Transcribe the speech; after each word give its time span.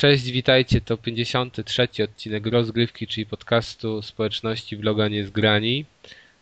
Cześć, 0.00 0.30
witajcie, 0.30 0.80
to 0.80 0.96
53 0.96 1.88
odcinek 2.04 2.46
rozgrywki, 2.46 3.06
czyli 3.06 3.26
podcastu 3.26 4.02
społeczności 4.02 4.76
vloga 4.76 5.08
Niezgrani. 5.08 5.84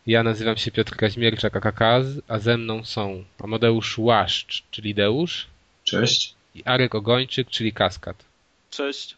Ja 0.07 0.23
nazywam 0.23 0.57
się 0.57 0.71
Piotr 0.71 0.97
Kaźmierczak, 0.97 1.57
AKKAZ, 1.57 2.07
a 2.29 2.39
ze 2.39 2.57
mną 2.57 2.85
są 2.85 3.25
Amadeusz 3.39 3.99
Łaszcz, 3.99 4.63
czyli 4.71 4.95
Deusz. 4.95 5.47
Cześć. 5.85 6.35
I 6.55 6.65
Arek 6.65 6.95
Ogończyk, 6.95 7.49
czyli 7.49 7.73
Kaskad. 7.73 8.25
Cześć. 8.71 9.17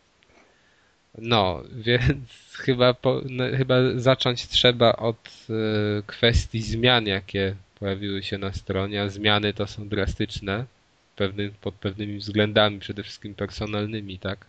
No, 1.18 1.62
więc 1.86 2.28
chyba, 2.52 2.94
po, 2.94 3.20
no, 3.30 3.44
chyba 3.56 3.74
zacząć 3.96 4.48
trzeba 4.48 4.92
od 4.92 5.46
y, 5.50 6.02
kwestii 6.06 6.62
zmian, 6.62 7.06
jakie 7.06 7.54
pojawiły 7.78 8.22
się 8.22 8.38
na 8.38 8.52
stronie, 8.52 9.02
a 9.02 9.08
zmiany 9.08 9.54
to 9.54 9.66
są 9.66 9.88
drastyczne 9.88 10.64
pod 11.60 11.74
pewnymi 11.74 12.18
względami, 12.18 12.78
przede 12.78 13.02
wszystkim 13.02 13.34
personalnymi, 13.34 14.18
tak? 14.18 14.46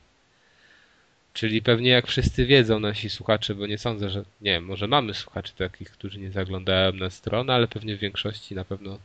Czyli 1.34 1.62
pewnie 1.62 1.90
jak 1.90 2.08
wszyscy 2.08 2.46
wiedzą 2.46 2.80
nasi 2.80 3.10
słuchacze, 3.10 3.56
bo 3.56 3.68
nie 3.68 3.78
sądzę, 3.78 4.10
że 4.10 4.24
nie, 4.42 4.62
może 4.62 4.88
mamy 4.88 5.14
słuchaczy 5.14 5.54
takich, 5.58 5.92
którzy 5.92 6.20
nie 6.20 6.32
zaglądają 6.32 6.94
na 6.94 7.10
stronę, 7.10 7.54
ale 7.54 7.68
pewnie 7.68 7.96
w 7.98 8.00
większości 8.00 8.56
na 8.56 8.66
pewno 8.66 9.00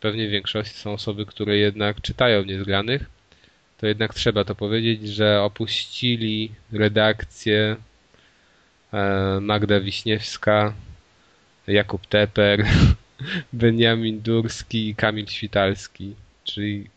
pewnie 0.00 0.28
w 0.28 0.30
większości 0.30 0.74
są 0.74 0.92
osoby, 0.92 1.26
które 1.26 1.56
jednak 1.56 2.00
czytają 2.00 2.44
niezgranych. 2.44 3.04
To 3.78 3.86
jednak 3.86 4.14
trzeba 4.14 4.44
to 4.44 4.54
powiedzieć, 4.54 5.08
że 5.08 5.42
opuścili 5.42 6.52
redakcję 6.72 7.76
e, 8.92 9.38
Magda 9.40 9.80
Wiśniewska, 9.80 10.74
Jakub 11.66 12.06
Teper, 12.06 12.66
Beniamin 13.52 14.20
Durski 14.20 14.88
i 14.88 14.94
Kamil 14.94 15.26
Świtalski 15.26 16.14
czyli 16.54 16.90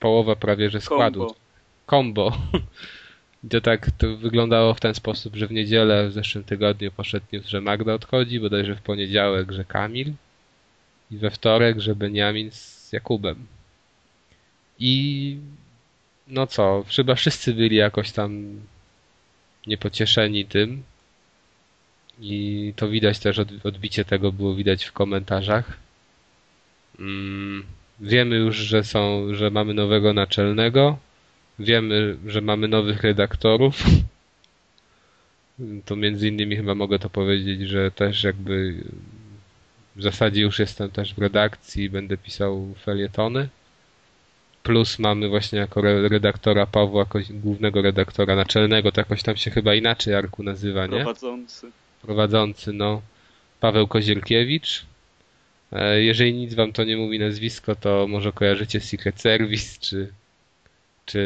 połowa 0.00 0.36
prawie 0.36 0.70
że 0.70 0.80
składu. 0.80 1.34
Combo. 1.90 2.38
To 3.50 3.60
tak 3.70 3.90
to 3.90 4.16
wyglądało 4.16 4.74
w 4.74 4.80
ten 4.80 4.94
sposób, 4.94 5.36
że 5.36 5.46
w 5.46 5.52
niedzielę 5.52 6.08
w 6.08 6.12
zeszłym 6.12 6.44
tygodniu 6.44 6.92
poszedł 6.92 7.26
news, 7.32 7.46
że 7.46 7.60
Magda 7.60 7.94
odchodzi, 7.94 8.40
bodajże 8.40 8.76
w 8.76 8.82
poniedziałek, 8.82 9.52
że 9.52 9.64
Kamil 9.64 10.12
i 11.10 11.16
we 11.16 11.30
wtorek, 11.30 11.80
że 11.80 11.96
Beniamin 11.96 12.50
z 12.52 12.92
Jakubem. 12.92 13.46
I 14.78 15.36
no 16.28 16.46
co, 16.46 16.84
chyba 16.96 17.14
wszyscy 17.14 17.54
byli 17.54 17.76
jakoś 17.76 18.12
tam 18.12 18.60
niepocieszeni 19.66 20.44
tym. 20.44 20.82
I 22.20 22.72
to 22.76 22.88
widać 22.88 23.18
też, 23.18 23.38
odbicie 23.64 24.04
tego 24.04 24.32
było 24.32 24.54
widać 24.54 24.84
w 24.84 24.92
komentarzach. 24.92 25.76
Mm, 26.98 27.64
Wiemy 28.00 28.36
już, 28.36 28.56
że 28.56 28.84
są, 28.84 29.34
że 29.34 29.50
mamy 29.50 29.74
nowego 29.74 30.12
naczelnego. 30.12 30.98
Wiemy, 31.58 32.16
że 32.26 32.40
mamy 32.40 32.68
nowych 32.68 33.02
redaktorów. 33.02 33.82
To 35.84 35.96
między 35.96 36.28
innymi 36.28 36.56
chyba 36.56 36.74
mogę 36.74 36.98
to 36.98 37.10
powiedzieć, 37.10 37.60
że 37.60 37.90
też 37.90 38.24
jakby 38.24 38.74
w 39.96 40.02
zasadzie 40.02 40.40
już 40.42 40.58
jestem 40.58 40.90
też 40.90 41.14
w 41.14 41.18
redakcji, 41.18 41.90
będę 41.90 42.16
pisał 42.16 42.74
felietony. 42.84 43.48
Plus 44.62 44.98
mamy 44.98 45.28
właśnie 45.28 45.58
jako 45.58 45.80
redaktora 46.08 46.66
Pawła, 46.66 47.06
głównego 47.30 47.82
redaktora 47.82 48.36
naczelnego, 48.36 48.92
to 48.92 49.00
jakoś 49.00 49.22
tam 49.22 49.36
się 49.36 49.50
chyba 49.50 49.74
inaczej 49.74 50.14
Arku 50.14 50.42
nazywa, 50.42 50.86
nie? 50.86 50.96
Prowadzący. 50.96 51.70
Prowadzący, 52.02 52.72
no. 52.72 53.02
Paweł 53.60 53.88
Kozierkiewicz. 53.88 54.84
E, 55.72 56.02
jeżeli 56.02 56.34
nic 56.34 56.54
wam 56.54 56.72
to 56.72 56.84
nie 56.84 56.96
mówi 56.96 57.18
nazwisko, 57.18 57.76
to 57.76 58.06
może 58.08 58.32
kojarzycie 58.32 58.80
Secret 58.80 59.20
Service 59.20 59.78
czy, 59.80 60.12
czy 61.06 61.20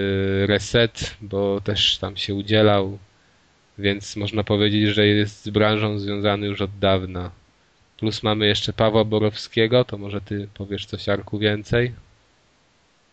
Reset, 0.49 1.16
bo 1.21 1.60
też 1.60 1.99
tam 1.99 2.16
się 2.16 2.34
udzielał, 2.34 2.99
więc 3.78 4.16
można 4.16 4.44
powiedzieć, 4.44 4.88
że 4.88 5.06
jest 5.06 5.44
z 5.44 5.49
branżą 5.49 5.99
związany 5.99 6.47
już 6.47 6.60
od 6.60 6.78
dawna. 6.78 7.31
Plus 7.99 8.22
mamy 8.22 8.47
jeszcze 8.47 8.72
Pawła 8.72 9.05
Borowskiego, 9.05 9.84
to 9.84 9.99
może 9.99 10.21
ty 10.21 10.49
powiesz 10.55 10.87
coś 10.87 11.09
Arku 11.09 11.38
więcej? 11.38 11.93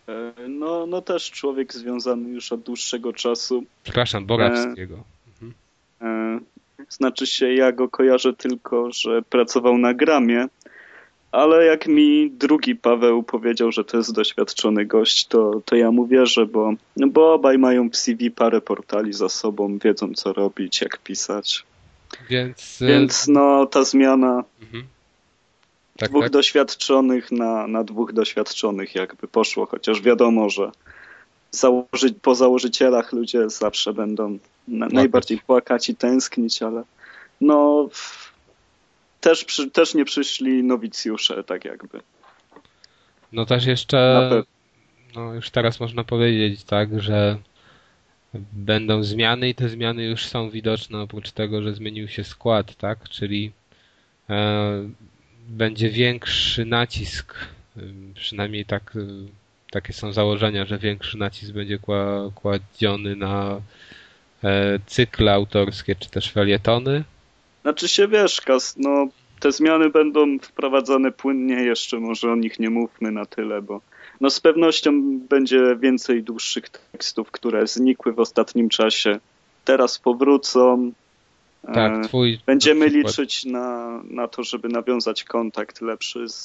E, 0.08 0.34
no, 0.48 0.86
no 0.86 1.02
też 1.02 1.32
człowiek 1.32 1.74
związany 1.74 2.30
już 2.30 2.52
od 2.52 2.62
dłuższego 2.62 3.14
czasu. 3.14 3.64
Przepraszam, 3.84 4.26
Borowskiego. 4.26 4.96
E, 4.96 5.46
mhm. 6.06 6.46
Znaczy 6.90 7.28
się, 7.28 7.54
ja 7.54 7.72
go 7.72 7.90
kojarzę 7.90 8.34
tylko, 8.34 8.92
że 8.92 9.22
pracował 9.22 9.78
na 9.78 9.94
Gramie, 9.94 10.48
ale 11.32 11.66
jak 11.66 11.88
mi 11.88 12.32
drugi 12.32 12.76
Paweł 12.76 13.24
powiedział, 13.24 13.72
że 13.72 13.84
to 13.84 13.98
jest 13.98 14.14
doświadczony 14.14 14.86
gość, 14.86 15.28
to, 15.28 15.62
to 15.66 15.76
ja 15.76 15.92
mu 15.92 16.08
wierzę, 16.08 16.46
bo, 16.46 16.74
bo 16.98 17.34
obaj 17.34 17.58
mają 17.58 17.90
w 17.90 17.96
CV 17.96 18.32
parę 18.32 18.62
portali 18.62 19.14
za 19.14 19.30
sobą, 19.30 19.78
wiedzą 19.78 20.14
co 20.14 20.34
robić, 20.34 20.82
jak 20.82 20.98
pisać. 20.98 21.64
Więc, 22.30 22.82
e, 22.82 22.88
Więc 22.88 23.28
no 23.28 23.66
ta 23.66 23.84
zmiana 23.84 24.44
mhm. 24.62 24.84
tak, 25.98 26.10
dwóch 26.10 26.24
tak. 26.24 26.32
doświadczonych 26.32 27.32
na, 27.32 27.68
na 27.68 27.84
dwóch 27.84 28.14
doświadczonych 28.14 28.96
jakby 28.96 29.28
poszło, 29.28 29.66
chociaż 29.66 30.02
wiadomo, 30.02 30.50
że 30.50 30.72
założy, 31.52 32.14
po 32.22 32.36
założycielach 32.36 33.14
ludzie 33.14 33.50
zawsze 33.50 33.94
będą 33.94 34.38
na, 34.68 34.88
najbardziej 34.88 35.38
płakać 35.38 35.90
i 35.90 35.96
tęsknić, 35.96 36.62
ale 36.62 36.84
no 37.42 37.90
też, 39.22 39.46
przy, 39.46 39.72
też 39.72 39.94
nie 39.94 40.06
przyszli 40.06 40.64
nowicjusze, 40.64 41.44
tak 41.44 41.66
jakby. 41.66 42.00
No 43.32 43.46
też 43.46 43.66
jeszcze, 43.66 44.30
no 45.16 45.34
już 45.34 45.50
teraz 45.50 45.80
można 45.80 46.04
powiedzieć, 46.04 46.64
tak, 46.64 47.02
że 47.02 47.38
będą 48.54 49.04
zmiany 49.04 49.50
i 49.50 49.56
te 49.56 49.70
zmiany 49.70 50.04
już 50.04 50.26
są 50.26 50.50
widoczne 50.50 51.00
oprócz 51.00 51.32
tego, 51.32 51.62
że 51.62 51.74
zmienił 51.74 52.08
się 52.08 52.24
skład, 52.24 52.76
tak, 52.76 53.10
czyli 53.10 53.52
e, 54.30 54.90
będzie 55.48 55.90
większy 55.90 56.66
nacisk, 56.66 57.36
przynajmniej 58.16 58.66
tak, 58.66 58.98
takie 59.72 59.94
są 59.94 60.14
założenia, 60.14 60.66
że 60.66 60.78
większy 60.78 61.18
nacisk 61.18 61.52
będzie 61.52 61.80
kładziony 62.36 63.16
na 63.16 63.62
e, 64.44 64.80
cykle 64.86 65.34
autorskie 65.34 65.96
czy 65.96 66.10
też 66.10 66.32
felietony, 66.32 67.04
znaczy 67.62 67.88
się 67.88 68.08
wiesz, 68.08 68.42
Kas, 68.42 68.78
no 68.78 69.08
te 69.40 69.52
zmiany 69.52 69.90
będą 69.90 70.40
wprowadzane 70.40 71.12
płynnie, 71.12 71.56
jeszcze 71.56 72.00
może 72.00 72.32
o 72.32 72.36
nich 72.36 72.60
nie 72.60 72.70
mówmy 72.70 73.12
na 73.12 73.26
tyle, 73.26 73.62
bo 73.62 73.82
no 74.22 74.30
z 74.30 74.40
pewnością 74.40 75.20
będzie 75.30 75.76
więcej 75.80 76.24
dłuższych 76.24 76.70
tekstów, 76.70 77.32
które 77.32 77.68
znikły 77.68 78.14
w 78.14 78.20
ostatnim 78.20 78.70
czasie. 78.70 79.20
Teraz 79.66 80.00
powrócą. 80.00 80.92
Tak, 81.74 81.94
e, 81.94 82.02
twój. 82.08 82.40
Będziemy 82.46 82.90
liczyć 82.90 83.46
na, 83.46 84.02
na 84.10 84.28
to, 84.28 84.44
żeby 84.44 84.70
nawiązać 84.70 85.24
kontakt 85.24 85.82
lepszy 85.82 86.30
z, 86.30 86.36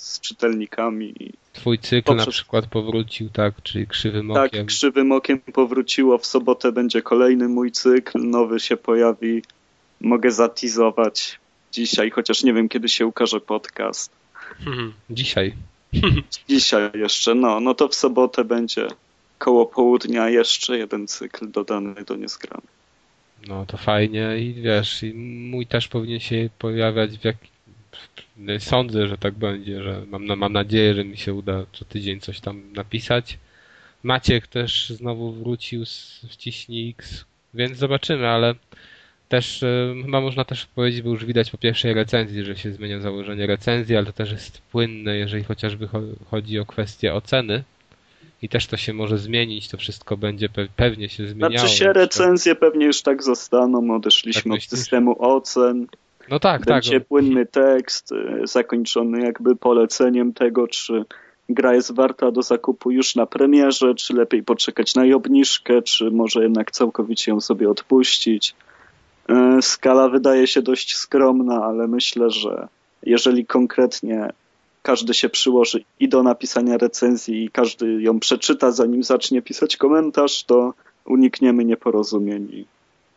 z 0.00 0.20
czytelnikami. 0.20 1.14
Twój 1.52 1.78
cykl 1.78 2.06
Poprzez... 2.06 2.26
na 2.26 2.32
przykład 2.32 2.66
powrócił, 2.66 3.30
tak, 3.30 3.62
czyli 3.62 3.86
krzywym 3.86 4.28
tak, 4.28 4.46
okiem. 4.46 4.60
Tak, 4.60 4.66
krzywym 4.66 5.12
okiem 5.12 5.40
powróciło. 5.40 6.18
W 6.18 6.26
sobotę 6.26 6.72
będzie 6.72 7.02
kolejny 7.02 7.48
mój 7.48 7.72
cykl, 7.72 8.18
nowy 8.18 8.60
się 8.60 8.76
pojawi 8.76 9.42
mogę 10.02 10.30
zatizować 10.30 11.40
dzisiaj, 11.72 12.10
chociaż 12.10 12.42
nie 12.42 12.52
wiem, 12.52 12.68
kiedy 12.68 12.88
się 12.88 13.06
ukaże 13.06 13.40
podcast. 13.40 14.12
Hmm, 14.64 14.92
dzisiaj. 15.10 15.54
Dzisiaj 16.48 16.90
jeszcze, 16.94 17.34
no. 17.34 17.60
No 17.60 17.74
to 17.74 17.88
w 17.88 17.94
sobotę 17.94 18.44
będzie 18.44 18.88
koło 19.38 19.66
południa 19.66 20.28
jeszcze 20.28 20.78
jeden 20.78 21.08
cykl 21.08 21.50
dodany 21.50 21.94
do 22.04 22.16
niezgrany. 22.16 22.66
No 23.46 23.66
to 23.66 23.76
fajnie 23.76 24.38
i 24.38 24.54
wiesz, 24.54 25.02
i 25.02 25.14
mój 25.50 25.66
też 25.66 25.88
powinien 25.88 26.20
się 26.20 26.48
pojawiać 26.58 27.18
w 27.18 27.24
jak... 27.24 27.36
Sądzę, 28.58 29.08
że 29.08 29.18
tak 29.18 29.34
będzie, 29.34 29.82
że 29.82 30.02
mam, 30.10 30.26
mam 30.26 30.52
nadzieję, 30.52 30.94
że 30.94 31.04
mi 31.04 31.16
się 31.16 31.34
uda 31.34 31.64
co 31.72 31.84
tydzień 31.84 32.20
coś 32.20 32.40
tam 32.40 32.72
napisać. 32.72 33.38
Maciek 34.02 34.46
też 34.46 34.90
znowu 34.90 35.32
wrócił 35.32 35.86
z 35.86 36.26
Wciśnij 36.30 36.90
X, 36.98 37.24
więc 37.54 37.78
zobaczymy, 37.78 38.28
ale 38.28 38.54
też 39.32 39.62
e, 39.62 39.94
chyba 40.04 40.20
można 40.20 40.44
też 40.44 40.66
powiedzieć, 40.66 41.02
bo 41.02 41.10
już 41.10 41.24
widać 41.24 41.50
po 41.50 41.58
pierwszej 41.58 41.94
recenzji, 41.94 42.44
że 42.44 42.56
się 42.56 42.72
zmienia 42.72 43.00
założenie 43.00 43.46
recenzji, 43.46 43.96
ale 43.96 44.06
to 44.06 44.12
też 44.12 44.32
jest 44.32 44.62
płynne, 44.72 45.16
jeżeli 45.16 45.44
chociażby 45.44 45.88
chodzi 46.30 46.58
o 46.58 46.66
kwestię 46.66 47.14
oceny. 47.14 47.62
I 48.42 48.48
też 48.48 48.66
to 48.66 48.76
się 48.76 48.92
może 48.92 49.18
zmienić, 49.18 49.68
to 49.68 49.76
wszystko 49.76 50.16
będzie 50.16 50.48
pewnie 50.76 51.08
się 51.08 51.26
zmieniało. 51.26 51.58
Znaczy 51.58 51.74
się 51.74 51.92
recenzje 51.92 52.54
pewnie 52.54 52.86
już 52.86 53.02
tak 53.02 53.22
zostaną, 53.22 53.94
odeszliśmy 53.94 54.54
tak 54.54 54.62
od 54.62 54.78
systemu 54.78 55.16
ocen. 55.18 55.86
No 56.30 56.40
tak, 56.40 56.64
będzie 56.64 57.00
tak. 57.00 57.08
płynny 57.08 57.46
tekst, 57.46 58.12
e, 58.12 58.46
zakończony 58.46 59.24
jakby 59.24 59.56
poleceniem 59.56 60.32
tego, 60.32 60.68
czy 60.68 61.04
gra 61.48 61.74
jest 61.74 61.94
warta 61.94 62.30
do 62.30 62.42
zakupu 62.42 62.90
już 62.90 63.16
na 63.16 63.26
premierze, 63.26 63.94
czy 63.94 64.14
lepiej 64.14 64.42
poczekać 64.42 64.94
na 64.94 65.16
obniżkę, 65.16 65.82
czy 65.82 66.10
może 66.10 66.42
jednak 66.42 66.70
całkowicie 66.70 67.30
ją 67.30 67.40
sobie 67.40 67.70
odpuścić. 67.70 68.54
E, 69.28 69.62
skala 69.62 70.08
wydaje 70.08 70.46
się 70.46 70.62
dość 70.62 70.96
skromna, 70.96 71.64
ale 71.64 71.88
myślę, 71.88 72.30
że 72.30 72.68
jeżeli 73.02 73.46
konkretnie 73.46 74.32
każdy 74.82 75.14
się 75.14 75.28
przyłoży 75.28 75.84
i 76.00 76.08
do 76.08 76.22
napisania 76.22 76.78
recenzji 76.78 77.44
i 77.44 77.50
każdy 77.50 78.02
ją 78.02 78.20
przeczyta, 78.20 78.70
zanim 78.70 79.02
zacznie 79.02 79.42
pisać 79.42 79.76
komentarz, 79.76 80.44
to 80.44 80.74
unikniemy 81.04 81.64
nieporozumień 81.64 82.48
i, 82.52 82.66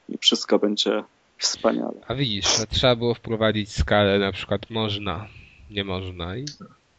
i 0.09 0.17
wszystko 0.17 0.59
będzie 0.59 1.03
wspaniale. 1.37 2.01
A 2.07 2.15
widzisz, 2.15 2.45
trzeba 2.69 2.95
było 2.95 3.13
wprowadzić 3.13 3.71
skalę, 3.71 4.19
na 4.19 4.31
przykład 4.31 4.69
można, 4.69 5.27
nie 5.71 5.83
można 5.83 6.37
i... 6.37 6.45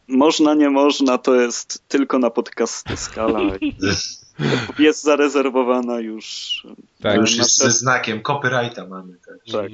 Można, 0.07 0.53
nie 0.53 0.69
można, 0.69 1.17
to 1.17 1.35
jest 1.35 1.83
tylko 1.87 2.19
na 2.19 2.29
podcasty 2.29 2.97
skala. 2.97 3.39
jest 4.79 5.03
zarezerwowana 5.03 5.99
już. 5.99 6.67
Tak, 7.01 7.17
już 7.17 7.37
jest 7.37 7.57
ze 7.57 7.71
znakiem 7.71 8.21
copyrighta 8.21 8.85
mamy. 8.85 9.13
Tak. 9.25 9.37
tak. 9.51 9.71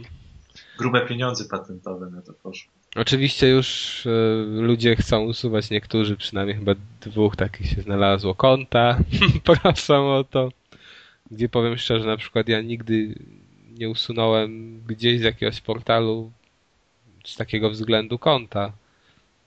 Grube 0.78 1.06
pieniądze 1.06 1.46
patentowe 1.46 2.10
na 2.10 2.22
to 2.22 2.34
poszły. 2.34 2.72
Oczywiście 2.96 3.50
już 3.50 4.06
y, 4.06 4.46
ludzie 4.46 4.96
chcą 4.96 5.24
usuwać 5.24 5.70
niektórzy, 5.70 6.18
przynajmniej 6.18 6.58
chyba 6.58 6.72
dwóch 7.02 7.36
takich 7.36 7.70
się 7.70 7.82
znalazło 7.82 8.36
konta. 8.36 8.98
Proszę 9.62 10.00
o 10.00 10.26
to. 10.30 10.50
Gdzie 11.32 11.50
powiem 11.50 11.78
szczerze, 11.78 12.08
na 12.08 12.18
przykład 12.18 12.48
ja 12.48 12.62
nigdy 12.62 13.16
nie 13.78 13.90
usunąłem 13.90 14.82
gdzieś 14.88 15.20
z 15.20 15.24
jakiegoś 15.24 15.62
portalu 15.62 16.32
z 17.26 17.36
takiego 17.36 17.70
względu 17.70 18.20
konta. 18.20 18.72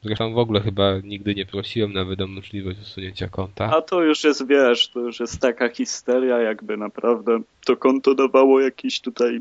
Zresztą 0.02 0.34
w 0.34 0.38
ogóle 0.38 0.60
chyba 0.60 0.98
nigdy 1.04 1.34
nie 1.34 1.46
prosiłem 1.46 1.92
nawet 1.92 2.20
o 2.20 2.26
możliwość 2.26 2.78
usunięcia 2.82 3.28
konta. 3.28 3.76
A 3.76 3.82
to 3.82 4.02
już 4.02 4.24
jest, 4.24 4.46
wiesz, 4.46 4.88
to 4.88 5.00
już 5.00 5.20
jest 5.20 5.40
taka 5.40 5.68
histeria, 5.68 6.38
jakby 6.38 6.76
naprawdę 6.76 7.40
to 7.64 7.76
konto 7.76 8.14
dawało 8.14 8.60
jakiś 8.60 9.00
tutaj 9.00 9.40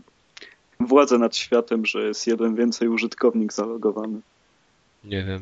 władzę 0.79 1.17
nad 1.17 1.37
światem, 1.37 1.85
że 1.85 2.03
jest 2.07 2.27
jeden 2.27 2.55
więcej 2.55 2.87
użytkownik 2.87 3.53
zalogowany. 3.53 4.19
Nie 5.03 5.23
wiem. 5.23 5.41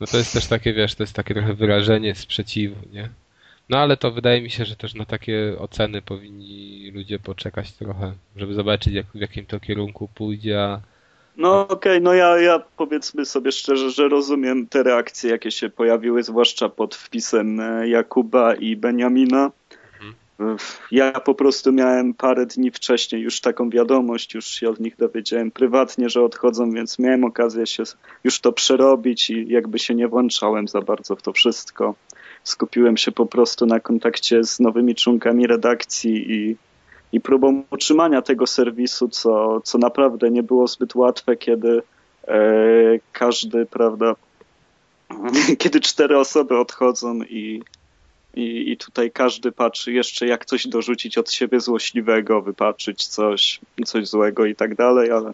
No 0.00 0.06
to 0.06 0.16
jest 0.16 0.32
też 0.32 0.46
takie, 0.46 0.72
wiesz, 0.72 0.94
to 0.94 1.02
jest 1.02 1.14
takie 1.14 1.34
trochę 1.34 1.54
wyrażenie 1.54 2.14
sprzeciwu, 2.14 2.76
nie? 2.92 3.08
No 3.68 3.78
ale 3.78 3.96
to 3.96 4.10
wydaje 4.10 4.42
mi 4.42 4.50
się, 4.50 4.64
że 4.64 4.76
też 4.76 4.94
na 4.94 5.04
takie 5.04 5.56
oceny 5.58 6.02
powinni 6.02 6.90
ludzie 6.94 7.18
poczekać 7.18 7.72
trochę, 7.72 8.12
żeby 8.36 8.54
zobaczyć 8.54 8.94
jak, 8.94 9.06
w 9.06 9.20
jakim 9.20 9.46
to 9.46 9.60
kierunku 9.60 10.08
pójdzie, 10.14 10.62
a 10.62 10.80
no 11.36 11.60
okej, 11.60 11.74
okay, 11.74 12.00
no 12.00 12.14
ja, 12.14 12.38
ja 12.38 12.62
powiedzmy 12.76 13.24
sobie 13.24 13.52
szczerze, 13.52 13.90
że 13.90 14.08
rozumiem 14.08 14.66
te 14.66 14.82
reakcje, 14.82 15.30
jakie 15.30 15.50
się 15.50 15.70
pojawiły, 15.70 16.22
zwłaszcza 16.22 16.68
pod 16.68 16.94
wpisem 16.94 17.60
e, 17.60 17.88
Jakuba 17.88 18.54
i 18.54 18.76
Beniamina. 18.76 19.50
Mhm. 20.40 20.56
Ja 20.90 21.12
po 21.12 21.34
prostu 21.34 21.72
miałem 21.72 22.14
parę 22.14 22.46
dni 22.46 22.70
wcześniej 22.70 23.22
już 23.22 23.40
taką 23.40 23.70
wiadomość, 23.70 24.34
już 24.34 24.46
się 24.46 24.68
od 24.70 24.80
nich 24.80 24.96
dowiedziałem 24.96 25.50
prywatnie, 25.50 26.08
że 26.08 26.22
odchodzą, 26.22 26.70
więc 26.70 26.98
miałem 26.98 27.24
okazję 27.24 27.66
się 27.66 27.82
już 28.24 28.40
to 28.40 28.52
przerobić 28.52 29.30
i 29.30 29.48
jakby 29.48 29.78
się 29.78 29.94
nie 29.94 30.08
włączałem 30.08 30.68
za 30.68 30.80
bardzo 30.80 31.16
w 31.16 31.22
to 31.22 31.32
wszystko. 31.32 31.94
Skupiłem 32.44 32.96
się 32.96 33.12
po 33.12 33.26
prostu 33.26 33.66
na 33.66 33.80
kontakcie 33.80 34.44
z 34.44 34.60
nowymi 34.60 34.94
członkami 34.94 35.46
redakcji 35.46 36.32
i 36.32 36.56
i 37.12 37.20
próbą 37.20 37.62
utrzymania 37.70 38.22
tego 38.22 38.46
serwisu, 38.46 39.08
co, 39.08 39.60
co 39.60 39.78
naprawdę 39.78 40.30
nie 40.30 40.42
było 40.42 40.66
zbyt 40.66 40.94
łatwe, 40.94 41.36
kiedy 41.36 41.82
e, 42.28 42.38
każdy, 43.12 43.66
prawda, 43.66 44.14
kiedy 45.58 45.80
cztery 45.80 46.18
osoby 46.18 46.58
odchodzą 46.58 47.22
i, 47.22 47.62
i, 48.34 48.72
i 48.72 48.76
tutaj 48.76 49.10
każdy 49.10 49.52
patrzy 49.52 49.92
jeszcze 49.92 50.26
jak 50.26 50.44
coś 50.44 50.66
dorzucić 50.66 51.18
od 51.18 51.32
siebie 51.32 51.60
złośliwego, 51.60 52.42
wypaczyć 52.42 53.06
coś, 53.06 53.60
coś 53.86 54.08
złego 54.08 54.46
i 54.46 54.54
tak 54.54 54.74
dalej, 54.74 55.10
ale, 55.10 55.32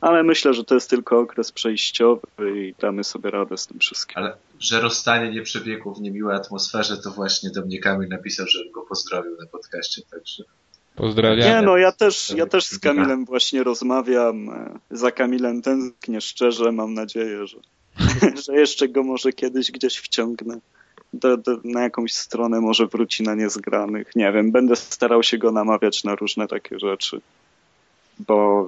ale 0.00 0.22
myślę, 0.22 0.54
że 0.54 0.64
to 0.64 0.74
jest 0.74 0.90
tylko 0.90 1.18
okres 1.18 1.52
przejściowy 1.52 2.20
i 2.54 2.74
damy 2.80 3.04
sobie 3.04 3.30
radę 3.30 3.56
z 3.56 3.66
tym 3.66 3.78
wszystkim. 3.78 4.14
Ale 4.16 4.36
że 4.60 4.80
rozstanie 4.80 5.30
nie 5.30 5.42
przebiegło 5.42 5.94
w 5.94 6.00
niemiłej 6.00 6.36
atmosferze, 6.36 6.96
to 6.96 7.10
właśnie 7.10 7.50
do 7.50 7.62
mnie 7.62 7.80
Kamil 7.80 8.08
napisał, 8.08 8.46
że 8.46 8.58
go 8.74 8.82
pozdrowił 8.82 9.36
na 9.40 9.46
podcaście, 9.46 10.02
także 10.10 10.44
Pozdrawiam. 10.96 11.48
Nie, 11.48 11.62
no 11.62 11.76
ja 11.76 11.92
też, 11.92 12.30
ja 12.36 12.46
też 12.46 12.66
z 12.66 12.78
Kamilem 12.78 13.24
właśnie 13.24 13.62
rozmawiam. 13.62 14.50
Za 14.90 15.10
Kamilem 15.10 15.62
tęsknię 15.62 16.20
szczerze. 16.20 16.72
Mam 16.72 16.94
nadzieję, 16.94 17.46
że, 17.46 17.58
że 18.46 18.56
jeszcze 18.56 18.88
go 18.88 19.02
może 19.02 19.32
kiedyś 19.32 19.70
gdzieś 19.70 19.96
wciągnę. 19.96 20.58
Do, 21.12 21.36
do, 21.36 21.58
na 21.64 21.82
jakąś 21.82 22.12
stronę 22.12 22.60
może 22.60 22.86
wróci 22.86 23.22
na 23.22 23.34
niezgranych. 23.34 24.16
Nie 24.16 24.32
wiem, 24.32 24.52
będę 24.52 24.76
starał 24.76 25.22
się 25.22 25.38
go 25.38 25.52
namawiać 25.52 26.04
na 26.04 26.14
różne 26.14 26.48
takie 26.48 26.78
rzeczy. 26.78 27.20
Bo, 28.18 28.66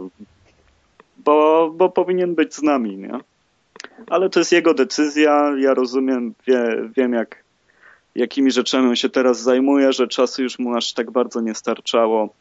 bo, 1.16 1.70
bo 1.76 1.88
powinien 1.88 2.34
być 2.34 2.54
z 2.54 2.62
nami, 2.62 2.96
nie? 2.96 3.20
Ale 4.06 4.30
to 4.30 4.40
jest 4.40 4.52
jego 4.52 4.74
decyzja. 4.74 5.54
Ja 5.58 5.74
rozumiem, 5.74 6.34
wie, 6.46 6.88
wiem 6.96 7.12
jak 7.12 7.44
jakimi 8.18 8.50
rzeczami 8.50 8.88
on 8.88 8.96
się 8.96 9.08
teraz 9.08 9.42
zajmuje, 9.42 9.92
że 9.92 10.08
czasu 10.08 10.42
już 10.42 10.58
mu 10.58 10.76
aż 10.76 10.92
tak 10.92 11.10
bardzo 11.10 11.40
nie 11.40 11.54
starczało. 11.54 12.34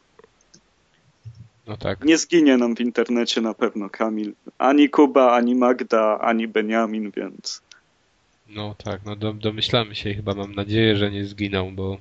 No 1.66 1.76
tak. 1.76 2.04
Nie 2.04 2.18
zginie 2.18 2.56
nam 2.56 2.76
w 2.76 2.80
internecie 2.80 3.40
na 3.40 3.54
pewno 3.54 3.90
Kamil. 3.90 4.32
Ani 4.58 4.88
Kuba, 4.90 5.32
ani 5.32 5.54
Magda, 5.54 6.18
ani 6.18 6.48
Beniamin, 6.48 7.10
więc. 7.10 7.62
No 8.48 8.74
tak, 8.84 9.00
no 9.04 9.16
domyślamy 9.34 9.94
się 9.94 10.10
i 10.10 10.14
chyba 10.14 10.34
mam 10.34 10.54
nadzieję, 10.54 10.96
że 10.96 11.10
nie 11.10 11.24
zginą, 11.24 11.74
bo. 11.74 11.98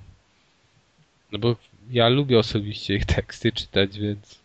No 1.31 1.39
bo 1.39 1.55
ja 1.91 2.09
lubię 2.09 2.39
osobiście 2.39 2.95
ich 2.95 3.05
teksty 3.05 3.51
czytać, 3.51 3.99
więc 3.99 4.39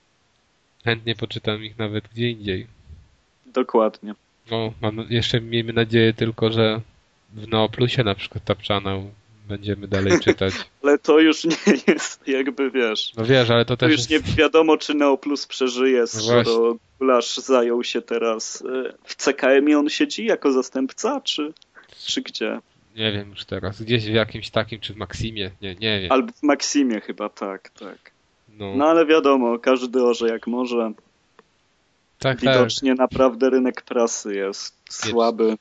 chętnie 0.85 1.14
poczytam 1.14 1.64
ich 1.64 1.78
nawet 1.78 2.08
gdzie 2.14 2.31
indziej. 2.31 2.67
Dokładnie. 3.46 4.14
No, 4.50 4.73
mam, 4.81 5.06
jeszcze 5.11 5.40
miejmy 5.40 5.73
nadzieję 5.73 6.12
tylko, 6.14 6.52
że 6.52 6.81
w 7.32 7.49
Neoplusie 7.49 8.04
na 8.04 8.14
przykład 8.14 8.45
Tapczana 8.45 8.99
będziemy 9.49 9.88
dalej 9.88 10.20
czytać. 10.20 10.54
ale 10.82 10.99
to 10.99 11.18
już 11.18 11.44
nie 11.44 11.56
jest 11.87 12.28
jakby, 12.28 12.70
wiesz... 12.70 13.12
No 13.16 13.25
wiesz, 13.25 13.50
ale 13.50 13.64
to, 13.64 13.76
to 13.76 13.87
też 13.87 13.90
już 13.90 14.11
jest... 14.11 14.28
nie 14.28 14.34
wiadomo, 14.34 14.76
czy 14.76 14.94
Neoplus 14.94 15.46
przeżyje, 15.46 16.00
no 16.00 16.06
skoro 16.06 16.76
Gulasz 16.99 17.37
zajął 17.37 17.84
się 17.84 18.02
teraz... 18.02 18.64
E, 18.87 18.92
w 19.04 19.16
CKM 19.16 19.76
on 19.78 19.88
siedzi 19.88 20.25
jako 20.25 20.52
zastępca, 20.52 21.20
czy, 21.20 21.52
czy 22.06 22.22
gdzie? 22.22 22.61
Nie 22.96 23.12
wiem 23.12 23.30
już 23.30 23.44
teraz. 23.44 23.82
Gdzieś 23.82 24.04
w 24.04 24.14
jakimś 24.14 24.50
takim, 24.50 24.80
czy 24.80 24.94
w 24.94 24.96
Maksimie, 24.96 25.50
nie, 25.62 25.75
nie 25.75 26.00
wiem. 26.00 26.12
Albo 26.12 26.32
w 26.32 26.42
Maksimie 26.42 27.00
chyba, 27.00 27.28
tak, 27.28 27.70
tak. 27.70 28.11
No, 28.58 28.76
no 28.76 28.87
ale 28.87 29.06
wiadomo, 29.06 29.58
każdy 29.58 30.02
orze 30.02 30.28
jak 30.28 30.46
może. 30.46 30.92
Tak, 32.18 32.40
Widocznie 32.40 32.90
tak. 32.90 32.99
naprawdę 32.99 33.50
rynek 33.50 33.82
prasy 33.82 34.34
jest, 34.34 34.76
jest 34.87 35.11
słaby. 35.11 35.56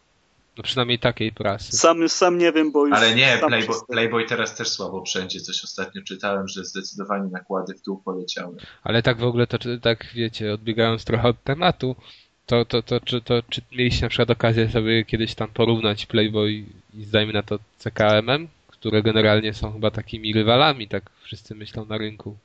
No 0.58 0.64
przynajmniej 0.64 1.00
takiej 1.00 1.32
prasy. 1.32 1.78
Sam, 1.78 2.10
sam 2.10 2.38
nie 2.38 2.52
wiem, 2.52 2.72
bo 2.72 2.88
już... 2.88 2.98
Ale 2.98 3.16
nie, 3.16 3.40
Playboy, 3.48 3.80
Playboy 3.90 4.26
teraz 4.26 4.56
też 4.56 4.70
słabo 4.70 5.06
wszędzie. 5.06 5.40
Coś 5.40 5.64
ostatnio 5.64 6.02
czytałem, 6.02 6.48
że 6.48 6.66
zdecydowanie 6.66 7.30
nakłady 7.32 7.74
w 7.74 7.82
dół 7.82 7.98
poleciały. 7.98 8.56
Ale 8.84 9.02
tak 9.04 9.18
w 9.18 9.24
ogóle, 9.24 9.48
to 9.48 9.58
tak 9.82 10.06
wiecie, 10.14 10.54
odbiegając 10.54 11.06
trochę 11.06 11.28
od 11.28 11.44
tematu, 11.44 11.96
to, 12.46 12.66
to, 12.66 12.82
to, 12.82 13.00
czy, 13.00 13.22
to 13.22 13.44
czy 13.50 13.62
mieliście 13.72 14.06
na 14.06 14.10
przykład 14.10 14.30
okazję 14.30 14.70
sobie 14.70 15.06
kiedyś 15.06 15.36
tam 15.36 15.48
porównać 15.48 16.06
Playboy 16.06 16.52
i 16.94 17.04
zdajmy 17.04 17.34
na 17.34 17.44
to 17.44 17.60
CKM-em, 17.78 18.48
które 18.68 19.04
generalnie 19.04 19.54
są 19.54 19.74
chyba 19.74 19.92
takimi 19.92 20.34
rywalami, 20.34 20.88
tak 20.88 21.04
wszyscy 21.24 21.56
myślą 21.56 21.86
na 21.86 21.98
rynku. 21.98 22.36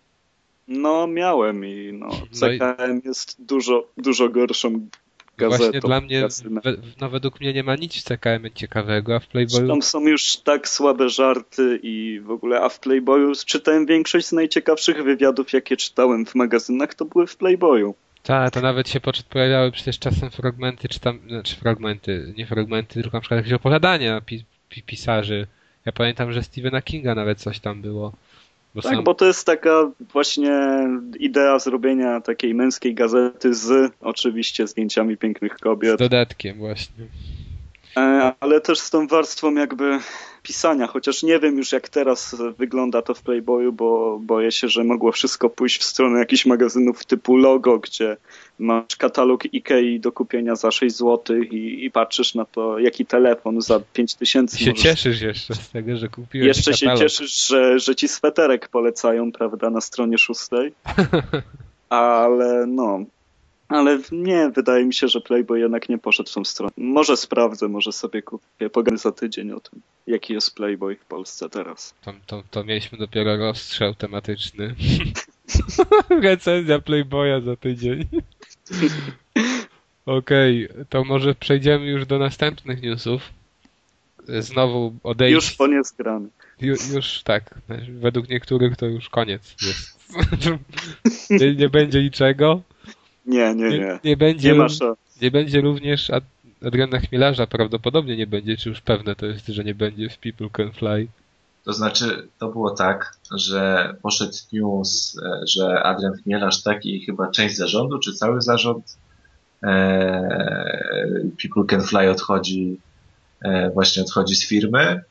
No, 0.68 1.06
miałem 1.06 1.64
i 1.64 1.92
no, 1.92 2.10
CKM 2.30 2.76
no 2.78 3.00
i... 3.04 3.06
jest 3.06 3.36
dużo, 3.38 3.86
dużo 3.96 4.28
gorszą 4.28 4.88
gazetą. 5.36 5.64
Właśnie 5.64 5.80
dla 5.80 6.00
mnie, 6.00 6.28
we, 6.64 6.76
no 7.00 7.10
według 7.10 7.40
mnie 7.40 7.52
nie 7.52 7.62
ma 7.62 7.74
nic 7.76 7.94
w 7.94 8.54
ciekawego, 8.54 9.16
a 9.16 9.20
w 9.20 9.26
Playboyu... 9.26 9.68
Tam 9.68 9.82
są 9.82 10.06
już 10.06 10.36
tak 10.36 10.68
słabe 10.68 11.08
żarty 11.08 11.80
i 11.82 12.20
w 12.24 12.30
ogóle, 12.30 12.60
a 12.60 12.68
w 12.68 12.80
Playboyu 12.80 13.32
czytałem 13.46 13.86
większość 13.86 14.26
z 14.26 14.32
najciekawszych 14.32 15.04
wywiadów, 15.04 15.52
jakie 15.52 15.76
czytałem 15.76 16.26
w 16.26 16.34
magazynach, 16.34 16.94
to 16.94 17.04
były 17.04 17.26
w 17.26 17.36
Playboyu. 17.36 17.94
Tak, 18.22 18.50
to 18.50 18.60
nawet 18.60 18.88
się 18.88 19.00
pojawiały 19.28 19.72
przecież 19.72 19.98
czasem 19.98 20.30
fragmenty, 20.30 20.88
czy 20.88 21.00
tam, 21.00 21.20
znaczy 21.28 21.56
fragmenty, 21.56 22.34
nie 22.36 22.46
fragmenty, 22.46 23.02
tylko 23.02 23.16
na 23.16 23.20
przykład 23.20 23.38
jakieś 23.38 23.52
opowiadania 23.52 24.20
pi, 24.20 24.44
pi, 24.68 24.82
pisarzy. 24.82 25.46
Ja 25.84 25.92
pamiętam, 25.92 26.32
że 26.32 26.42
Stephena 26.42 26.82
Kinga 26.82 27.14
nawet 27.14 27.38
coś 27.38 27.60
tam 27.60 27.82
było. 27.82 28.12
Bo 28.76 28.82
tak, 28.82 28.94
sam... 28.94 29.04
bo 29.04 29.14
to 29.14 29.26
jest 29.26 29.46
taka 29.46 29.90
właśnie 30.12 30.60
idea 31.18 31.58
zrobienia 31.58 32.20
takiej 32.20 32.54
męskiej 32.54 32.94
gazety 32.94 33.54
z 33.54 33.92
oczywiście 34.00 34.66
zdjęciami 34.66 35.16
pięknych 35.16 35.56
kobiet. 35.56 35.94
Z 35.94 35.98
dodatkiem 35.98 36.58
właśnie. 36.58 37.06
E, 37.96 38.32
ale 38.40 38.60
też 38.60 38.78
z 38.78 38.90
tą 38.90 39.06
warstwą 39.06 39.54
jakby 39.54 39.98
pisania, 40.42 40.86
chociaż 40.86 41.22
nie 41.22 41.38
wiem 41.38 41.58
już 41.58 41.72
jak 41.72 41.88
teraz 41.88 42.36
wygląda 42.58 43.02
to 43.02 43.14
w 43.14 43.22
Playboyu, 43.22 43.72
bo 43.72 44.18
boję 44.22 44.52
się, 44.52 44.68
że 44.68 44.84
mogło 44.84 45.12
wszystko 45.12 45.50
pójść 45.50 45.80
w 45.80 45.84
stronę 45.84 46.18
jakichś 46.18 46.46
magazynów 46.46 47.04
typu 47.04 47.36
Logo, 47.36 47.78
gdzie 47.78 48.16
masz 48.58 48.96
katalog 48.98 49.44
Ikei 49.54 50.00
do 50.00 50.12
kupienia 50.12 50.56
za 50.56 50.70
6 50.70 50.96
zł 50.96 51.36
i, 51.36 51.84
i 51.84 51.90
patrzysz 51.90 52.34
na 52.34 52.44
to, 52.44 52.78
jaki 52.78 53.06
telefon 53.06 53.60
za 53.60 53.80
5 53.92 54.14
tysięcy. 54.14 54.58
się 54.58 54.70
możesz... 54.70 54.82
cieszysz 54.82 55.20
jeszcze 55.20 55.54
z 55.54 55.70
tego, 55.70 55.96
że 55.96 56.08
kupiłeś 56.08 56.46
Jeszcze 56.46 56.72
katalog. 56.72 56.98
się 56.98 57.04
cieszysz, 57.04 57.46
że, 57.46 57.78
że 57.78 57.96
ci 57.96 58.08
sweterek 58.08 58.68
polecają, 58.68 59.32
prawda, 59.32 59.70
na 59.70 59.80
stronie 59.80 60.18
szóstej. 60.18 60.72
Ale 61.88 62.66
no, 62.66 63.04
Ale 63.68 63.98
nie, 64.12 64.50
wydaje 64.50 64.84
mi 64.84 64.94
się, 64.94 65.08
że 65.08 65.20
Playboy 65.20 65.60
jednak 65.60 65.88
nie 65.88 65.98
poszedł 65.98 66.30
w 66.30 66.32
tą 66.32 66.44
stronę. 66.44 66.72
Może 66.76 67.16
sprawdzę, 67.16 67.68
może 67.68 67.92
sobie 67.92 68.22
kupię. 68.22 68.70
Pogadam 68.70 68.98
za 68.98 69.12
tydzień 69.12 69.52
o 69.52 69.60
tym, 69.60 69.80
jaki 70.06 70.32
jest 70.32 70.54
Playboy 70.54 70.96
w 70.96 71.04
Polsce 71.04 71.48
teraz. 71.48 71.94
To, 72.04 72.12
to, 72.26 72.42
to 72.50 72.64
mieliśmy 72.64 72.98
dopiero 72.98 73.36
rozstrzał 73.36 73.94
tematyczny. 73.94 74.74
Recenzja 76.22 76.78
Playboya 76.78 77.40
za 77.44 77.56
tydzień. 77.56 78.04
Okej, 80.06 80.70
okay, 80.70 80.84
to 80.88 81.04
może 81.04 81.34
przejdziemy 81.34 81.86
już 81.86 82.06
do 82.06 82.18
następnych 82.18 82.82
newsów. 82.82 83.22
Znowu 84.28 84.94
odejść. 85.02 85.34
Już 85.34 85.52
po 85.52 85.68
grany. 85.98 86.28
Ju, 86.60 86.74
już 86.94 87.22
tak. 87.22 87.54
Według 87.88 88.28
niektórych 88.28 88.76
to 88.76 88.86
już 88.86 89.08
koniec 89.08 89.54
jest. 89.66 89.96
nie, 91.40 91.54
nie 91.54 91.68
będzie 91.68 92.02
niczego. 92.02 92.62
Nie, 93.26 93.54
nie, 93.54 93.70
nie. 93.70 93.78
Nie, 93.78 93.98
nie 94.04 94.16
będzie, 94.16 94.52
nie, 94.52 94.66
nie 95.22 95.30
będzie 95.30 95.60
również 95.60 96.10
Adriana 96.66 97.00
Chmielarza 97.00 97.46
prawdopodobnie 97.46 98.16
nie 98.16 98.26
będzie, 98.26 98.56
czy 98.56 98.68
już 98.68 98.80
pewne 98.80 99.16
to 99.16 99.26
jest, 99.26 99.46
że 99.46 99.64
nie 99.64 99.74
będzie 99.74 100.08
w 100.08 100.18
People 100.18 100.50
Can 100.52 100.72
Fly. 100.72 101.08
To 101.64 101.72
znaczy, 101.72 102.28
to 102.38 102.48
było 102.48 102.70
tak, 102.70 103.16
że 103.36 103.94
poszedł 104.02 104.32
news, 104.52 105.20
e, 105.22 105.46
że 105.46 105.82
Adrian 105.82 106.14
Chmielarz, 106.14 106.62
tak 106.62 106.86
i 106.86 107.04
chyba 107.04 107.30
część 107.30 107.56
zarządu, 107.56 107.98
czy 107.98 108.14
cały 108.14 108.42
zarząd 108.42 108.96
e, 109.62 109.68
People 111.42 111.64
Can 111.68 111.82
Fly 111.82 112.10
odchodzi, 112.10 112.80
e, 113.42 113.70
właśnie 113.70 114.02
odchodzi 114.02 114.36
z 114.36 114.48
firmy, 114.48 115.02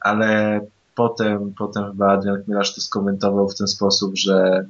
ale 0.00 0.60
potem, 0.94 1.54
potem 1.58 1.90
chyba 1.90 2.12
Adrian 2.12 2.42
Chmielarz 2.44 2.74
to 2.74 2.80
skomentował 2.80 3.48
w 3.48 3.58
ten 3.58 3.68
sposób, 3.68 4.16
że 4.16 4.66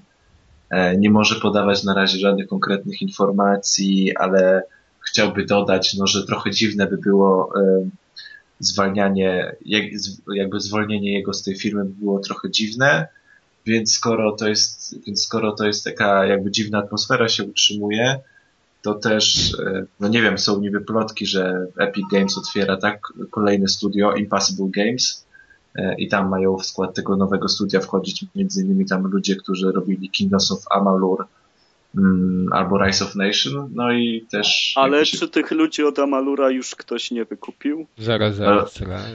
nie 0.99 1.11
może 1.11 1.41
podawać 1.41 1.85
na 1.85 1.95
razie 1.95 2.19
żadnych 2.19 2.47
konkretnych 2.47 3.03
informacji, 3.03 4.17
ale 4.17 4.63
chciałby 5.11 5.47
dodać, 5.47 5.95
no, 5.95 6.07
że 6.07 6.27
trochę 6.27 6.51
dziwne 6.51 6.87
by 6.87 6.99
było 6.99 7.53
e, 7.61 7.89
zwalnianie, 8.59 9.57
jakby 10.35 10.61
zwolnienie 10.61 11.13
jego 11.13 11.35
z 11.35 11.43
tej 11.43 11.57
firmy 11.57 11.85
by 11.85 11.95
było 11.95 12.19
trochę 12.19 12.51
dziwne, 12.51 13.09
więc 13.67 13.93
skoro 13.93 14.33
to 14.33 14.49
jest, 14.49 14.97
więc 15.07 15.23
skoro 15.23 15.53
to 15.53 15.67
jest 15.67 15.85
taka 15.85 16.27
jakby 16.27 16.51
dziwna 16.51 16.79
atmosfera 16.79 17.29
się 17.29 17.45
utrzymuje, 17.45 18.21
to 18.83 18.95
też, 18.95 19.55
e, 19.55 19.85
no 20.01 20.09
nie 20.09 20.23
wiem, 20.23 20.39
są 20.39 20.61
niby 20.61 20.81
plotki, 20.81 21.27
że 21.27 21.67
Epic 21.79 22.05
Games 22.13 22.39
otwiera 22.39 22.77
tak 22.77 23.01
kolejne 23.31 23.69
studio 23.69 24.15
Impossible 24.15 24.69
Games, 24.71 25.25
E, 25.32 25.32
i 25.99 26.09
tam 26.09 26.29
mają 26.29 26.57
w 26.57 26.67
skład 26.67 26.95
tego 26.95 27.17
nowego 27.17 27.49
studia 27.49 27.81
wchodzić 27.81 28.25
między 28.35 28.63
innymi 28.63 28.87
tam 28.87 29.07
ludzie, 29.07 29.37
którzy 29.37 29.73
robili 29.73 30.11
Kingdoms 30.11 30.53
of 30.53 30.65
Amalur 30.71 31.27
mm, 31.97 32.53
albo 32.53 32.85
Rise 32.85 33.05
of 33.05 33.15
Nation, 33.15 33.71
no 33.75 33.93
i 33.93 34.27
też... 34.31 34.73
Ale 34.77 35.07
się... 35.07 35.19
czy 35.19 35.29
tych 35.29 35.51
ludzi 35.51 35.85
od 35.85 35.99
Amalura 35.99 36.51
już 36.51 36.75
ktoś 36.75 37.11
nie 37.11 37.25
wykupił? 37.25 37.87
Zaraz, 37.99 38.37
zaraz, 38.37 38.75
zaraz. 38.75 39.07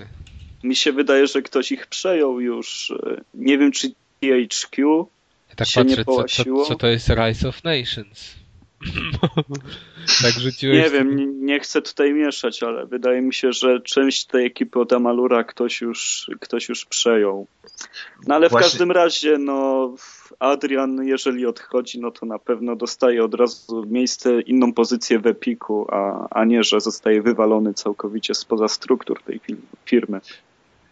Mi 0.63 0.75
się 0.75 0.91
wydaje, 0.91 1.27
że 1.27 1.41
ktoś 1.41 1.71
ich 1.71 1.87
przejął 1.87 2.39
już. 2.39 2.93
Nie 3.33 3.57
wiem, 3.57 3.71
czy 3.71 3.91
THQ 4.19 5.07
tak 5.55 5.67
się 5.67 5.79
patrzę, 5.81 5.97
nie 5.97 6.05
połasiło. 6.05 6.63
Co, 6.63 6.67
co, 6.67 6.73
co 6.73 6.79
to 6.79 6.87
jest 6.87 7.09
Rise 7.09 7.49
of 7.49 7.63
Nations? 7.63 8.35
Tak 10.21 10.33
rzuciłeś... 10.33 10.77
Nie 10.77 10.89
wiem, 10.89 11.15
nie, 11.15 11.25
nie, 11.25 11.59
chcę 11.59 11.81
tutaj 11.81 12.13
mieszać, 12.13 12.63
ale 12.63 12.85
wydaje 12.85 13.21
mi 13.21 13.33
się, 13.33 13.53
że 13.53 13.81
część 13.81 14.25
tej 14.25 14.45
ekipy 14.45 14.79
od 14.79 14.93
Amalura 14.93 15.43
ktoś 15.43 15.81
już, 15.81 16.31
ktoś 16.39 16.69
już 16.69 16.85
przejął. 16.85 17.47
No 18.27 18.35
ale 18.35 18.49
w 18.49 18.51
Właśnie... 18.51 18.69
każdym 18.69 18.91
razie, 18.91 19.37
no 19.37 19.95
Adrian, 20.39 21.03
jeżeli 21.03 21.45
odchodzi, 21.45 21.99
no 21.99 22.11
to 22.11 22.25
na 22.25 22.39
pewno 22.39 22.75
dostaje 22.75 23.23
od 23.23 23.33
razu 23.33 23.85
miejsce, 23.87 24.41
inną 24.41 24.73
pozycję 24.73 25.19
w 25.19 25.27
Epiku, 25.27 25.87
a, 25.91 26.27
a 26.29 26.45
nie, 26.45 26.63
że 26.63 26.81
zostaje 26.81 27.21
wywalony 27.21 27.73
całkowicie 27.73 28.35
spoza 28.35 28.67
struktur 28.67 29.23
tej 29.23 29.41
firmy. 29.85 30.21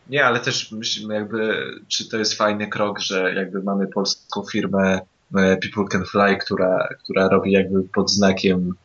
Nie, 0.10 0.26
ale 0.26 0.40
też 0.40 0.72
myślimy 0.72 1.16
jakby, 1.16 1.64
czy 1.88 2.10
to 2.10 2.18
jest 2.18 2.34
fajny 2.34 2.68
krok, 2.68 3.00
że 3.00 3.34
jakby 3.36 3.64
mamy 3.64 3.88
polską 3.88 4.44
firmę 4.52 5.02
People 5.36 5.86
Can 5.92 6.06
Fly, 6.06 6.38
która, 6.38 6.88
która 7.04 7.28
robi 7.28 7.52
jakby 7.52 7.84
pod 7.84 8.12
znakiem 8.12 8.76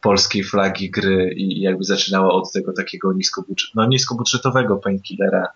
polskiej 0.00 0.44
flagi 0.44 0.90
gry 0.90 1.34
i 1.36 1.60
jakby 1.60 1.84
zaczynała 1.84 2.32
od 2.32 2.52
tego 2.52 2.72
takiego 2.72 3.12
niskobudżet, 3.12 3.70
no 3.74 3.86
niskobudżetowego 3.86 4.76
painkillera. 4.76 5.48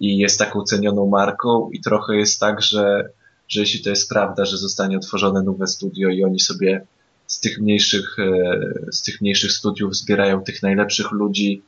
I 0.00 0.18
jest 0.18 0.38
taką 0.38 0.62
cenioną 0.62 1.06
marką 1.06 1.70
i 1.72 1.80
trochę 1.80 2.16
jest 2.16 2.40
tak, 2.40 2.62
że, 2.62 3.08
że 3.48 3.60
jeśli 3.60 3.82
to 3.84 3.90
jest 3.90 4.08
prawda, 4.08 4.44
że 4.44 4.56
zostanie 4.56 4.96
otworzone 4.96 5.42
nowe 5.42 5.66
studio 5.66 6.08
i 6.08 6.24
oni 6.24 6.40
sobie 6.40 6.86
z 7.26 7.40
tych 7.40 7.60
mniejszych, 7.60 8.16
e, 8.18 8.92
z 8.92 9.02
tych 9.02 9.20
mniejszych 9.20 9.52
studiów 9.52 9.96
zbierają 9.96 10.42
tych 10.42 10.62
najlepszych 10.62 11.10
ludzi, 11.10 11.62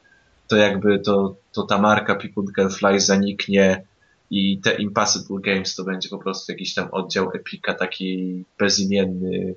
to 0.49 0.57
jakby 0.57 0.99
to, 0.99 1.37
to 1.52 1.62
ta 1.62 1.78
marka 1.78 2.14
People 2.14 2.45
Can 2.57 2.71
Fly 2.71 3.00
zaniknie 3.00 3.85
i 4.31 4.59
te 4.59 4.75
Impossible 4.75 5.40
Games 5.40 5.75
to 5.75 5.85
będzie 5.85 6.09
po 6.09 6.19
prostu 6.19 6.52
jakiś 6.52 6.75
tam 6.75 6.88
oddział 6.93 7.31
Epika 7.35 7.75
taki 7.75 8.45
bezimienny, 8.59 9.54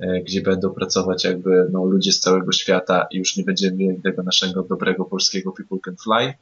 e, 0.00 0.20
gdzie 0.20 0.42
będą 0.42 0.70
pracować 0.70 1.24
jakby 1.24 1.68
no, 1.72 1.84
ludzie 1.84 2.12
z 2.12 2.20
całego 2.20 2.52
świata 2.52 3.06
i 3.10 3.18
już 3.18 3.36
nie 3.36 3.44
będziemy 3.44 3.76
mieli 3.76 4.02
tego 4.02 4.22
naszego 4.22 4.62
dobrego 4.62 5.04
polskiego 5.04 5.52
People 5.52 5.78
Can 5.84 5.96
Fly. 5.96 6.34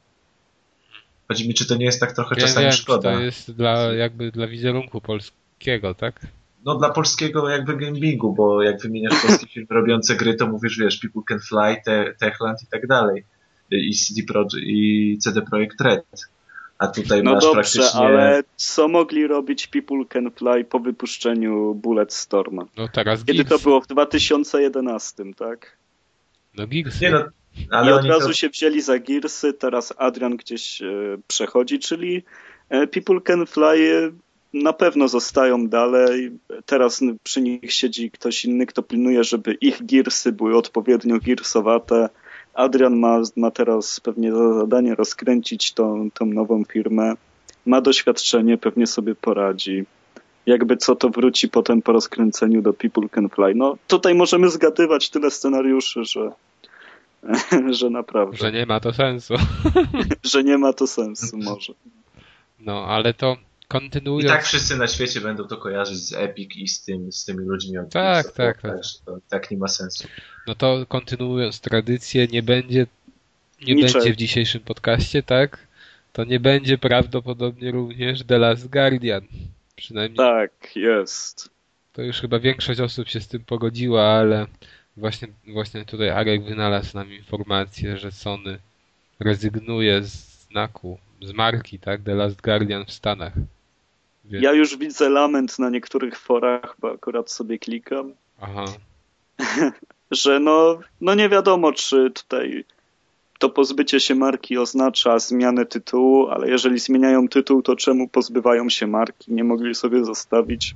Chodzi 1.27 1.47
mi, 1.47 1.53
czy 1.53 1.67
to 1.67 1.75
nie 1.75 1.85
jest 1.85 1.99
tak 1.99 2.11
trochę 2.11 2.35
ja 2.35 2.41
czasami 2.41 2.65
wiem, 2.65 2.73
szkoda. 2.73 3.13
to 3.13 3.19
jest 3.19 3.51
dla, 3.51 3.93
jakby 3.93 4.31
dla 4.31 4.47
wizerunku 4.47 5.01
polskiego, 5.01 5.93
tak? 5.93 6.19
No 6.65 6.75
dla 6.75 6.89
polskiego 6.89 7.49
jakby 7.49 7.77
gamingu, 7.77 8.33
bo 8.33 8.63
jak 8.63 8.81
wymieniasz 8.81 9.21
polskie 9.21 9.47
firmy 9.47 9.67
robiące 9.79 10.15
gry, 10.15 10.33
to 10.35 10.47
mówisz, 10.47 10.77
wiesz, 10.79 10.97
People 10.97 11.21
Can 11.27 11.39
Fly, 11.39 11.81
Te 11.85 12.13
Techland 12.19 12.63
i 12.63 12.67
tak 12.67 12.87
dalej. 12.87 13.23
I 13.71 13.93
CD 13.93 14.21
Projekt, 14.27 14.53
i 14.53 15.17
CD 15.21 15.41
Projekt 15.41 15.81
Red 15.81 16.05
a 16.83 16.87
tutaj 16.87 17.23
no 17.23 17.33
masz 17.33 17.43
dobrze, 17.43 17.61
praktycznie... 17.61 17.99
ale 17.99 18.43
co 18.55 18.87
mogli 18.87 19.27
robić 19.27 19.67
People 19.67 20.05
Can 20.09 20.31
Fly 20.31 20.65
po 20.65 20.79
wypuszczeniu 20.79 21.75
Bulletstorma? 21.75 22.65
No 22.77 22.87
teraz 22.87 23.25
Kiedy 23.25 23.45
to 23.45 23.59
było? 23.59 23.81
W 23.81 23.87
2011, 23.87 25.23
tak? 25.37 25.77
No 26.57 26.67
Gears. 26.67 27.01
Nie 27.01 27.11
no, 27.11 27.25
ale 27.69 27.91
I 27.91 27.93
od 27.93 28.05
razu 28.05 28.27
to... 28.27 28.33
się 28.33 28.49
wzięli 28.49 28.81
za 28.81 28.99
Gearsy, 28.99 29.53
teraz 29.53 29.93
Adrian 29.97 30.37
gdzieś 30.37 30.81
e, 30.81 31.17
przechodzi, 31.27 31.79
czyli 31.79 32.23
e, 32.69 32.87
People 32.87 33.21
Can 33.21 33.45
Fly 33.45 34.11
e, 34.11 34.11
na 34.53 34.73
pewno 34.73 35.07
zostają 35.07 35.67
dalej. 35.67 36.31
Teraz 36.65 37.01
przy 37.23 37.41
nich 37.41 37.73
siedzi 37.73 38.11
ktoś 38.11 38.45
inny, 38.45 38.65
kto 38.65 38.83
pilnuje, 38.83 39.23
żeby 39.23 39.53
ich 39.53 39.85
Gearsy 39.85 40.31
były 40.31 40.57
odpowiednio 40.57 41.19
Gearsowate, 41.19 42.09
Adrian 42.53 42.99
ma, 42.99 43.21
ma 43.35 43.51
teraz 43.51 43.99
pewnie 43.99 44.31
za 44.31 44.53
zadanie 44.53 44.95
rozkręcić 44.95 45.73
tą, 45.73 46.11
tą 46.11 46.25
nową 46.25 46.63
firmę. 46.63 47.13
Ma 47.65 47.81
doświadczenie, 47.81 48.57
pewnie 48.57 48.87
sobie 48.87 49.15
poradzi. 49.15 49.85
Jakby 50.45 50.77
co 50.77 50.95
to 50.95 51.09
wróci 51.09 51.49
potem 51.49 51.81
po 51.81 51.91
rozkręceniu 51.91 52.61
do 52.61 52.73
People 52.73 53.09
Can 53.09 53.29
Fly. 53.29 53.55
No 53.55 53.77
tutaj 53.87 54.15
możemy 54.15 54.49
zgadywać 54.49 55.09
tyle 55.09 55.31
scenariuszy, 55.31 56.05
że, 56.05 56.31
że 57.79 57.89
naprawdę. 57.89 58.37
Że 58.37 58.51
nie 58.51 58.65
ma 58.65 58.79
to 58.79 58.93
sensu. 58.93 59.33
że 60.33 60.43
nie 60.43 60.57
ma 60.57 60.73
to 60.73 60.87
sensu, 60.87 61.37
może. 61.37 61.73
No, 62.59 62.85
ale 62.85 63.13
to 63.13 63.37
kontynuując... 63.67 64.31
I 64.31 64.35
tak 64.35 64.43
wszyscy 64.45 64.77
na 64.77 64.87
świecie 64.87 65.21
będą 65.21 65.47
to 65.47 65.57
kojarzyć 65.57 65.97
z 65.97 66.13
Epic 66.13 66.55
i 66.55 66.67
z, 66.67 66.83
tym, 66.83 67.11
z 67.11 67.25
tymi 67.25 67.45
ludźmi 67.45 67.77
od 67.77 67.89
Tak, 67.89 68.31
tak, 68.31 68.61
tak. 68.61 68.79
To, 69.05 69.17
tak 69.29 69.51
nie 69.51 69.57
ma 69.57 69.67
sensu. 69.67 70.07
No 70.47 70.55
to 70.55 70.85
kontynuując 70.87 71.59
tradycję, 71.59 72.27
nie 72.27 72.43
będzie 72.43 72.87
nie 73.67 73.75
będzie 73.75 74.13
w 74.13 74.15
dzisiejszym 74.15 74.61
podcaście, 74.61 75.23
tak? 75.23 75.67
To 76.13 76.23
nie 76.23 76.39
będzie 76.39 76.77
prawdopodobnie 76.77 77.71
również 77.71 78.23
The 78.23 78.37
Last 78.37 78.69
Guardian. 78.69 79.21
Przynajmniej. 79.75 80.17
Tak, 80.17 80.75
jest. 80.75 81.49
To 81.93 82.01
już 82.01 82.21
chyba 82.21 82.39
większość 82.39 82.79
osób 82.79 83.09
się 83.09 83.19
z 83.19 83.27
tym 83.27 83.43
pogodziła, 83.43 84.03
ale 84.03 84.47
właśnie, 84.97 85.27
właśnie 85.47 85.85
tutaj 85.85 86.09
Arek 86.09 86.43
wynalazł 86.43 86.97
nam 86.97 87.13
informację, 87.13 87.97
że 87.97 88.11
Sony 88.11 88.57
rezygnuje 89.19 90.03
z 90.03 90.47
znaku, 90.49 90.97
z 91.21 91.31
marki, 91.31 91.79
tak? 91.79 92.01
The 92.01 92.15
Last 92.15 92.41
Guardian 92.41 92.85
w 92.85 92.91
Stanach. 92.91 93.33
Więc... 94.25 94.43
Ja 94.43 94.51
już 94.53 94.77
widzę 94.77 95.09
lament 95.09 95.59
na 95.59 95.69
niektórych 95.69 96.19
forach, 96.19 96.75
bo 96.79 96.91
akurat 96.91 97.31
sobie 97.31 97.59
klikam. 97.59 98.13
Aha. 98.41 98.65
że 100.13 100.39
no, 100.39 100.79
no 101.01 101.15
nie 101.15 101.29
wiadomo, 101.29 101.73
czy 101.73 102.11
tutaj 102.11 102.65
to 103.39 103.49
pozbycie 103.49 103.99
się 103.99 104.15
marki 104.15 104.57
oznacza 104.57 105.19
zmianę 105.19 105.65
tytułu, 105.65 106.27
ale 106.27 106.49
jeżeli 106.49 106.79
zmieniają 106.79 107.27
tytuł, 107.27 107.61
to 107.61 107.75
czemu 107.75 108.07
pozbywają 108.07 108.69
się 108.69 108.87
marki? 108.87 109.33
Nie 109.33 109.43
mogli 109.43 109.75
sobie 109.75 110.05
zostawić. 110.05 110.75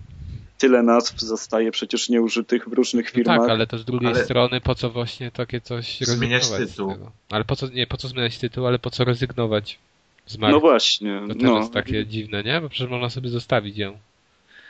Tyle 0.57 0.83
nazw 0.83 1.19
zostaje 1.19 1.71
przecież 1.71 2.09
nieużytych 2.09 2.69
w 2.69 2.73
różnych 2.73 3.09
firmach. 3.09 3.37
No 3.37 3.43
tak, 3.43 3.51
ale 3.51 3.67
to 3.67 3.77
z 3.77 3.85
drugiej 3.85 4.11
ale... 4.11 4.23
strony 4.23 4.61
po 4.61 4.75
co 4.75 4.89
właśnie 4.89 5.31
takie 5.31 5.61
coś 5.61 5.99
zmieniać 5.99 6.49
tytuł? 6.49 6.93
Ale 7.29 7.45
po 7.45 7.55
co, 7.55 7.67
nie, 7.67 7.87
po 7.87 7.97
co 7.97 8.07
zmieniać 8.07 8.37
tytuł, 8.37 8.67
ale 8.67 8.79
po 8.79 8.89
co 8.89 9.03
rezygnować 9.03 9.79
z 10.25 10.37
marki? 10.37 10.53
No 10.53 10.59
właśnie. 10.59 11.21
To 11.27 11.35
no. 11.35 11.67
takie 11.67 12.05
dziwne, 12.05 12.43
nie? 12.43 12.61
Bo 12.61 12.69
przecież 12.69 12.89
można 12.89 13.09
sobie 13.09 13.29
zostawić 13.29 13.77
ją. 13.77 13.97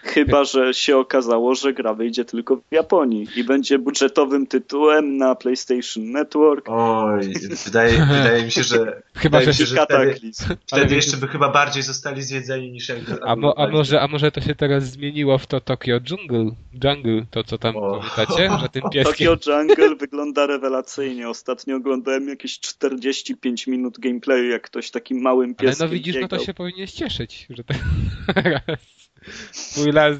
Chyba, 0.07 0.45
że 0.45 0.73
się 0.73 0.97
okazało, 0.97 1.55
że 1.55 1.73
gra 1.73 1.93
wyjdzie 1.93 2.25
tylko 2.25 2.55
w 2.55 2.61
Japonii 2.71 3.27
i 3.35 3.43
będzie 3.43 3.79
budżetowym 3.79 4.47
tytułem 4.47 5.17
na 5.17 5.35
PlayStation 5.35 6.11
Network. 6.11 6.65
Oj, 6.69 7.33
wydaje, 7.65 7.91
wydaje 7.91 8.43
mi 8.43 8.51
się, 8.51 8.63
że. 8.63 9.01
Chyba, 9.13 9.41
że, 9.41 9.53
się, 9.53 9.65
że 9.65 9.75
wtedy, 9.85 10.19
wtedy 10.65 10.95
jeszcze 10.95 11.17
by 11.17 11.27
chyba 11.27 11.49
bardziej 11.49 11.83
zostali 11.83 12.23
zjedzeni 12.23 12.71
niż 12.71 12.89
jakby. 12.89 13.23
A, 13.23 13.35
mo, 13.35 13.57
a, 13.57 13.67
może, 13.67 14.01
a 14.01 14.07
może 14.07 14.31
to 14.31 14.41
się 14.41 14.55
teraz 14.55 14.83
zmieniło 14.83 15.37
w 15.37 15.47
to 15.47 15.61
Tokyo 15.61 15.99
Jungle? 16.09 16.51
Jungle, 16.83 17.25
to 17.31 17.43
co 17.43 17.57
tam 17.57 17.75
o. 17.75 17.99
pamiętacie? 17.99 18.49
Że 18.61 18.69
tym 18.69 18.83
pieskiem... 18.93 19.27
Tokyo 19.27 19.53
Jungle 19.53 19.95
wygląda 19.95 20.45
rewelacyjnie. 20.45 21.29
Ostatnio 21.29 21.75
oglądałem 21.75 22.27
jakieś 22.27 22.59
45 22.59 23.67
minut 23.67 23.99
gameplayu, 23.99 24.49
jak 24.49 24.61
ktoś 24.61 24.91
takim 24.91 25.21
małym 25.21 25.55
pieskiem. 25.55 25.81
Ale 25.81 25.89
no 25.89 25.93
widzisz, 25.93 26.15
biegał. 26.15 26.29
no 26.31 26.37
to 26.37 26.45
się 26.45 26.53
powinien 26.53 26.87
cieszyć, 26.87 27.47
że 27.49 27.63
teraz. 27.63 27.81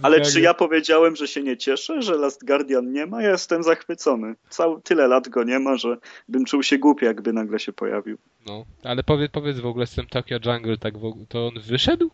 Ale 0.02 0.22
czy 0.22 0.42
ja 0.42 0.54
powiedziałem, 0.54 1.16
że 1.16 1.28
się 1.28 1.44
nie 1.44 1.58
cieszę, 1.58 2.02
że 2.02 2.16
Last 2.16 2.46
Guardian 2.46 2.92
nie 2.92 3.06
ma? 3.06 3.22
Ja 3.22 3.30
jestem 3.30 3.64
zachwycony. 3.64 4.36
Cały, 4.50 4.82
tyle 4.82 5.08
lat 5.08 5.30
go 5.30 5.44
nie 5.44 5.60
ma, 5.60 5.78
że 5.78 5.98
bym 6.28 6.46
czuł 6.46 6.64
się 6.64 6.78
głupio, 6.78 7.06
jakby 7.06 7.34
nagle 7.34 7.60
się 7.60 7.74
pojawił. 7.74 8.18
No, 8.46 8.66
ale 8.84 9.04
powiedz, 9.04 9.32
powiedz 9.32 9.60
w 9.60 9.66
ogóle 9.66 9.88
z 9.88 9.96
tym 9.96 10.06
Tokyo 10.06 10.40
Jungle, 10.46 10.78
tak 10.78 10.98
w, 10.98 11.26
to 11.30 11.48
on 11.48 11.54
wyszedł? 11.60 12.12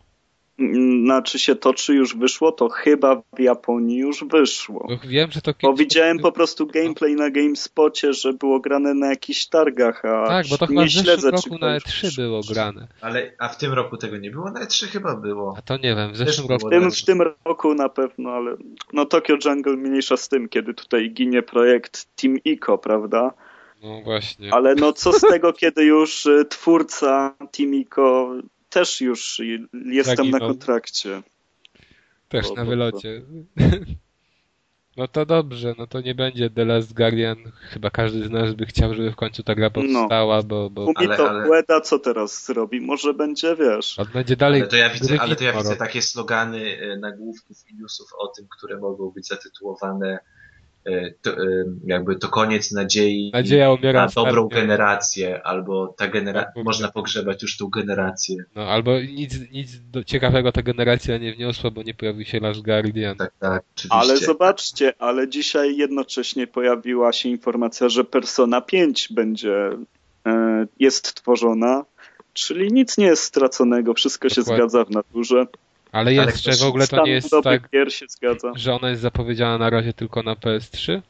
Znaczy 1.04 1.40
się 1.40 1.56
to, 1.56 1.74
czy 1.74 1.94
już 1.94 2.18
wyszło, 2.18 2.52
to 2.52 2.70
chyba 2.70 3.16
w 3.16 3.40
Japonii 3.40 3.98
już 3.98 4.24
wyszło. 4.24 4.88
No, 4.90 4.98
wiem, 5.10 5.32
że 5.32 5.42
to 5.42 5.54
Bo 5.62 5.74
widziałem 5.74 6.20
po 6.20 6.32
prostu 6.32 6.68
gameplay 6.68 7.16
na 7.16 7.30
GameSpocie, 7.30 8.14
że 8.14 8.34
było 8.34 8.60
grane 8.60 8.94
na 8.94 9.10
jakichś 9.10 9.46
targach, 9.46 10.06
a 10.06 10.28
Tak, 10.28 10.48
bo 10.48 10.58
to 10.58 10.68
chyba 10.68 10.86
w 10.86 10.90
zeszłym 10.90 11.32
roku 11.32 11.58
na 11.62 11.78
E3 11.78 12.16
było 12.16 12.42
grane. 12.54 12.88
Ale, 13.02 13.32
a 13.40 13.50
w 13.50 13.58
tym 13.58 13.74
roku 13.74 13.98
tego 13.98 14.18
nie 14.18 14.32
było? 14.32 14.52
Na 14.52 14.66
E3 14.66 14.88
chyba 14.88 15.16
było. 15.16 15.56
A 15.58 15.62
to 15.62 15.78
nie 15.78 15.96
wiem, 15.96 16.12
w 16.14 16.18
zeszłym 16.18 16.48
roku... 16.48 16.68
W 16.68 16.70
tym, 16.70 16.92
w 16.92 17.06
tym 17.06 17.22
roku 17.46 17.74
na 17.74 17.90
pewno, 17.90 18.32
ale 18.32 18.56
no 18.94 19.06
Tokyo 19.06 19.38
Jungle 19.46 19.78
mniejsza 19.78 20.18
z 20.18 20.30
tym, 20.30 20.50
kiedy 20.50 20.74
tutaj 20.74 21.12
ginie 21.12 21.42
projekt 21.42 22.16
Team 22.16 22.38
Ico, 22.46 22.78
prawda? 22.78 23.34
No 23.84 24.02
właśnie. 24.02 24.54
Ale 24.54 24.76
no 24.76 24.94
co 24.94 25.14
z 25.14 25.22
tego, 25.22 25.54
kiedy 25.64 25.84
już 25.86 26.26
y, 26.26 26.46
twórca 26.50 27.36
Team 27.52 27.76
Ico 27.76 28.36
też 28.74 29.02
już 29.02 29.42
jestem 29.86 30.30
na 30.30 30.40
kontrakcie. 30.40 31.22
Też 32.30 32.52
na 32.56 32.66
wylocie. 32.66 33.22
No 34.98 35.08
to 35.08 35.26
dobrze, 35.26 35.76
no 35.78 35.88
to 35.88 36.02
nie 36.02 36.16
będzie 36.16 36.50
The 36.50 36.66
Last 36.66 36.94
Guardian. 36.94 37.38
Chyba 37.70 37.90
każdy 37.90 38.24
z 38.26 38.30
nas 38.30 38.54
by 38.54 38.66
chciał, 38.66 38.94
żeby 38.94 39.12
w 39.12 39.16
końcu 39.16 39.44
ta 39.44 39.56
gra 39.56 39.66
no. 39.66 39.72
powstała, 39.72 40.38
no. 40.38 40.44
bo... 40.44 40.70
bo... 40.70 40.92
ale, 40.96 41.18
to 41.18 41.30
ale... 41.30 41.50
Ueda 41.50 41.82
co 41.82 42.00
teraz 42.00 42.46
zrobi? 42.46 42.82
Może 42.82 43.14
będzie, 43.14 43.56
wiesz... 43.56 44.00
On 44.00 44.08
będzie 44.14 44.36
dalej... 44.36 44.62
Ale 44.62 44.70
to 44.70 44.76
ja 44.76 44.90
widzę, 44.90 45.22
ale 45.22 45.36
to 45.36 45.44
ja 45.44 45.54
widzę 45.54 45.76
takie 45.76 46.02
slogany 46.02 46.78
e, 46.78 46.98
nagłówków 46.98 47.58
i 47.70 47.76
newsów 47.76 48.08
o 48.18 48.28
tym, 48.28 48.48
które 48.58 48.78
mogą 48.78 49.12
być 49.12 49.28
zatytułowane 49.28 50.20
to, 51.22 51.32
e, 51.32 51.66
jakby 51.86 52.16
to 52.16 52.28
koniec 52.28 52.72
nadziei 52.72 53.32
Nadzieja 53.34 53.72
umiera 53.72 54.06
na 54.06 54.12
dobrą 54.16 54.48
generację, 54.48 55.44
albo 55.44 55.88
ta 55.88 56.08
generacja, 56.08 56.52
tak, 56.56 56.66
można 56.66 56.92
pogrzebać 56.92 57.42
już 57.42 57.58
tą 57.58 57.68
generację. 57.68 58.36
No, 58.56 58.62
albo 58.62 59.00
nic, 59.00 59.52
nic 59.52 59.72
ciekawego 60.06 60.52
ta 60.52 60.62
generacja 60.62 61.18
nie 61.18 61.34
wniosła, 61.34 61.72
bo 61.72 61.84
nie 61.84 61.94
pojawił 61.94 62.26
się 62.26 62.40
Last 62.40 62.62
Guardian. 62.62 63.18
Tak, 63.18 63.32
tak, 63.40 63.64
oczywiście. 63.76 63.98
Ale 63.98 64.18
zobaczcie, 64.18 64.94
ale 65.00 65.30
dzisiaj 65.30 65.78
jednocześnie 65.78 66.48
pojawiła 66.48 67.14
się 67.14 67.30
informacja, 67.30 67.90
że 67.90 68.04
Persona 68.04 68.62
5 68.62 69.08
będzie, 69.12 69.70
e, 70.26 70.66
jest 70.80 71.14
tworzona, 71.14 71.86
czyli 72.34 72.74
nic 72.74 72.98
nie 72.98 73.06
jest 73.06 73.24
straconego, 73.24 73.94
wszystko 73.94 74.28
Dokładnie. 74.28 74.52
się 74.52 74.56
zgadza 74.56 74.86
w 74.86 74.90
naturze. 74.90 75.46
Ale 75.94 76.14
jeszcze 76.14 76.56
w 76.56 76.64
ogóle 76.64 76.88
to 76.88 77.06
nie 77.06 77.12
jest 77.12 77.36
tak, 77.44 77.70
się 77.90 78.06
zgadza. 78.10 78.52
że 78.56 78.74
ona 78.74 78.90
jest 78.90 79.02
zapowiedziana 79.02 79.58
na 79.58 79.70
razie 79.70 79.94
tylko 79.94 80.24
na 80.24 80.34
PS3? 80.34 81.02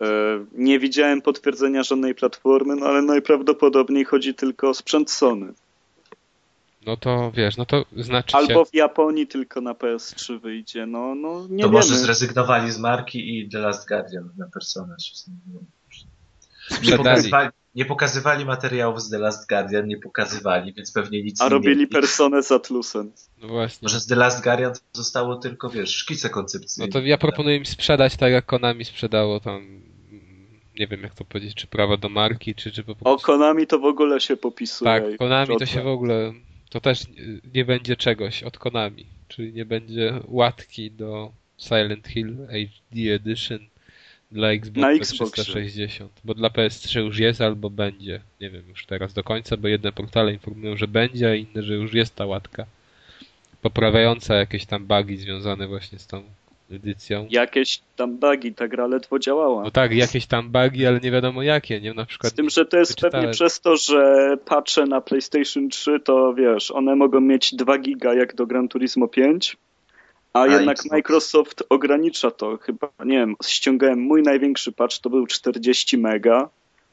E, 0.00 0.06
nie 0.52 0.78
widziałem 0.78 1.22
potwierdzenia 1.22 1.82
żadnej 1.82 2.14
platformy, 2.14 2.76
no 2.76 2.86
ale 2.86 3.02
najprawdopodobniej 3.02 4.04
chodzi 4.04 4.34
tylko 4.34 4.68
o 4.68 4.74
sprzęt 4.74 5.10
Sony. 5.10 5.52
No 6.86 6.96
to 6.96 7.32
wiesz, 7.34 7.56
no 7.56 7.66
to 7.66 7.84
znaczy 7.96 8.36
Albo 8.36 8.64
się... 8.64 8.70
w 8.70 8.74
Japonii 8.74 9.26
tylko 9.26 9.60
na 9.60 9.72
PS3 9.72 10.40
wyjdzie, 10.40 10.86
no, 10.86 11.14
no 11.14 11.40
nie 11.40 11.48
To 11.48 11.68
wiemy. 11.68 11.72
może 11.72 11.96
zrezygnowali 11.96 12.70
z 12.70 12.78
marki 12.78 13.38
i 13.38 13.48
The 13.48 13.58
Last 13.58 13.88
Guardian 13.88 14.30
na 14.38 14.46
Persona 14.46 14.98
się 14.98 15.14
Sprzedali 16.70 17.30
nie 17.74 17.84
pokazywali 17.84 18.44
materiałów 18.44 19.02
z 19.02 19.10
The 19.10 19.18
Last 19.18 19.48
Guardian, 19.48 19.86
nie 19.86 19.98
pokazywali, 19.98 20.72
więc 20.72 20.92
pewnie 20.92 21.22
nic 21.22 21.40
A 21.40 21.44
nie 21.44 21.50
robili 21.50 21.76
mieli. 21.76 21.86
personę 21.86 22.42
z 22.42 22.52
Atlusem. 22.52 23.12
No 23.42 23.48
właśnie. 23.48 23.86
Może 23.86 24.00
z 24.00 24.06
The 24.06 24.16
Last 24.16 24.44
Guardian 24.44 24.72
zostało 24.92 25.36
tylko, 25.36 25.70
wiesz, 25.70 25.90
szkice 25.90 26.30
koncepcyjne. 26.30 26.86
No 26.86 26.92
to 27.00 27.06
ja 27.06 27.18
proponuję 27.18 27.56
im 27.56 27.66
sprzedać 27.66 28.16
tak, 28.16 28.32
jak 28.32 28.46
Konami 28.46 28.84
sprzedało 28.84 29.40
tam 29.40 29.82
nie 30.78 30.86
wiem 30.86 31.02
jak 31.02 31.14
to 31.14 31.24
powiedzieć, 31.24 31.54
czy 31.54 31.66
prawa 31.66 31.96
do 31.96 32.08
marki, 32.08 32.54
czy, 32.54 32.72
czy 32.72 32.84
po 32.84 32.94
prostu... 32.94 33.08
O 33.08 33.26
Konami 33.26 33.66
to 33.66 33.78
w 33.78 33.84
ogóle 33.84 34.20
się 34.20 34.36
popisuje. 34.36 34.90
Tak, 34.90 35.16
Konami 35.16 35.56
to 35.58 35.66
się 35.66 35.82
w 35.82 35.86
ogóle... 35.86 36.32
To 36.70 36.80
też 36.80 37.04
nie 37.54 37.64
będzie 37.64 37.96
czegoś 37.96 38.42
od 38.42 38.58
Konami. 38.58 39.06
Czyli 39.28 39.52
nie 39.52 39.64
będzie 39.64 40.20
łatki 40.28 40.90
do 40.90 41.32
Silent 41.58 42.08
Hill 42.08 42.36
HD 42.46 43.12
Edition 43.14 43.58
dla 44.32 44.52
Xboxa 44.92 45.42
360, 45.42 46.10
bo 46.24 46.34
dla 46.34 46.48
PS3 46.48 47.00
już 47.00 47.18
jest 47.18 47.40
albo 47.40 47.70
będzie. 47.70 48.20
Nie 48.40 48.50
wiem 48.50 48.68
już 48.68 48.86
teraz 48.86 49.12
do 49.12 49.24
końca, 49.24 49.56
bo 49.56 49.68
jedne 49.68 49.92
portale 49.92 50.32
informują, 50.32 50.76
że 50.76 50.88
będzie, 50.88 51.30
a 51.30 51.34
inne, 51.34 51.62
że 51.62 51.74
już 51.74 51.94
jest 51.94 52.14
ta 52.14 52.26
łatka. 52.26 52.66
Poprawiająca 53.62 54.34
jakieś 54.34 54.66
tam 54.66 54.86
bugi 54.86 55.16
związane 55.16 55.68
właśnie 55.68 55.98
z 55.98 56.06
tą 56.06 56.22
edycją. 56.70 57.26
Jakieś 57.30 57.80
tam 57.96 58.16
bugi, 58.18 58.54
ta 58.54 58.68
gra 58.68 58.86
ledwo 58.86 59.18
działała. 59.18 59.62
No 59.62 59.70
tak, 59.70 59.92
jakieś 59.92 60.26
tam 60.26 60.50
bugi, 60.50 60.86
ale 60.86 61.00
nie 61.00 61.10
wiadomo 61.10 61.42
jakie, 61.42 61.80
nie? 61.80 61.94
Na 61.94 62.06
przykład 62.06 62.32
z 62.32 62.36
tym, 62.36 62.50
że 62.50 62.66
to 62.66 62.78
jest 62.78 63.00
pewnie 63.00 63.28
przez 63.28 63.60
to, 63.60 63.76
że 63.76 64.34
patrzę 64.44 64.86
na 64.86 65.00
PlayStation 65.00 65.68
3, 65.68 66.00
to 66.00 66.34
wiesz, 66.34 66.70
one 66.70 66.96
mogą 66.96 67.20
mieć 67.20 67.54
2 67.54 67.78
giga 67.78 68.14
jak 68.14 68.34
do 68.34 68.46
Gran 68.46 68.68
Turismo 68.68 69.08
5, 69.08 69.56
a, 70.32 70.46
jednak 70.46 70.78
Xbox. 70.78 70.92
Microsoft 70.92 71.62
ogranicza 71.68 72.30
to. 72.30 72.56
Chyba, 72.56 72.88
nie 73.04 73.16
wiem, 73.16 73.36
ściągałem 73.44 74.00
mój 74.00 74.22
największy 74.22 74.72
patch, 74.72 74.98
to 74.98 75.10
był 75.10 75.26
40 75.26 75.98
mega 75.98 76.48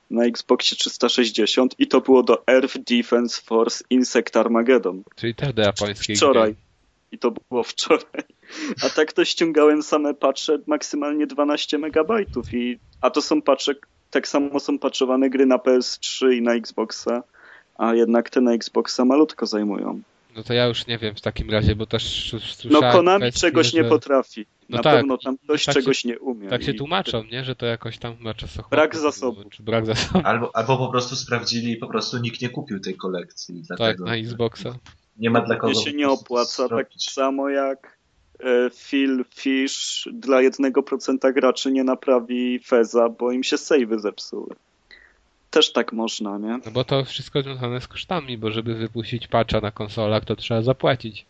na 0.09 0.25
Xboxie 0.25 0.77
360 0.77 1.75
i 1.79 1.87
to 1.87 2.01
było 2.01 2.23
do 2.23 2.47
Earth 2.47 2.77
Defense 2.77 3.41
Force 3.41 3.83
Insect 3.89 4.37
Armageddon. 4.37 5.03
Czyli 5.15 5.35
też 5.35 5.53
do 5.53 5.61
japońskiej 5.61 6.15
Wczoraj. 6.15 6.55
I 7.11 7.17
to 7.17 7.31
było 7.31 7.63
wczoraj. 7.63 8.23
A 8.85 8.89
tak 8.89 9.13
to 9.13 9.25
ściągałem 9.25 9.83
same 9.83 10.13
patche 10.13 10.57
maksymalnie 10.67 11.27
12 11.27 11.77
megabajtów 11.77 12.53
i 12.53 12.79
a 13.01 13.09
to 13.09 13.21
są 13.21 13.41
patche, 13.41 13.73
tak 14.11 14.27
samo 14.27 14.59
są 14.59 14.79
patchowane 14.79 15.29
gry 15.29 15.45
na 15.45 15.57
PS3 15.57 16.33
i 16.33 16.41
na 16.41 16.53
Xboxa, 16.53 17.23
a 17.77 17.93
jednak 17.93 18.29
te 18.29 18.41
na 18.41 18.53
Xboxa 18.53 19.05
malutko 19.05 19.45
zajmują. 19.45 20.01
No 20.35 20.43
to 20.43 20.53
ja 20.53 20.65
już 20.65 20.87
nie 20.87 20.97
wiem 20.97 21.15
w 21.15 21.21
takim 21.21 21.49
razie, 21.49 21.75
bo 21.75 21.85
też 21.85 22.35
No 22.69 22.79
Konami 22.79 23.21
kwestię, 23.21 23.39
czegoś 23.39 23.71
że... 23.71 23.77
nie 23.77 23.83
potrafi. 23.83 24.45
No 24.69 24.77
Na 24.77 24.83
tak, 24.83 24.95
pewno 24.95 25.17
tam 25.17 25.37
ktoś 25.37 25.65
tak 25.65 25.75
czegoś 25.75 25.97
się, 25.97 26.09
nie 26.09 26.19
umie. 26.19 26.49
Tak 26.49 26.63
się 26.63 26.73
tłumaczą, 26.73 27.23
nie? 27.23 27.43
Że 27.43 27.55
to 27.55 27.65
jakoś 27.65 27.97
tam 27.97 28.15
ma 28.19 28.33
czasochłonne. 28.33 28.69
Brak 28.69 28.95
zasobów. 28.95 29.45
Czy 29.49 29.63
brak 29.63 29.85
zasobów. 29.85 30.25
Albo, 30.25 30.55
albo 30.55 30.77
po 30.77 30.89
prostu 30.89 31.15
sprawdzili 31.15 31.71
i 31.71 31.77
po 31.77 31.87
prostu 31.87 32.17
nikt 32.17 32.41
nie 32.41 32.49
kupił 32.49 32.79
tej 32.79 32.95
kolekcji. 32.95 33.63
tak, 33.77 33.99
na 33.99 34.15
Xboxa. 34.15 34.75
Nie 35.17 35.29
ma 35.29 35.41
dla 35.41 35.55
kogo. 35.55 35.73
się 35.73 35.93
nie 35.93 36.09
opłaca, 36.09 36.69
tak 36.69 36.89
samo 36.97 37.49
jak 37.49 37.97
e, 38.39 38.69
Phil 38.69 39.25
Fish 39.35 40.07
dla 40.13 40.41
jednego 40.41 40.83
procenta 40.83 41.31
graczy 41.31 41.71
nie 41.71 41.83
naprawi 41.83 42.59
Feza, 42.59 43.09
bo 43.09 43.31
im 43.31 43.43
się 43.43 43.57
savey 43.57 43.99
zepsuły 43.99 44.55
też 45.49 45.73
tak 45.73 45.93
można, 45.93 46.37
nie? 46.37 46.59
No 46.65 46.71
bo 46.71 46.83
to 46.83 47.05
wszystko 47.05 47.41
związane 47.41 47.81
z 47.81 47.87
kosztami, 47.87 48.37
bo 48.37 48.51
żeby 48.51 48.75
wypuścić 48.75 49.27
patcha 49.27 49.59
na 49.59 49.71
konsolach, 49.71 50.25
to 50.25 50.35
trzeba 50.35 50.61
zapłacić. 50.61 51.25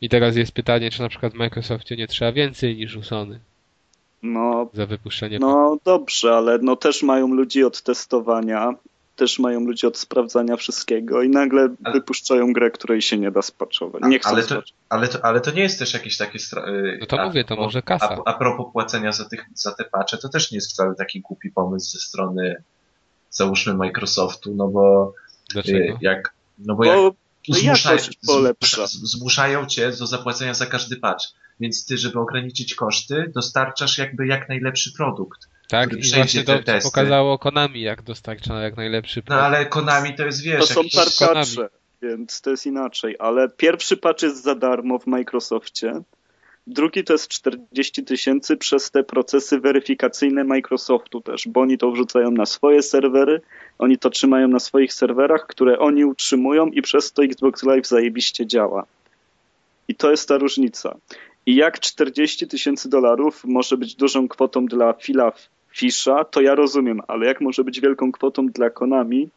I 0.00 0.08
teraz 0.08 0.36
jest 0.36 0.52
pytanie, 0.52 0.90
czy 0.90 1.02
na 1.02 1.08
przykład 1.08 1.32
w 1.32 1.36
Microsoftie 1.36 1.96
nie 1.96 2.06
trzeba 2.06 2.32
więcej 2.32 2.76
niż 2.76 2.96
u 2.96 3.02
Sony. 3.02 3.40
No, 4.22 4.70
za 4.74 4.86
wypuszczenie. 4.86 5.38
No 5.38 5.78
dobrze, 5.84 6.36
ale 6.36 6.58
no 6.58 6.76
też 6.76 7.02
mają 7.02 7.28
ludzi 7.28 7.64
od 7.64 7.82
testowania, 7.82 8.74
też 9.16 9.38
mają 9.38 9.60
ludzi 9.60 9.86
od 9.86 9.98
sprawdzania 9.98 10.56
wszystkiego 10.56 11.22
i 11.22 11.28
nagle 11.28 11.68
ale, 11.84 11.94
wypuszczają 11.94 12.52
grę, 12.52 12.70
której 12.70 13.02
się 13.02 13.18
nie 13.18 13.30
da 13.30 13.42
spaczować. 13.42 14.02
Nie 14.02 14.18
chcą 14.18 14.30
ale, 14.30 14.42
to, 14.42 14.62
ale, 14.88 15.08
to, 15.08 15.24
ale 15.24 15.40
to 15.40 15.50
nie 15.50 15.62
jest 15.62 15.78
też 15.78 15.94
jakieś 15.94 16.16
takie... 16.16 16.38
Y, 16.38 16.98
no 17.00 17.06
to 17.06 17.20
a, 17.20 17.26
mówię, 17.26 17.44
to 17.44 17.56
może 17.56 17.82
kasa. 17.82 18.18
A, 18.24 18.30
a 18.30 18.38
propos 18.38 18.72
płacenia 18.72 19.12
za, 19.12 19.28
tych, 19.28 19.46
za 19.54 19.72
te 19.72 19.84
patche, 19.84 20.18
to 20.18 20.28
też 20.28 20.52
nie 20.52 20.56
jest 20.56 20.72
wcale 20.72 20.94
taki 20.94 21.20
głupi 21.20 21.50
pomysł 21.50 21.90
ze 21.90 21.98
strony 21.98 22.62
załóżmy 23.30 23.74
Microsoftu, 23.74 24.54
no 24.54 24.68
bo 24.68 25.14
Dlaczego? 25.52 25.78
Y, 25.78 25.98
jak, 26.00 26.34
no 26.58 26.74
bo, 26.74 26.84
bo 26.84 27.58
jak 27.62 27.76
zmusza, 27.76 28.86
zmuszają 28.86 29.66
cię 29.66 29.90
do 29.90 30.06
zapłacenia 30.06 30.54
za 30.54 30.66
każdy 30.66 30.96
patch, 30.96 31.24
więc 31.60 31.86
ty, 31.86 31.98
żeby 31.98 32.20
ograniczyć 32.20 32.74
koszty, 32.74 33.32
dostarczasz 33.34 33.98
jakby 33.98 34.26
jak 34.26 34.48
najlepszy 34.48 34.92
produkt. 34.92 35.48
Tak, 35.68 35.92
i 35.92 36.14
właśnie 36.14 36.44
to 36.44 36.58
pokazało 36.82 37.38
Konami, 37.38 37.80
jak 37.80 38.02
dostarcza 38.02 38.60
jak 38.60 38.76
najlepszy 38.76 39.22
produkt. 39.22 39.40
No 39.40 39.46
ale 39.46 39.66
Konami 39.66 40.14
to 40.14 40.26
jest, 40.26 40.42
wiesz... 40.42 40.68
To 40.68 40.74
są 40.74 40.82
tarkacze. 40.92 41.68
więc 42.02 42.40
to 42.40 42.50
jest 42.50 42.66
inaczej. 42.66 43.16
Ale 43.18 43.48
pierwszy 43.48 43.96
patch 43.96 44.22
jest 44.22 44.42
za 44.42 44.54
darmo 44.54 44.98
w 44.98 45.06
Microsoftie. 45.06 46.02
Drugi 46.66 47.04
to 47.04 47.12
jest 47.12 47.28
40 47.28 48.04
tysięcy 48.04 48.56
przez 48.56 48.90
te 48.90 49.02
procesy 49.02 49.60
weryfikacyjne 49.60 50.44
Microsoftu 50.44 51.20
też, 51.20 51.48
bo 51.48 51.60
oni 51.60 51.78
to 51.78 51.90
wrzucają 51.90 52.30
na 52.30 52.46
swoje 52.46 52.82
serwery, 52.82 53.40
oni 53.78 53.98
to 53.98 54.10
trzymają 54.10 54.48
na 54.48 54.58
swoich 54.58 54.92
serwerach, 54.92 55.46
które 55.46 55.78
oni 55.78 56.04
utrzymują 56.04 56.66
i 56.66 56.82
przez 56.82 57.12
to 57.12 57.24
Xbox 57.24 57.62
Live 57.62 57.86
zajebiście 57.86 58.46
działa. 58.46 58.84
I 59.88 59.94
to 59.94 60.10
jest 60.10 60.28
ta 60.28 60.38
różnica. 60.38 60.96
I 61.46 61.54
jak 61.56 61.80
40 61.80 62.48
tysięcy 62.48 62.88
dolarów 62.88 63.44
może 63.44 63.76
być 63.76 63.94
dużą 63.94 64.28
kwotą 64.28 64.66
dla 64.66 64.92
Phila 64.92 65.32
Fisha, 65.76 66.24
to 66.24 66.40
ja 66.40 66.54
rozumiem, 66.54 67.00
ale 67.08 67.26
jak 67.26 67.40
może 67.40 67.64
być 67.64 67.80
wielką 67.80 68.12
kwotą 68.12 68.46
dla 68.46 68.70
Konami, 68.70 69.28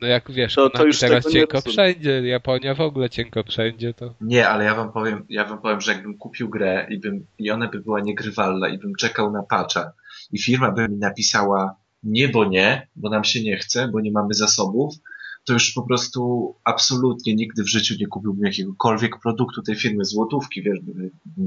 no 0.00 0.08
jak 0.08 0.32
wiesz, 0.32 0.54
to, 0.54 0.70
to 0.70 0.84
już 0.84 0.98
teraz 0.98 1.32
cienko 1.32 1.60
wszędzie, 1.60 2.28
Japonia 2.28 2.74
w 2.74 2.80
ogóle 2.80 3.10
cienko 3.10 3.44
wszędzie 3.44 3.94
to. 3.94 4.14
Nie, 4.20 4.48
ale 4.48 4.64
ja 4.64 4.74
wam 4.74 4.92
powiem, 4.92 5.26
ja 5.28 5.44
wam 5.44 5.60
powiem, 5.60 5.80
że 5.80 5.92
jakbym 5.92 6.18
kupił 6.18 6.48
grę 6.48 6.86
i 6.90 6.98
bym, 6.98 7.26
i 7.38 7.50
ona 7.50 7.68
by 7.68 7.80
była 7.80 8.00
niegrywalna 8.00 8.68
i 8.68 8.78
bym 8.78 8.94
czekał 8.94 9.32
na 9.32 9.42
patcha 9.42 9.92
i 10.32 10.38
firma 10.38 10.72
by 10.72 10.88
mi 10.88 10.96
napisała 10.96 11.76
nie, 12.02 12.28
bo 12.28 12.44
nie, 12.44 12.88
bo 12.96 13.10
nam 13.10 13.24
się 13.24 13.42
nie 13.42 13.56
chce, 13.56 13.88
bo 13.88 14.00
nie 14.00 14.12
mamy 14.12 14.34
zasobów, 14.34 14.94
to 15.44 15.52
już 15.52 15.72
po 15.72 15.82
prostu 15.82 16.54
absolutnie 16.64 17.34
nigdy 17.34 17.62
w 17.62 17.68
życiu 17.68 17.94
nie 18.00 18.06
kupiłbym 18.06 18.44
jakiegokolwiek 18.44 19.20
produktu 19.22 19.62
tej 19.62 19.76
firmy 19.76 20.04
złotówki, 20.04 20.62
wiesz, 20.62 20.78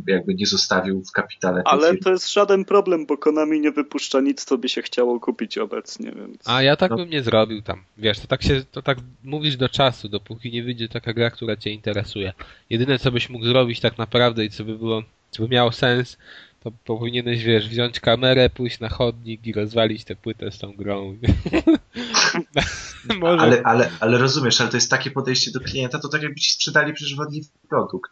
jakby 0.08 0.36
nie 0.36 0.46
zostawił 0.46 1.04
w 1.04 1.12
kapitale 1.12 1.64
tej 1.64 1.74
Ale 1.74 1.88
firmy. 1.88 2.00
to 2.00 2.12
jest 2.12 2.34
żaden 2.34 2.66
problem, 2.66 3.06
bo 3.06 3.18
Konami 3.18 3.60
nie 3.60 3.72
wypuszcza 3.72 4.22
nic, 4.22 4.46
co 4.46 4.58
by 4.58 4.70
się 4.70 4.82
chciało 4.82 5.20
kupić 5.20 5.58
obecnie, 5.58 6.12
więc... 6.12 6.50
A 6.50 6.62
ja 6.62 6.76
tak 6.76 6.92
no. 6.92 6.98
bym 6.98 7.10
nie 7.10 7.24
zrobił 7.24 7.62
tam. 7.62 7.84
Wiesz, 7.98 8.20
to 8.20 8.28
tak 8.28 8.44
się, 8.44 8.62
to 8.72 8.82
tak 8.82 8.98
mówisz 9.24 9.58
do 9.58 9.70
czasu, 9.70 10.10
dopóki 10.10 10.52
nie 10.52 10.64
wyjdzie 10.64 10.90
taka 10.90 11.14
gra, 11.14 11.30
która 11.30 11.58
cię 11.58 11.70
interesuje. 11.70 12.34
Jedyne, 12.70 13.00
co 13.00 13.12
byś 13.12 13.30
mógł 13.30 13.46
zrobić 13.46 13.80
tak 13.80 13.98
naprawdę 13.98 14.46
i 14.46 14.50
co 14.50 14.64
by 14.64 14.78
było, 14.78 15.04
co 15.32 15.44
by 15.44 15.50
miało 15.50 15.72
sens, 15.72 16.18
to 16.64 16.72
powinieneś, 16.86 17.44
wiesz, 17.44 17.70
wziąć 17.70 18.00
kamerę, 18.00 18.50
pójść 18.50 18.80
na 18.80 18.90
chodnik 18.90 19.48
i 19.48 19.54
rozwalić 19.54 20.04
tę 20.04 20.16
płytę 20.16 20.52
z 20.52 20.58
tą 20.58 20.74
grą. 20.74 21.18
Może... 23.20 23.42
ale, 23.42 23.64
ale, 23.64 23.92
ale 24.00 24.18
rozumiesz, 24.18 24.62
ale 24.62 24.70
to 24.70 24.78
jest 24.78 24.90
takie 24.90 25.12
podejście 25.12 25.52
do 25.52 25.60
klienta, 25.60 26.00
to 26.00 26.10
tak 26.10 26.22
jakby 26.22 26.40
ci 26.40 26.54
sprzedali 26.54 26.94
przecież 26.94 27.16
wadliwy 27.16 27.48
produkt. 27.70 28.12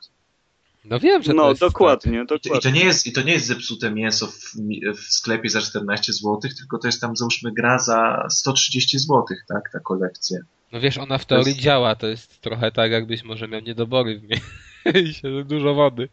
No 0.86 1.00
wiem, 1.00 1.24
że 1.24 1.34
no, 1.34 1.44
to 1.44 1.50
jest 1.50 1.62
dokładnie, 1.62 2.20
tak. 2.20 2.28
dokładnie. 2.28 2.60
I 2.60 2.62
to, 2.62 2.70
nie 2.70 2.86
jest, 2.86 3.08
I 3.08 3.12
to 3.12 3.22
nie 3.22 3.34
jest 3.34 3.46
zepsute 3.46 3.92
mięso 3.92 4.28
w, 4.28 4.56
w 4.98 5.14
sklepie 5.14 5.50
za 5.50 5.62
14 5.62 6.14
zł, 6.14 6.40
tylko 6.58 6.78
to 6.78 6.88
jest 6.88 7.02
tam 7.02 7.16
załóżmy 7.16 7.52
gra 7.52 7.80
za 7.80 8.28
130 8.30 9.00
zł, 9.00 9.26
tak, 9.48 9.70
ta 9.74 9.80
kolekcja. 9.80 10.40
No 10.72 10.80
wiesz, 10.80 10.98
ona 10.98 11.18
w 11.18 11.26
teorii 11.26 11.48
jest... 11.48 11.60
działa, 11.60 11.96
to 11.96 12.08
jest 12.08 12.42
trochę 12.42 12.72
tak, 12.72 12.92
jakbyś 12.92 13.24
może 13.24 13.48
miał 13.48 13.62
niedobory 13.62 14.20
w 14.20 14.24
mieście, 14.24 15.30
dużo 15.46 15.74
wody. 15.74 16.10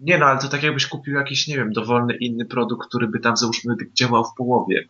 Nie 0.00 0.18
no, 0.18 0.26
ale 0.26 0.40
to 0.40 0.48
tak 0.48 0.62
jakbyś 0.62 0.86
kupił 0.86 1.14
jakiś, 1.14 1.48
nie 1.48 1.56
wiem, 1.56 1.72
dowolny 1.72 2.16
inny 2.16 2.44
produkt, 2.44 2.88
który 2.88 3.08
by 3.08 3.20
tam 3.20 3.36
załóżmy 3.36 3.74
działał 3.94 4.24
w 4.24 4.34
połowie. 4.36 4.88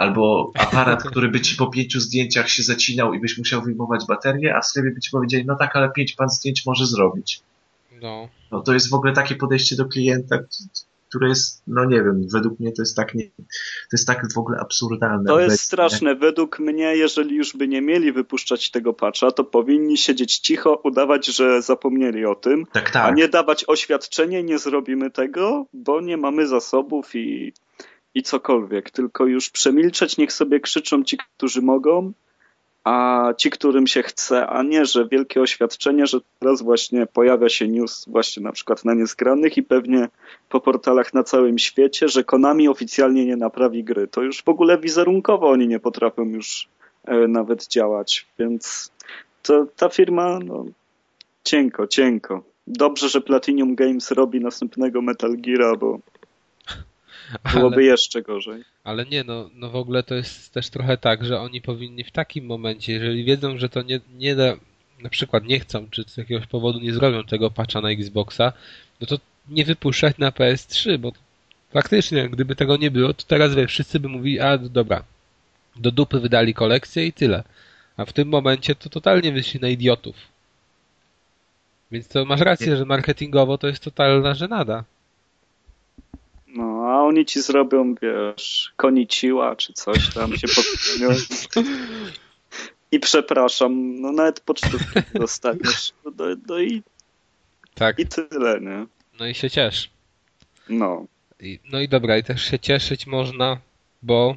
Albo 0.00 0.52
aparat, 0.58 1.02
który 1.10 1.28
by 1.28 1.40
ci 1.40 1.56
po 1.56 1.66
pięciu 1.66 2.00
zdjęciach 2.00 2.50
się 2.50 2.62
zacinał 2.62 3.14
i 3.14 3.20
byś 3.20 3.38
musiał 3.38 3.62
wyjmować 3.62 4.04
baterię, 4.08 4.56
a 4.56 4.62
sklepie 4.62 4.90
by 4.90 5.00
ci 5.00 5.10
powiedzieli, 5.10 5.44
no 5.46 5.56
tak, 5.56 5.76
ale 5.76 5.92
pięć 5.92 6.12
pan 6.12 6.28
zdjęć 6.28 6.66
może 6.66 6.86
zrobić. 6.86 7.42
No. 8.02 8.28
no 8.52 8.60
to 8.60 8.74
jest 8.74 8.90
w 8.90 8.94
ogóle 8.94 9.12
takie 9.12 9.34
podejście 9.34 9.76
do 9.76 9.84
klienta, 9.84 10.38
które 11.08 11.28
jest, 11.28 11.62
no 11.66 11.84
nie 11.84 11.96
wiem, 11.96 12.28
według 12.32 12.60
mnie 12.60 12.72
to 12.72 12.82
jest 12.82 12.96
tak, 12.96 13.14
nie, 13.14 13.24
to 13.24 13.92
jest 13.92 14.06
tak 14.06 14.32
w 14.34 14.38
ogóle 14.38 14.58
absurdalne. 14.58 15.24
To 15.24 15.40
jest 15.40 15.60
straszne. 15.60 16.14
Według 16.14 16.58
mnie, 16.58 16.96
jeżeli 16.96 17.36
już 17.36 17.56
by 17.56 17.68
nie 17.68 17.82
mieli 17.82 18.12
wypuszczać 18.12 18.70
tego 18.70 18.92
patcha, 18.92 19.30
to 19.30 19.44
powinni 19.44 19.96
siedzieć 19.96 20.38
cicho, 20.38 20.80
udawać, 20.84 21.26
że 21.26 21.62
zapomnieli 21.62 22.24
o 22.24 22.34
tym, 22.34 22.66
tak, 22.72 22.90
tak. 22.90 23.06
a 23.06 23.10
nie 23.10 23.28
dawać 23.28 23.64
oświadczenie, 23.68 24.42
nie 24.42 24.58
zrobimy 24.58 25.10
tego, 25.10 25.66
bo 25.72 26.00
nie 26.00 26.16
mamy 26.16 26.46
zasobów 26.46 27.14
i, 27.14 27.52
i 28.14 28.22
cokolwiek. 28.22 28.90
Tylko 28.90 29.26
już 29.26 29.50
przemilczeć, 29.50 30.16
niech 30.16 30.32
sobie 30.32 30.60
krzyczą 30.60 31.04
ci, 31.04 31.16
którzy 31.36 31.62
mogą, 31.62 32.12
a 32.84 33.28
ci, 33.36 33.50
którym 33.50 33.86
się 33.86 34.02
chce, 34.02 34.46
a 34.46 34.62
nie, 34.62 34.86
że 34.86 35.08
wielkie 35.08 35.40
oświadczenie, 35.40 36.06
że 36.06 36.18
teraz 36.38 36.62
właśnie 36.62 37.06
pojawia 37.06 37.48
się 37.48 37.68
news 37.68 38.04
właśnie 38.08 38.42
na 38.42 38.52
przykład 38.52 38.84
na 38.84 38.94
niezgranych 38.94 39.56
i 39.56 39.62
pewnie 39.62 40.08
po 40.48 40.60
portalach 40.60 41.14
na 41.14 41.22
całym 41.22 41.58
świecie, 41.58 42.08
że 42.08 42.24
Konami 42.24 42.68
oficjalnie 42.68 43.26
nie 43.26 43.36
naprawi 43.36 43.84
gry. 43.84 44.08
To 44.08 44.22
już 44.22 44.42
w 44.42 44.48
ogóle 44.48 44.78
wizerunkowo 44.78 45.50
oni 45.50 45.68
nie 45.68 45.80
potrafią 45.80 46.24
już 46.24 46.68
e, 47.04 47.28
nawet 47.28 47.66
działać, 47.66 48.26
więc 48.38 48.92
to, 49.42 49.66
ta 49.76 49.88
firma, 49.88 50.38
no, 50.44 50.64
cienko, 51.44 51.86
cienko. 51.86 52.42
Dobrze, 52.66 53.08
że 53.08 53.20
Platinum 53.20 53.74
Games 53.74 54.10
robi 54.10 54.40
następnego 54.40 55.02
Metal 55.02 55.36
Geara, 55.36 55.76
bo 55.76 55.98
Byłoby 57.52 57.76
ale, 57.76 57.84
jeszcze 57.84 58.22
gorzej. 58.22 58.62
Ale 58.84 59.06
nie, 59.06 59.24
no, 59.24 59.50
no 59.54 59.70
w 59.70 59.76
ogóle 59.76 60.02
to 60.02 60.14
jest 60.14 60.52
też 60.52 60.70
trochę 60.70 60.96
tak, 60.96 61.24
że 61.24 61.40
oni 61.40 61.60
powinni 61.60 62.04
w 62.04 62.10
takim 62.10 62.46
momencie, 62.46 62.92
jeżeli 62.92 63.24
wiedzą, 63.24 63.58
że 63.58 63.68
to 63.68 63.82
nie, 63.82 64.00
nie 64.18 64.36
da, 64.36 64.56
na 65.02 65.10
przykład 65.10 65.44
nie 65.44 65.60
chcą, 65.60 65.90
czy 65.90 66.04
z 66.08 66.16
jakiegoś 66.16 66.46
powodu 66.46 66.78
nie 66.80 66.92
zrobią 66.92 67.24
tego 67.24 67.50
patcha 67.50 67.80
na 67.80 67.90
Xboxa, 67.90 68.52
no 69.00 69.06
to 69.06 69.18
nie 69.48 69.64
wypuszczać 69.64 70.18
na 70.18 70.30
PS3, 70.30 70.98
bo 70.98 71.12
faktycznie, 71.72 72.28
gdyby 72.28 72.56
tego 72.56 72.76
nie 72.76 72.90
było, 72.90 73.14
to 73.14 73.24
teraz 73.26 73.54
wie, 73.54 73.66
wszyscy 73.66 74.00
by 74.00 74.08
mówili, 74.08 74.40
a 74.40 74.58
dobra, 74.58 75.04
do 75.76 75.90
dupy 75.90 76.20
wydali 76.20 76.54
kolekcję 76.54 77.06
i 77.06 77.12
tyle. 77.12 77.44
A 77.96 78.04
w 78.04 78.12
tym 78.12 78.28
momencie 78.28 78.74
to 78.74 78.88
totalnie 78.88 79.32
wyszli 79.32 79.60
na 79.60 79.68
idiotów. 79.68 80.16
Więc 81.90 82.08
to 82.08 82.24
masz 82.24 82.40
rację, 82.40 82.76
że 82.76 82.84
marketingowo 82.84 83.58
to 83.58 83.66
jest 83.66 83.84
totalna 83.84 84.34
żenada. 84.34 84.84
A 86.90 87.02
oni 87.02 87.26
ci 87.26 87.42
zrobią, 87.42 87.94
wiesz, 88.02 88.72
koniciła 88.76 89.56
czy 89.56 89.72
coś 89.72 90.14
tam 90.14 90.36
się 90.36 90.46
podmienią. 90.48 91.14
I 92.92 93.00
przepraszam, 93.00 94.00
no 94.00 94.12
nawet 94.12 94.40
pocztówki 94.40 95.00
dostaniesz. 95.14 95.92
No, 96.04 96.12
no, 96.18 96.24
no, 96.48 96.60
i, 96.60 96.82
tak. 97.74 97.98
i 97.98 98.06
tyle, 98.06 98.60
nie? 98.60 98.86
No 99.20 99.26
i 99.26 99.34
się 99.34 99.50
ciesz. 99.50 99.90
No. 100.68 101.06
I, 101.40 101.60
no 101.72 101.80
i 101.80 101.88
dobra, 101.88 102.18
i 102.18 102.24
też 102.24 102.42
się 102.42 102.58
cieszyć 102.58 103.06
można, 103.06 103.60
bo 104.02 104.36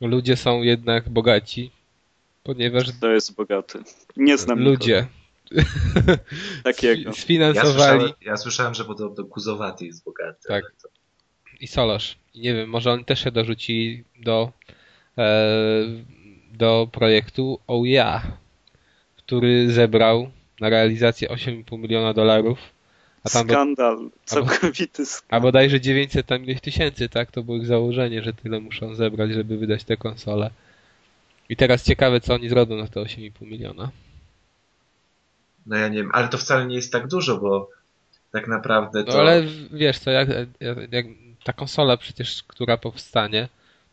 ludzie 0.00 0.36
są 0.36 0.62
jednak 0.62 1.08
bogaci, 1.08 1.70
ponieważ... 2.42 2.86
To 3.00 3.10
jest 3.10 3.34
bogaty. 3.34 3.78
Nie 4.16 4.38
znam 4.38 4.58
Ludzie. 4.58 5.06
Takiego. 6.64 7.12
Sfinansowali... 7.12 7.68
Ja 7.68 7.72
słyszałem, 7.72 8.12
ja 8.20 8.36
słyszałem, 8.36 8.74
że 8.74 8.84
podobno 8.84 9.24
Kuzowaty 9.24 9.86
jest 9.86 10.04
bogaty. 10.04 10.48
Tak. 10.48 10.64
To 10.82 10.88
i 11.60 11.66
Solarz. 11.66 12.16
I 12.34 12.40
nie 12.40 12.54
wiem, 12.54 12.70
może 12.70 12.92
oni 12.92 13.04
też 13.04 13.24
się 13.24 13.30
dorzucili 13.30 14.04
do, 14.20 14.52
e, 15.18 15.84
do 16.52 16.88
projektu 16.92 17.58
Oh 17.66 17.88
Yeah, 17.88 18.26
który 19.16 19.72
zebrał 19.72 20.30
na 20.60 20.68
realizację 20.68 21.28
8,5 21.28 21.78
miliona 21.78 22.14
dolarów. 22.14 22.58
A 23.24 23.30
tam 23.30 23.48
skandal, 23.48 24.10
całkowity 24.24 25.06
skandal. 25.06 25.38
A 25.38 25.40
bodajże 25.40 25.80
900 25.80 26.26
tam 26.26 26.44
ileś 26.44 26.60
tysięcy, 26.60 27.08
tak? 27.08 27.30
To 27.30 27.42
było 27.42 27.56
ich 27.56 27.66
założenie, 27.66 28.22
że 28.22 28.32
tyle 28.32 28.60
muszą 28.60 28.94
zebrać, 28.94 29.30
żeby 29.30 29.56
wydać 29.56 29.84
te 29.84 29.96
konsole. 29.96 30.50
I 31.48 31.56
teraz 31.56 31.84
ciekawe, 31.84 32.20
co 32.20 32.34
oni 32.34 32.48
zrobią 32.48 32.76
na 32.76 32.86
te 32.86 33.00
8,5 33.00 33.46
miliona. 33.46 33.90
No 35.66 35.76
ja 35.76 35.88
nie 35.88 35.98
wiem, 35.98 36.10
ale 36.12 36.28
to 36.28 36.38
wcale 36.38 36.66
nie 36.66 36.76
jest 36.76 36.92
tak 36.92 37.06
dużo, 37.06 37.38
bo 37.38 37.70
tak 38.32 38.48
naprawdę 38.48 39.04
to... 39.04 39.12
No 39.12 39.18
ale 39.18 39.42
wiesz 39.72 39.98
co, 39.98 40.10
jak, 40.10 40.28
jak, 40.60 40.92
jak 40.92 41.06
ta 41.48 41.52
konsola 41.52 41.96
przecież, 41.96 42.42
która 42.42 42.76
powstanie, 42.76 43.48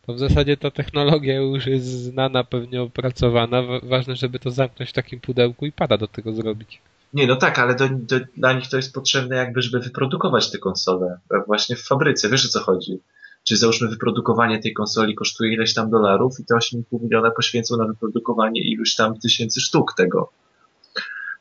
to 0.06 0.14
w 0.14 0.18
zasadzie 0.18 0.56
ta 0.56 0.70
technologia 0.70 1.36
już 1.36 1.66
jest 1.66 1.86
znana, 1.86 2.44
pewnie 2.44 2.82
opracowana. 2.82 3.62
Ważne, 3.82 4.16
żeby 4.16 4.38
to 4.38 4.50
zamknąć 4.50 4.90
w 4.90 4.92
takim 4.92 5.20
pudełku 5.20 5.66
i 5.66 5.72
pada 5.72 5.96
do 5.96 6.08
tego 6.08 6.32
zrobić. 6.32 6.80
Nie, 7.14 7.26
no 7.26 7.36
tak, 7.36 7.58
ale 7.58 7.74
do, 7.74 7.88
do, 7.88 8.16
dla 8.36 8.52
nich 8.52 8.68
to 8.68 8.76
jest 8.76 8.94
potrzebne 8.94 9.36
jakby, 9.36 9.62
żeby 9.62 9.80
wyprodukować 9.80 10.50
te 10.50 10.58
konsole. 10.58 11.18
Właśnie 11.46 11.76
w 11.76 11.82
fabryce, 11.82 12.30
wiesz 12.30 12.46
o 12.46 12.48
co 12.48 12.60
chodzi. 12.60 12.98
Czy 13.44 13.56
załóżmy 13.56 13.88
wyprodukowanie 13.88 14.58
tej 14.58 14.74
konsoli 14.74 15.14
kosztuje 15.14 15.52
ileś 15.52 15.74
tam 15.74 15.90
dolarów 15.90 16.40
i 16.40 16.44
te 16.44 16.54
8,5 16.54 17.02
miliona 17.02 17.30
poświęcą 17.30 17.76
na 17.76 17.86
wyprodukowanie 17.86 18.60
iluś 18.60 18.94
tam 18.94 19.18
tysięcy 19.18 19.60
sztuk 19.60 19.94
tego. 19.96 20.32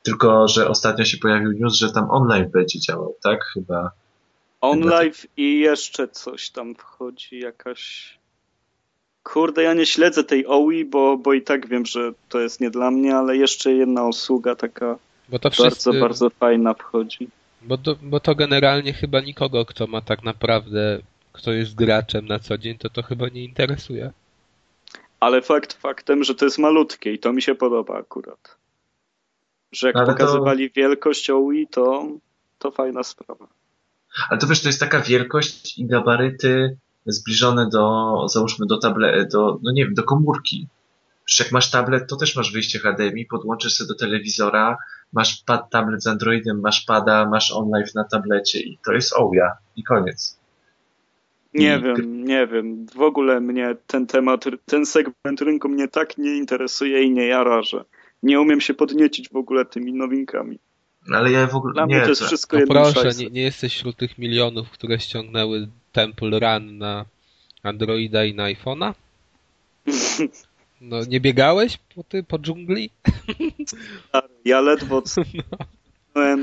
Tylko, 0.03 0.47
że 0.47 0.69
ostatnio 0.69 1.05
się 1.05 1.17
pojawił 1.17 1.51
news, 1.51 1.73
że 1.73 1.91
tam 1.91 2.11
online 2.11 2.49
będzie 2.53 2.79
działał, 2.79 3.15
tak? 3.23 3.45
Chyba 3.53 3.91
OnLive 4.61 5.27
i 5.37 5.59
jeszcze 5.59 6.07
coś 6.07 6.49
tam 6.49 6.75
wchodzi, 6.75 7.39
jakaś... 7.39 8.13
Kurde, 9.23 9.63
ja 9.63 9.73
nie 9.73 9.85
śledzę 9.85 10.23
tej 10.23 10.47
OI, 10.47 10.85
bo, 10.85 11.17
bo 11.17 11.33
i 11.33 11.41
tak 11.41 11.67
wiem, 11.67 11.85
że 11.85 12.13
to 12.29 12.39
jest 12.39 12.61
nie 12.61 12.69
dla 12.69 12.91
mnie, 12.91 13.15
ale 13.15 13.37
jeszcze 13.37 13.73
jedna 13.73 14.07
usługa 14.07 14.55
taka 14.55 14.97
bardzo, 15.29 15.49
wszyscy... 15.49 15.99
bardzo 15.99 16.29
fajna 16.29 16.73
wchodzi. 16.73 17.27
Bo 17.61 17.77
to, 17.77 17.95
bo 18.01 18.19
to 18.19 18.35
generalnie 18.35 18.93
chyba 18.93 19.19
nikogo, 19.19 19.65
kto 19.65 19.87
ma 19.87 20.01
tak 20.01 20.23
naprawdę, 20.23 20.99
kto 21.31 21.51
jest 21.51 21.75
graczem 21.75 22.25
na 22.25 22.39
co 22.39 22.57
dzień, 22.57 22.77
to 22.77 22.89
to 22.89 23.03
chyba 23.03 23.29
nie 23.29 23.43
interesuje. 23.43 24.11
Ale 25.19 25.41
fakt 25.41 25.73
faktem, 25.73 26.23
że 26.23 26.35
to 26.35 26.45
jest 26.45 26.57
malutkie 26.57 27.13
i 27.13 27.19
to 27.19 27.33
mi 27.33 27.41
się 27.41 27.55
podoba 27.55 27.97
akurat. 27.97 28.57
Że 29.71 29.87
jak 29.87 29.95
Ale 29.95 30.05
pokazywali 30.05 30.69
to... 30.69 30.73
wielkość 30.75 31.29
OUI, 31.29 31.67
to, 31.67 32.07
to 32.59 32.71
fajna 32.71 33.03
sprawa. 33.03 33.47
Ale 34.29 34.39
to 34.39 34.47
wiesz, 34.47 34.61
to 34.61 34.69
jest 34.69 34.79
taka 34.79 35.01
wielkość 35.01 35.77
i 35.77 35.85
gabaryty 35.85 36.77
zbliżone 37.05 37.69
do, 37.69 38.15
załóżmy, 38.27 38.65
do 38.65 38.77
tablet, 38.77 39.31
do, 39.31 39.59
no 39.63 39.71
nie 39.71 39.85
wiem, 39.85 39.93
do 39.93 40.03
komórki. 40.03 40.67
Przecież 41.25 41.45
jak 41.45 41.53
masz 41.53 41.71
tablet, 41.71 42.09
to 42.09 42.15
też 42.15 42.35
masz 42.35 42.51
wyjście 42.51 42.79
HDMI, 42.79 43.25
podłączysz 43.25 43.77
się 43.77 43.85
do 43.85 43.95
telewizora, 43.95 44.77
masz 45.13 45.43
pad, 45.45 45.69
tablet 45.69 46.03
z 46.03 46.07
Androidem, 46.07 46.59
masz 46.59 46.81
pada, 46.81 47.29
masz 47.29 47.51
online 47.51 47.85
na 47.95 48.03
tablecie 48.03 48.59
i 48.59 48.77
to 48.85 48.93
jest 48.93 49.13
OUYA 49.13 49.51
i 49.75 49.83
koniec. 49.83 50.39
Nie 51.53 51.77
I... 51.77 51.81
wiem, 51.81 52.25
nie 52.25 52.47
wiem. 52.47 52.85
W 52.95 53.01
ogóle 53.01 53.41
mnie 53.41 53.75
ten 53.87 54.07
temat, 54.07 54.45
ten 54.65 54.85
segment 54.85 55.41
rynku 55.41 55.69
mnie 55.69 55.87
tak 55.87 56.17
nie 56.17 56.37
interesuje 56.37 57.03
i 57.03 57.11
nie 57.11 57.27
jara, 57.27 57.61
że 57.61 57.85
nie 58.23 58.41
umiem 58.41 58.61
się 58.61 58.73
podniecić 58.73 59.29
w 59.29 59.35
ogóle 59.35 59.65
tymi 59.65 59.93
nowinkami. 59.93 60.59
Ale 61.13 61.31
ja 61.31 61.47
w 61.47 61.55
ogóle 61.55 61.73
Dla 61.73 61.85
nie, 61.85 61.95
mnie 61.95 62.03
to 62.03 62.09
jest 62.09 62.23
wszystko 62.23 62.57
no 62.59 62.65
proszę, 62.67 63.09
nie, 63.17 63.29
nie, 63.29 63.41
jesteś 63.41 63.75
wśród 63.75 63.97
tych 63.97 64.17
milionów, 64.17 64.69
które 64.69 64.99
ściągnęły 64.99 65.67
Temple 65.91 66.39
Run 66.39 66.77
na 66.77 67.05
Androida 67.63 68.25
i 68.25 68.33
na 68.33 68.43
iPhone'a? 68.43 68.93
No, 70.81 70.97
nie 71.07 71.21
biegałeś 71.21 71.77
po, 71.95 72.03
ty, 72.03 72.23
po 72.23 72.39
dżungli? 72.39 72.89
Ja 74.45 74.61
ledwo 74.61 75.03
no. 76.15 76.37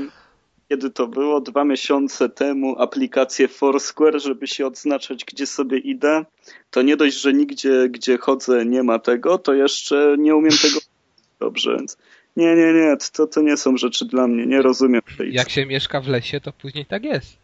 kiedy 0.69 0.89
to 0.89 1.07
było, 1.07 1.41
dwa 1.41 1.63
miesiące 1.63 2.29
temu 2.29 2.81
aplikację 2.81 3.47
Foursquare, 3.47 4.21
żeby 4.21 4.47
się 4.47 4.67
odznaczać, 4.67 5.25
gdzie 5.25 5.45
sobie 5.45 5.77
idę. 5.77 6.25
To 6.71 6.81
nie 6.81 6.97
dość, 6.97 7.21
że 7.21 7.33
nigdzie, 7.33 7.89
gdzie 7.89 8.17
chodzę, 8.17 8.65
nie 8.65 8.83
ma 8.83 8.99
tego, 8.99 9.37
to 9.37 9.53
jeszcze 9.53 10.15
nie 10.19 10.35
umiem 10.35 10.53
tego 10.61 10.79
dobrze, 11.39 11.77
więc 11.77 11.97
nie, 12.37 12.55
nie, 12.55 12.73
nie, 12.73 12.97
to, 13.13 13.27
to 13.27 13.41
nie 13.41 13.57
są 13.57 13.77
rzeczy 13.77 14.05
dla 14.05 14.27
mnie, 14.27 14.45
nie 14.45 14.61
rozumiem 14.61 15.01
tej 15.17 15.33
Jak 15.33 15.49
się 15.49 15.65
mieszka 15.65 16.01
w 16.01 16.07
lesie, 16.07 16.41
to 16.41 16.53
później 16.53 16.85
tak 16.85 17.03
jest. 17.03 17.37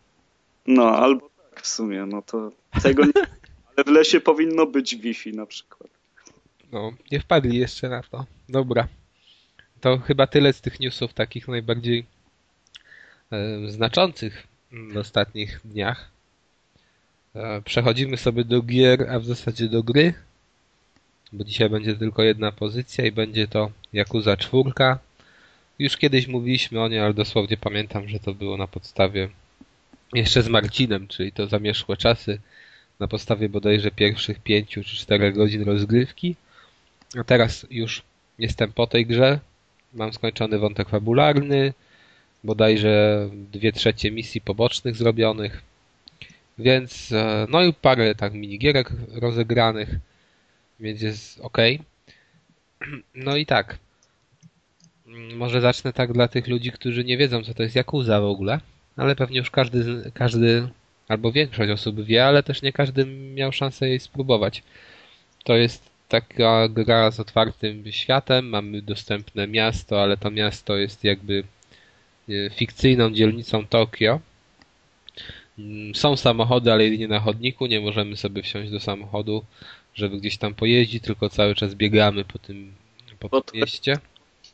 No, 0.67 0.97
albo 0.97 1.29
tak 1.49 1.61
w 1.61 1.67
sumie, 1.67 2.05
no 2.05 2.21
to 2.21 2.51
tego 2.83 3.05
nie... 3.05 3.11
Ale 3.75 3.83
w 3.85 3.87
lesie 3.87 4.19
powinno 4.19 4.65
być 4.65 4.95
Wi-Fi 4.95 5.33
na 5.33 5.45
przykład. 5.45 5.89
No, 6.71 6.93
nie 7.11 7.19
wpadli 7.19 7.57
jeszcze 7.57 7.89
na 7.89 8.03
to. 8.03 8.25
Dobra. 8.49 8.87
To 9.81 9.97
chyba 9.97 10.27
tyle 10.27 10.53
z 10.53 10.61
tych 10.61 10.79
newsów 10.79 11.13
takich 11.13 11.47
najbardziej 11.47 12.05
e, 13.31 13.69
znaczących 13.69 14.47
w 14.71 14.97
ostatnich 14.97 15.59
dniach. 15.65 16.11
E, 17.35 17.61
przechodzimy 17.61 18.17
sobie 18.17 18.43
do 18.43 18.61
gier, 18.61 19.09
a 19.09 19.19
w 19.19 19.25
zasadzie 19.25 19.67
do 19.67 19.83
gry, 19.83 20.13
bo 21.33 21.43
dzisiaj 21.43 21.69
będzie 21.69 21.95
tylko 21.95 22.23
jedna 22.23 22.51
pozycja 22.51 23.05
i 23.05 23.11
będzie 23.11 23.47
to 23.47 23.71
Yakuza 23.93 24.37
4. 24.37 24.71
Już 25.79 25.97
kiedyś 25.97 26.27
mówiliśmy 26.27 26.81
o 26.81 26.87
niej, 26.87 26.99
ale 26.99 27.13
dosłownie 27.13 27.57
pamiętam, 27.57 28.07
że 28.07 28.19
to 28.19 28.33
było 28.33 28.57
na 28.57 28.67
podstawie 28.67 29.29
jeszcze 30.13 30.41
z 30.41 30.47
Marcinem, 30.47 31.07
czyli 31.07 31.31
to 31.31 31.47
zamierzchłe 31.47 31.97
czasy, 31.97 32.39
na 32.99 33.07
podstawie 33.07 33.49
bodajże 33.49 33.91
pierwszych 33.91 34.39
pięciu 34.39 34.83
czy 34.83 34.95
czterech 34.95 35.35
godzin 35.35 35.63
rozgrywki. 35.63 36.35
A 37.19 37.23
teraz 37.23 37.65
już 37.71 38.03
jestem 38.39 38.73
po 38.73 38.87
tej 38.87 39.05
grze. 39.05 39.39
Mam 39.93 40.13
skończony 40.13 40.59
wątek 40.59 40.89
fabularny, 40.89 41.73
bodajże 42.43 43.29
dwie 43.51 43.71
trzecie 43.71 44.11
misji 44.11 44.41
pobocznych 44.41 44.95
zrobionych. 44.95 45.61
Więc, 46.57 47.11
e, 47.11 47.47
no 47.49 47.63
i 47.63 47.73
parę 47.73 48.15
tak 48.15 48.33
minigierek 48.33 48.91
rozegranych, 49.11 49.89
więc 50.79 51.01
jest 51.01 51.39
ok. 51.39 51.57
No 53.15 53.35
i 53.35 53.45
tak. 53.45 53.77
Może 55.35 55.61
zacznę 55.61 55.93
tak 55.93 56.13
dla 56.13 56.27
tych 56.27 56.47
ludzi, 56.47 56.71
którzy 56.71 57.03
nie 57.03 57.17
wiedzą, 57.17 57.43
co 57.43 57.53
to 57.53 57.63
jest 57.63 57.75
Yakuza 57.75 58.21
w 58.21 58.25
ogóle, 58.25 58.59
ale 58.97 59.15
pewnie 59.15 59.37
już 59.37 59.51
każdy, 59.51 60.11
każdy 60.13 60.69
albo 61.07 61.31
większość 61.31 61.71
osób 61.71 62.01
wie, 62.01 62.25
ale 62.25 62.43
też 62.43 62.61
nie 62.61 62.73
każdy 62.73 63.05
miał 63.05 63.51
szansę 63.51 63.89
jej 63.89 63.99
spróbować. 63.99 64.63
To 65.43 65.55
jest 65.55 65.89
taka 66.07 66.67
gra 66.69 67.11
z 67.11 67.19
otwartym 67.19 67.91
światem, 67.91 68.49
mamy 68.49 68.81
dostępne 68.81 69.47
miasto, 69.47 70.01
ale 70.03 70.17
to 70.17 70.31
miasto 70.31 70.77
jest 70.77 71.03
jakby 71.03 71.43
e, 72.29 72.49
fikcyjną 72.49 73.11
dzielnicą 73.11 73.67
Tokio. 73.67 74.19
Mm, 75.59 75.95
są 75.95 76.17
samochody, 76.17 76.71
ale 76.71 76.83
jedynie 76.83 77.07
na 77.07 77.19
chodniku, 77.19 77.65
nie 77.65 77.81
możemy 77.81 78.15
sobie 78.15 78.43
wsiąść 78.43 78.71
do 78.71 78.79
samochodu, 78.79 79.45
żeby 79.99 80.17
gdzieś 80.17 80.37
tam 80.37 80.55
pojeździć, 80.55 81.03
tylko 81.03 81.29
cały 81.29 81.55
czas 81.55 81.75
biegamy 81.75 82.25
po 82.25 82.39
tym, 82.39 82.71
po 83.19 83.41
tym 83.41 83.61
mieście. 83.61 83.97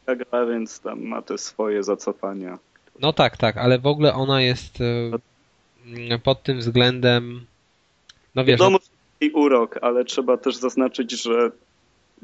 Ta 0.06 0.16
gra, 0.16 0.46
więc 0.46 0.80
tam 0.80 1.02
ma 1.02 1.22
te 1.22 1.38
swoje 1.38 1.84
zacofania. 1.84 2.60
No 3.00 3.14
tak, 3.14 3.38
tak, 3.38 3.58
ale 3.58 3.80
w 3.80 3.88
ogóle 3.88 4.14
ona 4.14 4.42
jest 4.42 4.80
e, 6.10 6.20
pod 6.20 6.44
tym 6.44 6.60
względem 6.60 7.46
no 8.36 8.46
wiesz, 8.46 8.60
Wiadomo, 8.60 8.80
i 9.22 9.30
urok, 9.32 9.80
ale 9.82 10.06
trzeba 10.06 10.38
też 10.38 10.56
zaznaczyć, 10.56 11.24
że 11.24 11.52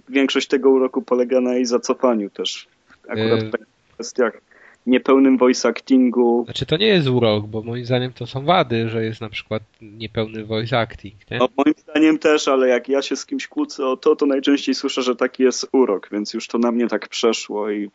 większość 0.10 0.48
tego 0.48 0.70
uroku 0.70 1.02
polega 1.02 1.42
na 1.42 1.54
jej 1.54 1.66
zacofaniu 1.66 2.30
też. 2.30 2.68
Akurat 3.08 3.44
w 3.44 3.52
takich 3.52 3.68
kwestiach 3.94 4.42
niepełnym 4.86 5.38
voice 5.38 5.70
actingu. 5.70 6.44
Znaczy 6.46 6.66
to 6.66 6.78
nie 6.78 6.88
jest 6.88 7.08
urok, 7.08 7.48
bo 7.48 7.64
moim 7.64 7.86
zdaniem 7.86 8.14
to 8.14 8.28
są 8.28 8.46
wady, 8.46 8.90
że 8.90 9.04
jest 9.04 9.22
na 9.22 9.30
przykład 9.30 9.64
niepełny 9.82 10.46
voice 10.46 10.80
acting. 10.80 11.32
Nie? 11.32 11.38
No, 11.38 11.50
moim 11.58 11.74
zdaniem 11.78 12.20
też, 12.20 12.48
ale 12.48 12.68
jak 12.68 12.90
ja 12.90 13.02
się 13.02 13.16
z 13.16 13.26
kimś 13.26 13.48
kłócę 13.48 13.88
o 13.88 13.98
to, 13.98 14.16
to 14.16 14.26
najczęściej 14.26 14.76
słyszę, 14.76 15.02
że 15.02 15.16
taki 15.16 15.44
jest 15.44 15.70
urok, 15.72 16.10
więc 16.12 16.34
już 16.34 16.48
to 16.48 16.58
na 16.58 16.72
mnie 16.72 16.88
tak 16.88 17.08
przeszło 17.08 17.72
i... 17.72 17.90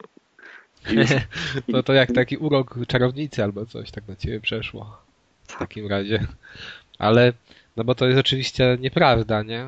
i 0.91 0.95
już... 0.95 1.11
to, 1.73 1.83
to 1.83 1.93
jak 1.93 2.13
taki 2.13 2.37
urok 2.37 2.79
czarownicy 2.89 3.45
albo 3.45 3.67
coś 3.67 3.91
tak 3.91 4.09
na 4.09 4.17
ciebie 4.17 4.41
przeszło. 4.41 4.97
W 5.47 5.59
takim 5.59 5.87
razie. 5.87 6.27
Ale 6.99 7.33
no 7.77 7.85
bo 7.85 7.95
to 7.95 8.07
jest 8.07 8.21
oczywiście 8.21 8.79
nieprawda, 8.81 9.43
nie? 9.43 9.67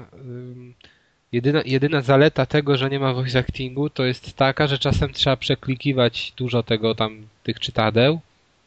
Jedyna, 1.32 1.62
jedyna 1.66 2.00
zaleta 2.00 2.46
tego, 2.46 2.76
że 2.76 2.90
nie 2.90 3.00
ma 3.00 3.14
voice 3.14 3.38
actingu, 3.38 3.90
to 3.90 4.04
jest 4.04 4.36
taka, 4.36 4.66
że 4.66 4.78
czasem 4.78 5.12
trzeba 5.12 5.36
przeklikiwać 5.36 6.32
dużo 6.36 6.62
tego 6.62 6.94
tam, 6.94 7.26
tych 7.42 7.60
czytadeł, 7.60 8.20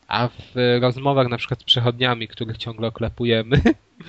a 0.08 0.28
w 0.28 0.80
rozmowach 0.82 1.28
na 1.28 1.38
przykład 1.38 1.60
z 1.60 1.64
przechodniami, 1.64 2.28
których 2.28 2.58
ciągle 2.58 2.88
oklepujemy, 2.88 3.62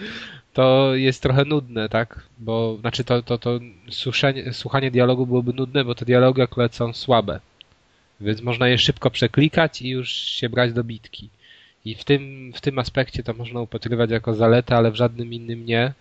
to 0.52 0.94
jest 0.94 1.22
trochę 1.22 1.44
nudne, 1.44 1.88
tak? 1.88 2.26
Bo, 2.38 2.76
znaczy 2.80 3.04
to, 3.04 3.22
to, 3.22 3.38
to 3.38 3.60
słuchanie, 3.90 4.52
słuchanie 4.52 4.90
dialogu 4.90 5.26
byłoby 5.26 5.52
nudne, 5.52 5.84
bo 5.84 5.94
te 5.94 6.04
dialogi 6.04 6.42
akurat 6.42 6.74
są 6.74 6.92
słabe. 6.92 7.40
Więc 8.20 8.42
można 8.42 8.68
je 8.68 8.78
szybko 8.78 9.10
przeklikać 9.10 9.82
i 9.82 9.88
już 9.88 10.12
się 10.12 10.48
brać 10.48 10.72
do 10.72 10.84
bitki. 10.84 11.28
I 11.84 11.94
w 11.94 12.04
tym, 12.04 12.52
w 12.54 12.60
tym 12.60 12.78
aspekcie 12.78 13.22
to 13.22 13.34
można 13.34 13.60
upatrywać 13.60 14.10
jako 14.10 14.34
zaletę, 14.34 14.76
ale 14.76 14.90
w 14.90 14.96
żadnym 14.96 15.32
innym 15.32 15.66
nie. 15.66 15.92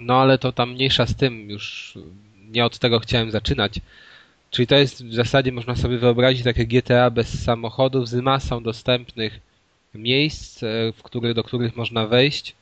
No 0.00 0.20
ale 0.20 0.38
to 0.38 0.52
tam 0.52 0.72
mniejsza 0.72 1.06
z 1.06 1.16
tym, 1.16 1.50
już 1.50 1.98
nie 2.50 2.64
od 2.64 2.78
tego 2.78 2.98
chciałem 2.98 3.30
zaczynać. 3.30 3.80
Czyli 4.50 4.66
to 4.66 4.76
jest 4.76 5.06
w 5.06 5.14
zasadzie, 5.14 5.52
można 5.52 5.76
sobie 5.76 5.98
wyobrazić 5.98 6.44
takie 6.44 6.66
GTA 6.66 7.10
bez 7.10 7.44
samochodów 7.44 8.08
z 8.08 8.14
masą 8.14 8.62
dostępnych 8.62 9.40
miejsc, 9.94 10.62
e, 10.62 10.92
w 10.92 11.02
których, 11.02 11.34
do 11.34 11.42
których 11.42 11.76
można 11.76 12.06
wejść, 12.06 12.54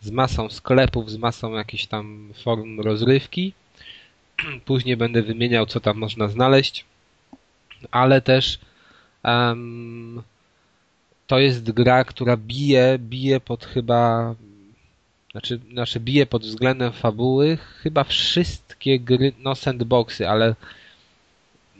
z 0.00 0.10
masą 0.10 0.50
sklepów, 0.50 1.10
z 1.10 1.16
masą 1.16 1.52
jakichś 1.52 1.86
tam 1.86 2.32
form 2.44 2.80
rozrywki. 2.80 3.52
Później 4.64 4.96
będę 4.96 5.22
wymieniał, 5.22 5.66
co 5.66 5.80
tam 5.80 5.98
można 5.98 6.28
znaleźć, 6.28 6.84
ale 7.90 8.20
też 8.20 8.58
um, 9.24 10.22
to 11.26 11.38
jest 11.38 11.72
gra, 11.72 12.04
która 12.04 12.36
bije, 12.36 12.98
bije 12.98 13.40
pod 13.40 13.64
chyba, 13.64 14.34
znaczy, 15.32 15.60
znaczy 15.72 16.00
bije 16.00 16.26
pod 16.26 16.42
względem 16.42 16.92
fabuły 16.92 17.58
chyba 17.82 18.04
wszystkie 18.04 19.00
gry, 19.00 19.32
no 19.38 19.54
sandboxy, 19.54 20.28
ale 20.28 20.54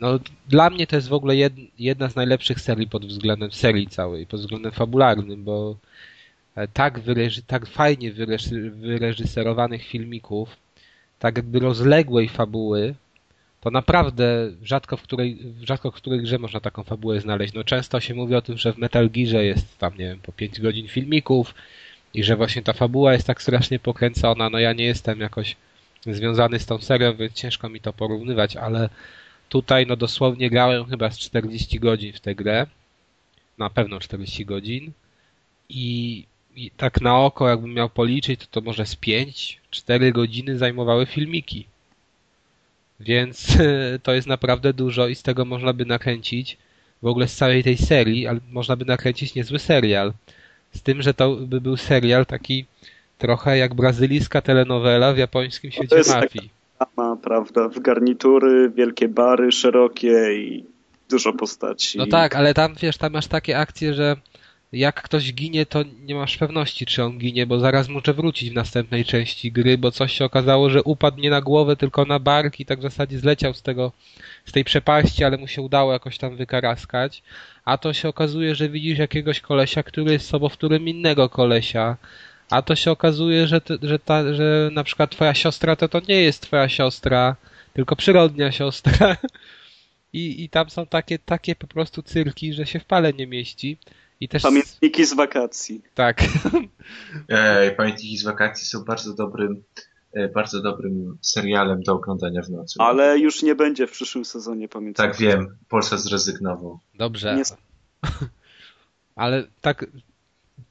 no, 0.01 0.19
dla 0.49 0.71
mnie 0.71 0.87
to 0.87 0.97
jest 0.97 1.09
w 1.09 1.13
ogóle 1.13 1.35
jedna 1.79 2.09
z 2.09 2.17
najlepszych 2.17 2.61
serii 2.61 2.89
pod 2.89 3.07
względem 3.07 3.53
serii 3.53 3.87
całej, 3.87 4.27
pod 4.27 4.41
względem 4.41 4.73
fabularnym, 4.73 5.45
bo 5.45 5.77
e, 6.55 6.69
tak, 6.69 7.01
wyreży, 7.01 7.43
tak 7.43 7.67
fajnie 7.67 8.13
wyreży, 8.13 8.71
wyreżyserowanych 8.71 9.87
filmików, 9.87 10.57
tak 11.19 11.37
jakby 11.37 11.59
rozległej 11.59 12.29
fabuły, 12.29 12.95
to 13.61 13.71
naprawdę 13.71 14.51
rzadko 14.63 14.97
w 14.97 15.03
której, 15.03 15.39
rzadko 15.63 15.91
w 15.91 15.95
której 15.95 16.21
grze 16.21 16.39
można 16.39 16.61
taką 16.61 16.83
fabułę 16.83 17.21
znaleźć. 17.21 17.55
No 17.55 17.65
często 17.65 18.01
się 18.01 18.15
mówi 18.15 18.35
o 18.35 18.43
tym, 18.43 18.59
że 18.59 18.73
w 18.73 18.79
Metal 18.79 19.11
Gearze 19.11 19.45
jest 19.45 19.79
tam, 19.79 19.93
nie 19.93 20.05
wiem, 20.05 20.19
po 20.23 20.33
5 20.33 20.61
godzin 20.61 20.89
filmików 20.89 21.55
i 22.19 22.23
że 22.25 22.37
właśnie 22.37 22.63
ta 22.63 22.73
fabuła 22.73 23.13
jest 23.13 23.27
tak 23.27 23.43
strasznie 23.43 23.79
pokręcona. 23.79 24.51
No 24.51 24.59
ja 24.59 24.73
nie 24.73 24.85
jestem 24.85 25.21
jakoś 25.21 25.57
związany 26.07 26.59
z 26.59 26.67
tą 26.67 26.79
serią, 26.79 27.17
więc 27.17 27.33
ciężko 27.33 27.69
mi 27.69 27.81
to 27.81 27.93
porównywać, 27.93 28.57
ale 28.57 28.89
tutaj 29.49 29.87
no 29.87 29.97
dosłownie 29.97 30.51
grałem 30.51 30.85
chyba 30.85 31.11
z 31.11 31.19
40 31.19 31.81
godzin 31.81 32.13
w 32.13 32.21
tę 32.21 32.35
grę. 32.35 32.67
Na 33.59 33.71
pewno 33.71 34.01
40 34.01 34.45
godzin. 34.45 34.93
I, 35.69 36.25
i 36.57 36.71
tak 36.71 37.01
na 37.01 37.19
oko, 37.19 37.49
jakbym 37.49 37.75
miał 37.75 37.91
policzyć, 37.91 38.41
to, 38.41 38.47
to 38.51 38.61
może 38.61 38.87
z 38.87 38.97
5-4 38.97 40.13
godziny 40.13 40.59
zajmowały 40.59 41.07
filmiki. 41.07 41.67
Więc 43.01 43.57
to 44.05 44.15
jest 44.15 44.29
naprawdę 44.29 44.73
dużo 44.73 45.09
i 45.09 45.15
z 45.15 45.23
tego 45.23 45.45
można 45.45 45.73
by 45.73 45.85
nakręcić 45.87 46.57
w 47.03 47.07
ogóle 47.07 47.29
z 47.29 47.37
całej 47.37 47.65
tej 47.65 47.77
serii, 47.77 48.27
ale 48.27 48.41
można 48.51 48.77
by 48.77 48.85
nakręcić 48.85 49.35
niezły 49.35 49.59
serial. 49.59 50.13
Z 50.73 50.83
tym, 50.83 51.03
że 51.03 51.15
to 51.15 51.37
by 51.37 51.61
był 51.61 51.77
serial 51.77 52.27
taki 52.27 52.67
trochę 53.19 53.59
jak 53.59 53.75
brazylijska 53.75 54.41
telenowela 54.41 55.13
w 55.13 55.19
japońskim 55.19 55.71
świecie 55.71 55.97
no 56.09 56.15
mafii. 56.15 56.51
Sama, 56.79 57.17
prawda, 57.17 57.69
w 57.69 57.81
garnitury, 57.81 58.71
wielkie 58.71 59.09
bary 59.09 59.53
szerokie 59.53 60.35
i 60.35 60.65
dużo 61.11 61.33
postaci. 61.33 61.99
No 61.99 62.07
tak, 62.07 62.37
ale 62.37 62.55
tam 62.55 62.75
wiesz, 62.75 62.97
tam 62.97 63.13
masz 63.13 63.27
takie 63.27 63.59
akcje, 63.59 63.95
że 63.95 64.17
jak 64.73 65.03
ktoś 65.03 65.35
ginie, 65.35 65.67
to 65.67 65.85
nie 66.01 66.15
masz 66.15 66.37
pewności, 66.37 66.87
czy 66.87 67.05
on 67.05 67.19
ginie, 67.19 67.47
bo 67.47 67.61
zaraz 67.61 67.89
może 67.89 68.15
wrócić 68.15 68.51
w 68.51 68.55
następnej 68.55 69.05
części 69.05 69.53
gry, 69.53 69.79
bo 69.79 69.91
coś 69.91 70.13
się 70.13 70.25
okazało, 70.25 70.71
że 70.71 70.83
upadł 70.83 71.21
nie 71.21 71.31
na 71.31 71.41
głowę, 71.41 71.77
tylko 71.77 72.05
na 72.05 72.19
bark 72.19 72.61
i 72.61 72.67
tak 72.67 72.79
w 72.79 72.83
zasadzie 72.83 73.19
zleciał 73.19 73.55
z 73.55 73.63
tego, 73.63 73.93
z 74.45 74.53
tej 74.53 74.65
przepaści, 74.65 75.25
ale 75.25 75.37
mu 75.37 75.49
się 75.49 75.63
udało 75.63 75.93
jakoś 75.93 76.19
tam 76.19 76.37
wykaraskać. 76.37 77.23
A 77.65 77.79
to 77.79 77.93
się 77.93 78.09
okazuje, 78.09 78.55
że 78.55 78.69
widzisz 78.69 78.99
jakiegoś 78.99 79.41
kolesia, 79.41 79.83
który 79.83 80.13
jest 80.13 80.29
sobowtórym 80.29 80.89
innego 80.89 81.29
kolesia. 81.29 81.97
A 82.51 82.63
to 82.63 82.77
się 82.77 82.91
okazuje, 82.91 83.47
że, 83.47 83.61
że, 83.83 83.99
ta, 83.99 84.35
że 84.35 84.71
na 84.73 84.85
przykład 84.85 85.11
twoja 85.11 85.35
siostra 85.35 85.77
to 85.77 85.89
to 85.89 86.01
nie 86.09 86.23
jest 86.23 86.43
twoja 86.43 86.69
siostra, 86.69 87.37
tylko 87.75 87.97
przyrodnia 87.97 88.53
siostra. 88.53 89.17
I, 90.13 90.45
I 90.45 90.49
tam 90.49 90.71
są 90.71 90.87
takie, 90.87 91.19
takie 91.19 91.55
po 91.55 91.67
prostu 91.67 92.03
cyrki, 92.03 92.53
że 92.55 92.67
się 92.67 92.81
w 92.81 92.85
pale 92.85 93.13
nie 93.13 93.27
mieści. 93.27 93.77
I 94.21 94.29
też... 94.29 94.43
Pamiętniki 94.43 95.05
z 95.05 95.15
wakacji. 95.15 95.83
Tak. 95.95 96.23
Ej, 97.29 97.77
pamiętniki 97.77 98.19
z 98.19 98.25
wakacji 98.25 98.67
są 98.67 98.85
bardzo 98.85 99.15
dobrym, 99.15 99.63
e, 100.13 100.29
bardzo 100.29 100.63
dobrym 100.63 101.19
serialem 101.23 101.83
do 101.83 101.95
oglądania 101.95 102.43
w 102.43 102.51
nocy. 102.51 102.75
Ale 102.79 103.19
już 103.19 103.43
nie 103.43 103.55
będzie 103.55 103.87
w 103.87 103.91
przyszłym 103.91 104.25
sezonie, 104.25 104.69
pamiętam. 104.69 105.07
Tak, 105.07 105.17
wiem. 105.17 105.57
Polsa 105.69 105.97
zrezygnował. 105.97 106.79
Dobrze. 106.95 107.37
Nie... 107.37 107.43
Ale 109.17 109.45
tak 109.61 109.87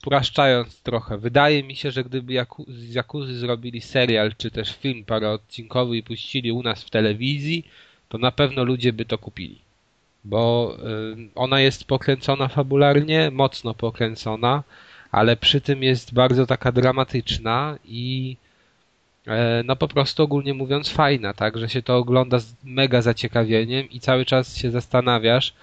upraszczając 0.05 0.81
trochę, 0.81 1.17
wydaje 1.17 1.63
mi 1.63 1.75
się, 1.75 1.91
że 1.91 2.03
gdyby 2.03 2.45
z 2.67 2.93
Jakuzy 2.93 3.33
zrobili 3.39 3.81
serial, 3.81 4.35
czy 4.37 4.51
też 4.51 4.75
film 4.75 5.05
paroodcinkowy 5.05 5.97
i 5.97 6.03
puścili 6.03 6.51
u 6.51 6.63
nas 6.63 6.83
w 6.83 6.89
telewizji, 6.89 7.67
to 8.09 8.17
na 8.17 8.31
pewno 8.31 8.63
ludzie 8.63 8.93
by 8.93 9.05
to 9.05 9.17
kupili 9.17 9.66
bo 10.29 10.77
y, 11.15 11.29
ona 11.35 11.59
jest 11.59 11.83
pokręcona 11.83 12.47
fabularnie, 12.47 13.31
mocno 13.31 13.73
pokręcona, 13.73 14.63
ale 15.11 15.37
przy 15.37 15.61
tym 15.61 15.83
jest 15.83 16.13
bardzo 16.13 16.45
taka 16.45 16.71
dramatyczna 16.71 17.77
i 17.85 18.37
e, 19.27 19.63
no 19.65 19.75
po 19.75 19.87
prostu 19.87 20.23
ogólnie 20.23 20.53
mówiąc 20.53 20.89
fajna, 20.89 21.33
tak, 21.33 21.57
że 21.57 21.69
się 21.69 21.81
to 21.81 21.97
ogląda 21.97 22.39
z 22.39 22.55
mega 22.63 23.01
zaciekawieniem 23.01 23.89
i 23.89 23.99
cały 23.99 24.25
czas 24.25 24.57
się 24.57 24.71
zastanawiasz, 24.71 25.53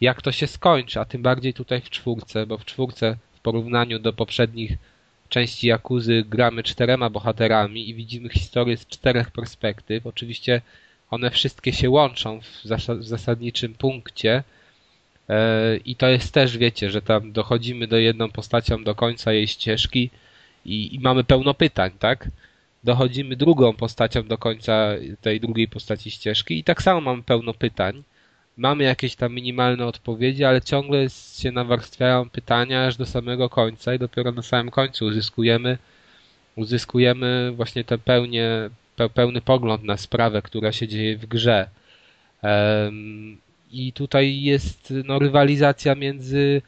jak 0.00 0.22
to 0.22 0.32
się 0.32 0.46
skończy, 0.46 1.00
a 1.00 1.04
tym 1.04 1.22
bardziej 1.22 1.54
tutaj 1.54 1.80
w 1.80 1.90
czwórce, 1.90 2.46
bo 2.46 2.58
w 2.58 2.64
czwórce 2.64 3.16
w 3.34 3.40
porównaniu 3.40 3.98
do 3.98 4.12
poprzednich 4.12 4.72
części 5.28 5.66
Jakuzy 5.66 6.24
gramy 6.28 6.62
czterema 6.62 7.10
bohaterami 7.10 7.88
i 7.88 7.94
widzimy 7.94 8.28
historię 8.28 8.76
z 8.76 8.86
czterech 8.86 9.30
perspektyw. 9.30 10.06
Oczywiście 10.06 10.62
one 11.12 11.30
wszystkie 11.30 11.72
się 11.72 11.90
łączą 11.90 12.40
w, 12.40 12.64
zasadniczym 13.00 13.74
punkcie 13.74 14.42
e, 15.28 15.76
i 15.76 15.96
to 15.96 16.08
jest 16.08 16.34
też, 16.34 16.58
wiecie, 16.58 16.90
że 16.90 17.02
tam 17.02 17.32
dochodzimy 17.32 17.86
do 17.86 17.98
jedną 17.98 18.30
postacią 18.30 18.84
do 18.84 18.94
końca 18.94 19.32
jej 19.32 19.48
ścieżki 19.48 20.10
i, 20.64 20.94
i 20.94 21.00
mamy 21.00 21.24
pełno 21.24 21.54
pytań, 21.54 21.90
tak? 21.98 22.28
Dochodzimy 22.84 23.36
drugą 23.36 23.72
postacią 23.72 24.22
do 24.22 24.38
końca 24.38 24.88
tej 25.20 25.40
drugiej 25.40 25.68
postaci 25.68 26.10
ścieżki 26.10 26.58
i 26.58 26.64
tak 26.64 26.82
samo 26.82 27.00
mamy 27.00 27.22
pełno 27.22 27.54
pytań. 27.54 28.02
Mamy 28.56 28.84
jakieś 28.84 29.16
tam 29.16 29.34
minimalne 29.34 29.86
odpowiedzi, 29.86 30.44
ale 30.44 30.62
ciągle 30.62 31.06
się 31.10 31.52
nawarstwiają 31.52 32.30
pytania 32.30 32.86
aż 32.86 32.96
do 32.96 33.06
samego 33.06 33.48
końca 33.48 33.94
i 33.94 33.98
dopiero 33.98 34.32
na 34.32 34.42
samym 34.42 34.70
końcu 34.70 35.04
uzyskujemy 35.06 35.78
uzyskujemy 36.56 37.52
właśnie 37.52 37.84
tę 37.84 37.98
pełnię, 37.98 38.70
pełny 39.08 39.40
pogląd 39.40 39.84
na 39.84 39.96
sprawę, 39.96 40.42
która 40.42 40.72
się 40.72 40.88
dzieje 40.88 41.16
w 41.16 41.26
grze. 41.26 41.68
I 43.72 43.92
tutaj 43.92 44.42
jest 44.42 44.94
no, 45.04 45.18
rywalizacja 45.18 45.94
między 45.94 46.62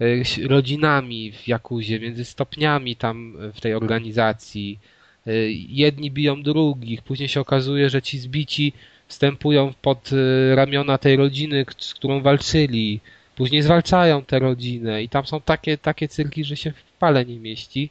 e, 0.00 0.04
rodzinami 0.48 1.32
w 1.32 1.48
Jakuzie, 1.48 2.00
między 2.00 2.24
stopniami 2.24 2.96
tam 2.96 3.36
w 3.54 3.60
tej 3.60 3.74
organizacji. 3.74 4.78
E, 5.26 5.32
jedni 5.68 6.10
biją 6.10 6.42
drugich, 6.42 7.02
później 7.02 7.28
się 7.28 7.40
okazuje, 7.40 7.90
że 7.90 8.02
ci 8.02 8.18
zbici 8.18 8.72
wstępują 9.06 9.72
pod 9.82 10.10
e, 10.12 10.54
ramiona 10.54 10.98
tej 10.98 11.16
rodziny, 11.16 11.64
z 11.78 11.94
którą 11.94 12.20
walczyli. 12.22 13.00
Później 13.36 13.62
zwalczają 13.62 14.24
tę 14.24 14.38
rodzinę 14.38 15.02
i 15.02 15.08
tam 15.08 15.26
są 15.26 15.40
takie, 15.40 15.78
takie 15.78 16.08
cyrki, 16.08 16.44
że 16.44 16.56
się 16.56 16.72
w 16.72 16.92
pale 16.98 17.24
nie 17.24 17.38
mieści 17.38 17.90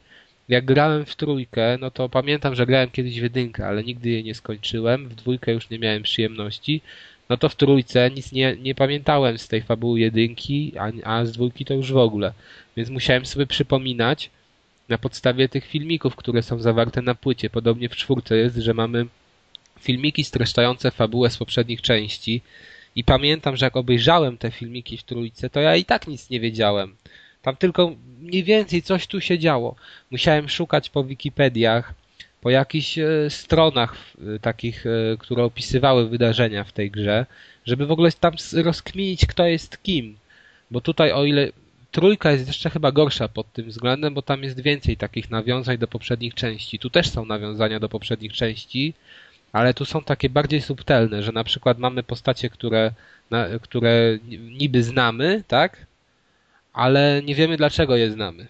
jak 0.50 0.66
grałem 0.66 1.06
w 1.06 1.16
trójkę, 1.16 1.78
no 1.82 1.92
to 1.92 2.10
pamiętam, 2.10 2.56
że 2.56 2.66
grałem 2.66 2.90
kiedyś 2.90 3.20
w 3.20 3.24
jedynkę, 3.24 3.68
ale 3.68 3.84
nigdy 3.84 4.10
jej 4.10 4.24
nie 4.24 4.36
skończyłem. 4.36 5.10
W 5.10 5.16
dwójkę 5.16 5.54
już 5.54 5.70
nie 5.70 5.80
miałem 5.80 6.04
przyjemności. 6.04 6.82
No 7.30 7.38
to 7.38 7.50
w 7.50 7.56
trójce 7.56 8.12
nic 8.12 8.32
nie, 8.32 8.58
nie 8.62 8.76
pamiętałem 8.76 9.38
z 9.38 9.48
tej 9.48 9.62
fabuły 9.62 10.00
jedynki, 10.00 10.74
a, 10.78 10.92
a 11.04 11.26
z 11.26 11.32
dwójki 11.32 11.66
to 11.66 11.74
już 11.74 11.92
w 11.92 11.98
ogóle. 11.98 12.34
Więc 12.78 12.90
musiałem 12.90 13.26
sobie 13.26 13.48
przypominać 13.48 14.30
na 14.90 14.98
podstawie 14.98 15.50
tych 15.50 15.66
filmików, 15.66 16.16
które 16.16 16.44
są 16.44 16.60
zawarte 16.60 17.02
na 17.02 17.16
płycie. 17.16 17.50
Podobnie 17.50 17.90
w 17.90 17.96
czwórce 17.96 18.38
jest, 18.38 18.56
że 18.56 18.74
mamy 18.74 19.06
filmiki 19.80 20.24
streszczające 20.24 20.92
fabułę 20.92 21.30
z 21.30 21.38
poprzednich 21.38 21.82
części. 21.82 22.42
I 22.96 23.04
pamiętam, 23.04 23.58
że 23.58 23.66
jak 23.66 23.78
obejrzałem 23.78 24.38
te 24.38 24.52
filmiki 24.52 24.98
w 24.98 25.04
trójce, 25.04 25.50
to 25.50 25.60
ja 25.60 25.76
i 25.76 25.86
tak 25.86 26.08
nic 26.08 26.30
nie 26.30 26.40
wiedziałem. 26.40 26.96
Tam 27.42 27.56
tylko 27.56 27.96
mniej 28.20 28.44
więcej 28.44 28.82
coś 28.82 29.08
tu 29.08 29.22
się 29.22 29.40
działo. 29.40 29.76
Musiałem 30.12 30.50
szukać 30.50 30.90
po 30.90 31.04
Wikipediach, 31.04 31.94
po 32.42 32.50
jakichś 32.50 32.98
e, 32.98 33.30
stronach 33.30 33.96
e, 34.36 34.40
takich, 34.40 34.86
e, 34.86 35.18
które 35.18 35.44
opisywały 35.44 36.10
wydarzenia 36.10 36.64
w 36.64 36.72
tej 36.72 36.92
grze, 36.92 37.26
żeby 37.66 37.86
w 37.86 37.92
ogóle 37.92 38.12
tam 38.12 38.34
rozkminić, 38.64 39.26
kto 39.26 39.46
jest 39.46 39.84
kim. 39.84 40.18
Bo 40.72 40.82
tutaj 40.82 41.12
o 41.12 41.26
ile 41.26 41.52
trójka 41.92 42.32
jest 42.32 42.48
jeszcze 42.48 42.70
chyba 42.70 42.92
gorsza 42.92 43.28
pod 43.28 43.54
tym 43.54 43.66
względem, 43.66 44.14
bo 44.14 44.22
tam 44.22 44.44
jest 44.44 44.62
więcej 44.62 44.98
takich 44.98 45.30
nawiązań 45.30 45.78
do 45.78 45.88
poprzednich 45.88 46.34
części. 46.34 46.80
Tu 46.80 46.90
też 46.90 47.10
są 47.10 47.26
nawiązania 47.26 47.80
do 47.80 47.90
poprzednich 47.90 48.34
części, 48.34 48.94
ale 49.52 49.74
tu 49.74 49.86
są 49.86 50.04
takie 50.04 50.30
bardziej 50.30 50.62
subtelne, 50.62 51.24
że 51.24 51.32
na 51.32 51.44
przykład 51.44 51.80
mamy 51.80 52.04
postacie, 52.04 52.50
które, 52.50 52.92
które 53.62 54.18
niby 54.42 54.84
znamy, 54.84 55.44
tak? 55.48 55.86
Ale 56.74 57.22
nie 57.26 57.36
wiemy 57.36 57.58
dlaczego 57.58 57.96
je 57.96 58.12
znamy 58.12 58.48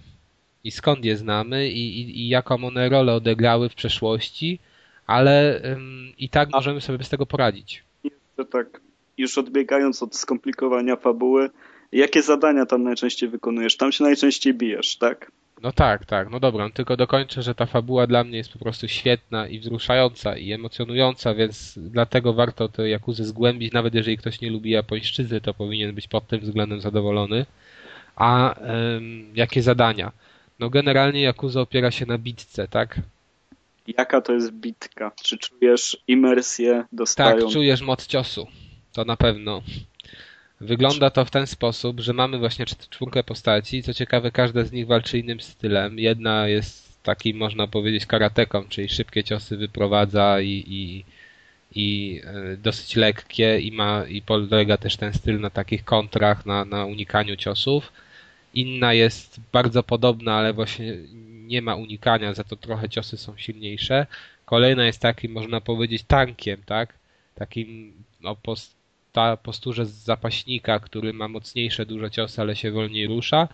i 0.64 0.72
skąd 0.72 1.06
je 1.06 1.18
znamy 1.18 1.70
i, 1.70 2.02
i, 2.02 2.20
i 2.22 2.30
jaką 2.30 2.56
one 2.56 2.90
rolę 2.90 3.14
odegrały 3.14 3.70
w 3.70 3.76
przeszłości, 3.76 4.60
ale 5.08 5.62
ym, 5.74 6.14
i 6.18 6.30
tak 6.30 6.50
możemy 6.52 6.82
sobie 6.82 7.04
z 7.04 7.10
tego 7.10 7.26
poradzić. 7.26 7.84
Jeszcze 8.04 8.46
tak, 8.52 8.82
już 9.18 9.38
odbiegając 9.38 10.04
od 10.04 10.16
skomplikowania 10.16 10.96
fabuły, 10.96 11.50
jakie 11.92 12.22
zadania 12.22 12.66
tam 12.66 12.84
najczęściej 12.84 13.30
wykonujesz? 13.30 13.78
Tam 13.78 13.92
się 13.92 14.04
najczęściej 14.04 14.54
bijesz, 14.54 14.96
tak? 14.96 15.32
No 15.62 15.72
tak, 15.72 16.06
tak, 16.06 16.30
no 16.30 16.40
dobra, 16.40 16.64
no 16.64 16.70
tylko 16.70 16.98
dokończę, 16.98 17.42
że 17.42 17.56
ta 17.56 17.66
fabuła 17.66 18.08
dla 18.08 18.24
mnie 18.24 18.38
jest 18.38 18.54
po 18.54 18.60
prostu 18.60 18.88
świetna 18.88 19.48
i 19.48 19.60
wzruszająca 19.60 20.38
i 20.38 20.52
emocjonująca, 20.52 21.36
więc 21.36 21.80
dlatego 21.82 22.34
warto 22.34 22.70
to 22.70 22.86
Jakuzy 22.86 23.26
zgłębić, 23.26 23.74
nawet 23.74 23.94
jeżeli 23.94 24.18
ktoś 24.18 24.42
nie 24.42 24.50
lubi 24.50 24.70
japońszczyzny, 24.70 25.42
to 25.42 25.54
powinien 25.54 25.96
być 25.96 26.08
pod 26.08 26.28
tym 26.28 26.40
względem 26.40 26.82
zadowolony. 26.82 27.46
A 28.20 28.56
jakie 29.34 29.62
zadania? 29.62 30.12
No 30.60 30.70
generalnie 30.70 31.22
Yakuza 31.22 31.62
opiera 31.62 31.92
się 31.92 32.06
na 32.06 32.18
bitce, 32.18 32.68
tak? 32.68 33.00
Jaka 33.98 34.22
to 34.22 34.34
jest 34.34 34.52
bitka? 34.52 35.12
Czy 35.24 35.38
czujesz 35.38 35.98
imersję 36.08 36.84
dostają? 36.92 37.42
Tak, 37.42 37.52
czujesz 37.52 37.82
moc 37.82 38.08
ciosu. 38.08 38.48
To 38.94 39.06
na 39.06 39.18
pewno. 39.18 39.62
Wygląda 40.62 41.10
to 41.10 41.26
w 41.26 41.32
ten 41.32 41.48
sposób, 41.48 42.00
że 42.00 42.14
mamy 42.14 42.38
właśnie 42.38 42.66
czwórkę 42.66 43.24
postaci. 43.24 43.84
Co 43.84 43.94
ciekawe, 43.94 44.32
każda 44.32 44.64
z 44.64 44.72
nich 44.72 44.88
walczy 44.88 45.20
innym 45.20 45.40
stylem. 45.40 46.00
Jedna 46.00 46.48
jest 46.48 47.04
takim, 47.04 47.38
można 47.38 47.68
powiedzieć, 47.68 48.06
karateką, 48.06 48.64
czyli 48.70 48.90
szybkie 48.90 49.24
ciosy 49.24 49.58
wyprowadza 49.58 50.42
i, 50.42 50.64
i, 50.68 51.06
i 51.76 52.22
e, 52.24 52.58
dosyć 52.58 52.96
lekkie 52.96 53.60
i 53.60 53.72
ma 53.72 54.06
i 54.08 54.22
polega 54.22 54.78
też 54.78 54.98
ten 54.98 55.14
styl 55.14 55.40
na 55.40 55.50
takich 55.50 55.86
kontrach, 55.86 56.46
na, 56.46 56.66
na 56.66 56.86
unikaniu 56.86 57.36
ciosów 57.36 57.92
Inna 58.54 58.94
jest 58.94 59.40
bardzo 59.52 59.84
podobna, 59.84 60.34
ale 60.34 60.54
właśnie 60.54 60.98
nie 61.48 61.62
ma 61.62 61.76
unikania, 61.76 62.34
za 62.34 62.44
to 62.44 62.56
trochę 62.56 62.90
ciosy 62.90 63.18
są 63.18 63.38
silniejsze. 63.38 64.08
Kolejna 64.46 64.86
jest 64.86 65.00
takim, 65.00 65.32
można 65.32 65.62
powiedzieć, 65.62 66.04
tankiem, 66.08 66.62
tak? 66.66 66.94
Takim 67.36 67.94
no, 68.22 68.36
posta, 68.36 69.38
posturze 69.38 69.86
zapaśnika, 69.86 70.80
który 70.80 71.14
ma 71.14 71.28
mocniejsze, 71.28 71.86
duże 71.86 72.12
ciosy, 72.12 72.42
ale 72.42 72.56
się 72.56 72.72
wolniej 72.72 73.08
rusza. 73.08 73.48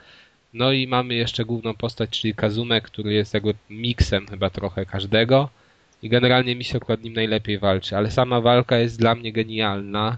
No 0.53 0.71
i 0.71 0.87
mamy 0.87 1.13
jeszcze 1.13 1.45
główną 1.45 1.73
postać, 1.73 2.09
czyli 2.09 2.35
Kazume, 2.35 2.81
który 2.81 3.13
jest 3.13 3.33
jakby 3.33 3.53
miksem 3.69 4.27
chyba 4.27 4.49
trochę 4.49 4.85
każdego. 4.85 5.49
I 6.03 6.09
generalnie 6.09 6.55
mi 6.55 6.63
się 6.63 6.77
akurat 6.77 7.03
nim 7.03 7.13
najlepiej 7.13 7.59
walczy, 7.59 7.97
ale 7.97 8.11
sama 8.11 8.41
walka 8.41 8.77
jest 8.77 8.99
dla 8.99 9.15
mnie 9.15 9.31
genialna 9.31 10.17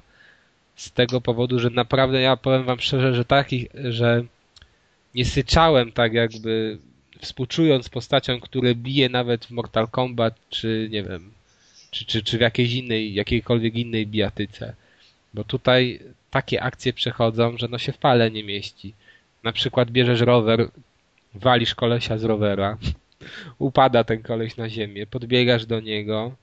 z 0.75 0.91
tego 0.91 1.21
powodu, 1.21 1.59
że 1.59 1.69
naprawdę 1.69 2.21
ja 2.21 2.37
powiem 2.37 2.63
wam 2.63 2.79
szczerze, 2.79 3.13
że 3.13 3.25
takich, 3.25 3.67
że 3.73 4.23
nie 5.17 5.25
syczałem 5.25 5.91
tak 5.91 6.13
jakby 6.13 6.77
współczując 7.21 7.89
postaciom, 7.89 8.39
które 8.39 8.75
bije 8.75 9.09
nawet 9.09 9.45
w 9.45 9.51
Mortal 9.51 9.87
Kombat, 9.87 10.35
czy 10.49 10.87
nie 10.91 11.03
wiem, 11.03 11.31
czy, 11.91 12.05
czy, 12.05 12.23
czy 12.23 12.37
w 12.37 12.41
jakiejś 12.41 12.73
innej, 12.73 13.13
jakiejkolwiek 13.13 13.75
innej 13.75 14.07
bijatyce. 14.07 14.75
Bo 15.33 15.43
tutaj 15.43 15.99
takie 16.31 16.63
akcje 16.63 16.93
przechodzą, 16.93 17.57
że 17.57 17.67
no 17.67 17.77
się 17.77 17.91
w 17.91 17.97
pale 17.97 18.31
nie 18.31 18.43
mieści. 18.43 18.93
Na 19.43 19.51
przykład 19.51 19.91
bierzesz 19.91 20.21
rower, 20.21 20.69
walisz 21.33 21.75
kolesia 21.75 22.17
z 22.17 22.23
rowera, 22.23 22.77
upada 23.59 24.03
ten 24.03 24.23
koleś 24.23 24.57
na 24.57 24.69
ziemię, 24.69 25.07
podbiegasz 25.07 25.65
do 25.65 25.79
niego, 25.79 26.35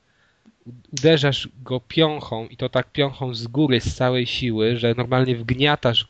uderzasz 0.93 1.49
go 1.63 1.81
piąchą 1.81 2.47
i 2.49 2.57
to 2.57 2.69
tak 2.69 2.93
piąchą 2.93 3.35
z 3.35 3.47
góry 3.47 3.81
z 3.81 3.95
całej 3.95 4.27
siły, 4.27 4.77
że 4.77 4.95
normalnie 4.97 5.37
wgniatasz 5.37 6.07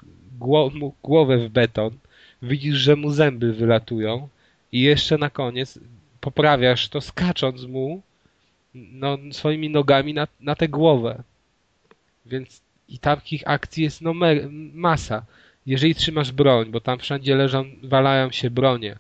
głowę 1.03 1.39
w 1.39 1.49
beton, 1.49 1.99
widzisz, 2.45 2.76
że 2.76 2.97
mu 2.97 3.11
zęby 3.11 3.53
wylatują 3.53 4.28
i 4.72 4.80
jeszcze 4.80 5.18
na 5.18 5.30
koniec 5.30 5.78
poprawiasz 6.20 6.88
to 6.88 7.01
skacząc 7.01 7.64
mu 7.64 8.03
no, 8.74 9.18
swoimi 9.32 9.70
nogami 9.70 10.14
na, 10.14 10.28
na 10.40 10.55
tę 10.55 10.68
głowę. 10.68 11.22
Więc 12.26 12.62
i 12.88 12.99
takich 12.99 13.42
akcji 13.47 13.84
jest 13.84 14.01
no 14.03 14.14
masa. 14.74 15.24
Jeżeli 15.66 15.95
trzymasz 15.95 16.32
broń, 16.32 16.70
bo 16.70 16.80
tam 16.80 16.99
wszędzie 16.99 17.36
leżą, 17.36 17.64
walają 17.82 18.30
się 18.30 18.51
bronie, 18.51 18.97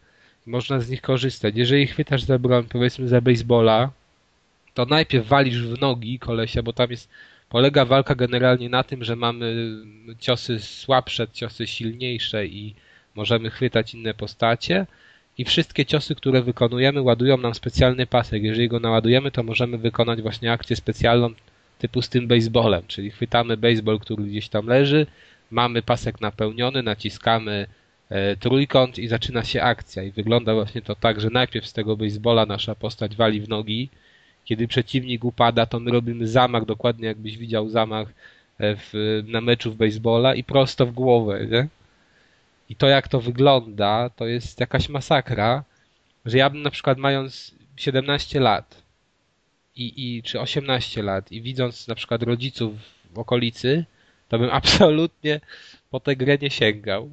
można 0.46 0.80
z 0.80 0.90
nich 0.90 1.02
korzystać. 1.02 1.54
Jeżeli 1.56 1.86
chwytasz 1.86 2.22
za 2.22 2.38
broń, 2.38 2.64
powiedzmy 2.68 3.08
za 3.08 3.20
baseballa, 3.20 3.90
to 4.74 4.86
najpierw 4.86 5.26
walisz 5.26 5.62
w 5.62 5.80
nogi 5.80 6.18
kolesia, 6.18 6.62
bo 6.62 6.72
tam 6.72 6.90
jest, 6.90 7.08
polega 7.48 7.84
walka 7.84 8.14
generalnie 8.14 8.68
na 8.68 8.82
tym, 8.84 9.04
że 9.04 9.16
mamy 9.16 9.76
ciosy 10.18 10.60
słabsze, 10.60 11.28
ciosy 11.32 11.66
silniejsze 11.66 12.46
i 12.46 12.74
możemy 13.14 13.50
chwytać 13.50 13.94
inne 13.94 14.14
postacie 14.14 14.86
i 15.38 15.44
wszystkie 15.44 15.86
ciosy, 15.86 16.14
które 16.14 16.42
wykonujemy 16.42 17.02
ładują 17.02 17.36
nam 17.36 17.54
specjalny 17.54 18.06
pasek. 18.06 18.42
Jeżeli 18.42 18.68
go 18.68 18.80
naładujemy, 18.80 19.30
to 19.30 19.42
możemy 19.42 19.78
wykonać 19.78 20.22
właśnie 20.22 20.52
akcję 20.52 20.76
specjalną 20.76 21.30
typu 21.78 22.02
z 22.02 22.08
tym 22.08 22.28
baseballem, 22.28 22.82
czyli 22.86 23.10
chwytamy 23.10 23.56
baseball, 23.56 23.98
który 23.98 24.24
gdzieś 24.24 24.48
tam 24.48 24.66
leży, 24.66 25.06
mamy 25.50 25.82
pasek 25.82 26.20
napełniony, 26.20 26.82
naciskamy 26.82 27.66
e, 28.08 28.36
trójkąt 28.36 28.98
i 28.98 29.08
zaczyna 29.08 29.44
się 29.44 29.62
akcja 29.62 30.02
i 30.02 30.10
wygląda 30.10 30.54
właśnie 30.54 30.82
to 30.82 30.94
tak, 30.94 31.20
że 31.20 31.30
najpierw 31.30 31.66
z 31.66 31.72
tego 31.72 31.96
baseballa 31.96 32.46
nasza 32.46 32.74
postać 32.74 33.16
wali 33.16 33.40
w 33.40 33.48
nogi, 33.48 33.88
kiedy 34.44 34.68
przeciwnik 34.68 35.24
upada, 35.24 35.66
to 35.66 35.80
my 35.80 35.90
robimy 35.90 36.28
zamach, 36.28 36.64
dokładnie 36.64 37.06
jakbyś 37.06 37.38
widział 37.38 37.68
zamach 37.68 38.08
e, 38.58 38.76
w, 38.76 39.22
na 39.26 39.40
meczu 39.40 39.72
w 39.72 39.76
baseballa 39.76 40.34
i 40.34 40.44
prosto 40.44 40.86
w 40.86 40.92
głowę, 40.92 41.46
nie? 41.50 41.68
I 42.74 42.76
to 42.76 42.88
jak 42.88 43.08
to 43.08 43.20
wygląda, 43.20 44.10
to 44.10 44.26
jest 44.26 44.60
jakaś 44.60 44.88
masakra, 44.88 45.64
że 46.24 46.38
ja 46.38 46.50
bym 46.50 46.62
na 46.62 46.70
przykład 46.70 46.98
mając 46.98 47.54
17 47.76 48.40
lat 48.40 48.82
i, 49.76 50.16
i 50.16 50.22
czy 50.22 50.40
18 50.40 51.02
lat 51.02 51.32
i 51.32 51.42
widząc 51.42 51.88
na 51.88 51.94
przykład 51.94 52.22
rodziców 52.22 52.72
w 53.10 53.18
okolicy, 53.18 53.84
to 54.28 54.38
bym 54.38 54.50
absolutnie 54.60 55.40
po 55.90 56.00
tę 56.00 56.16
grę 56.16 56.38
nie 56.42 56.50
sięgał. 56.50 57.10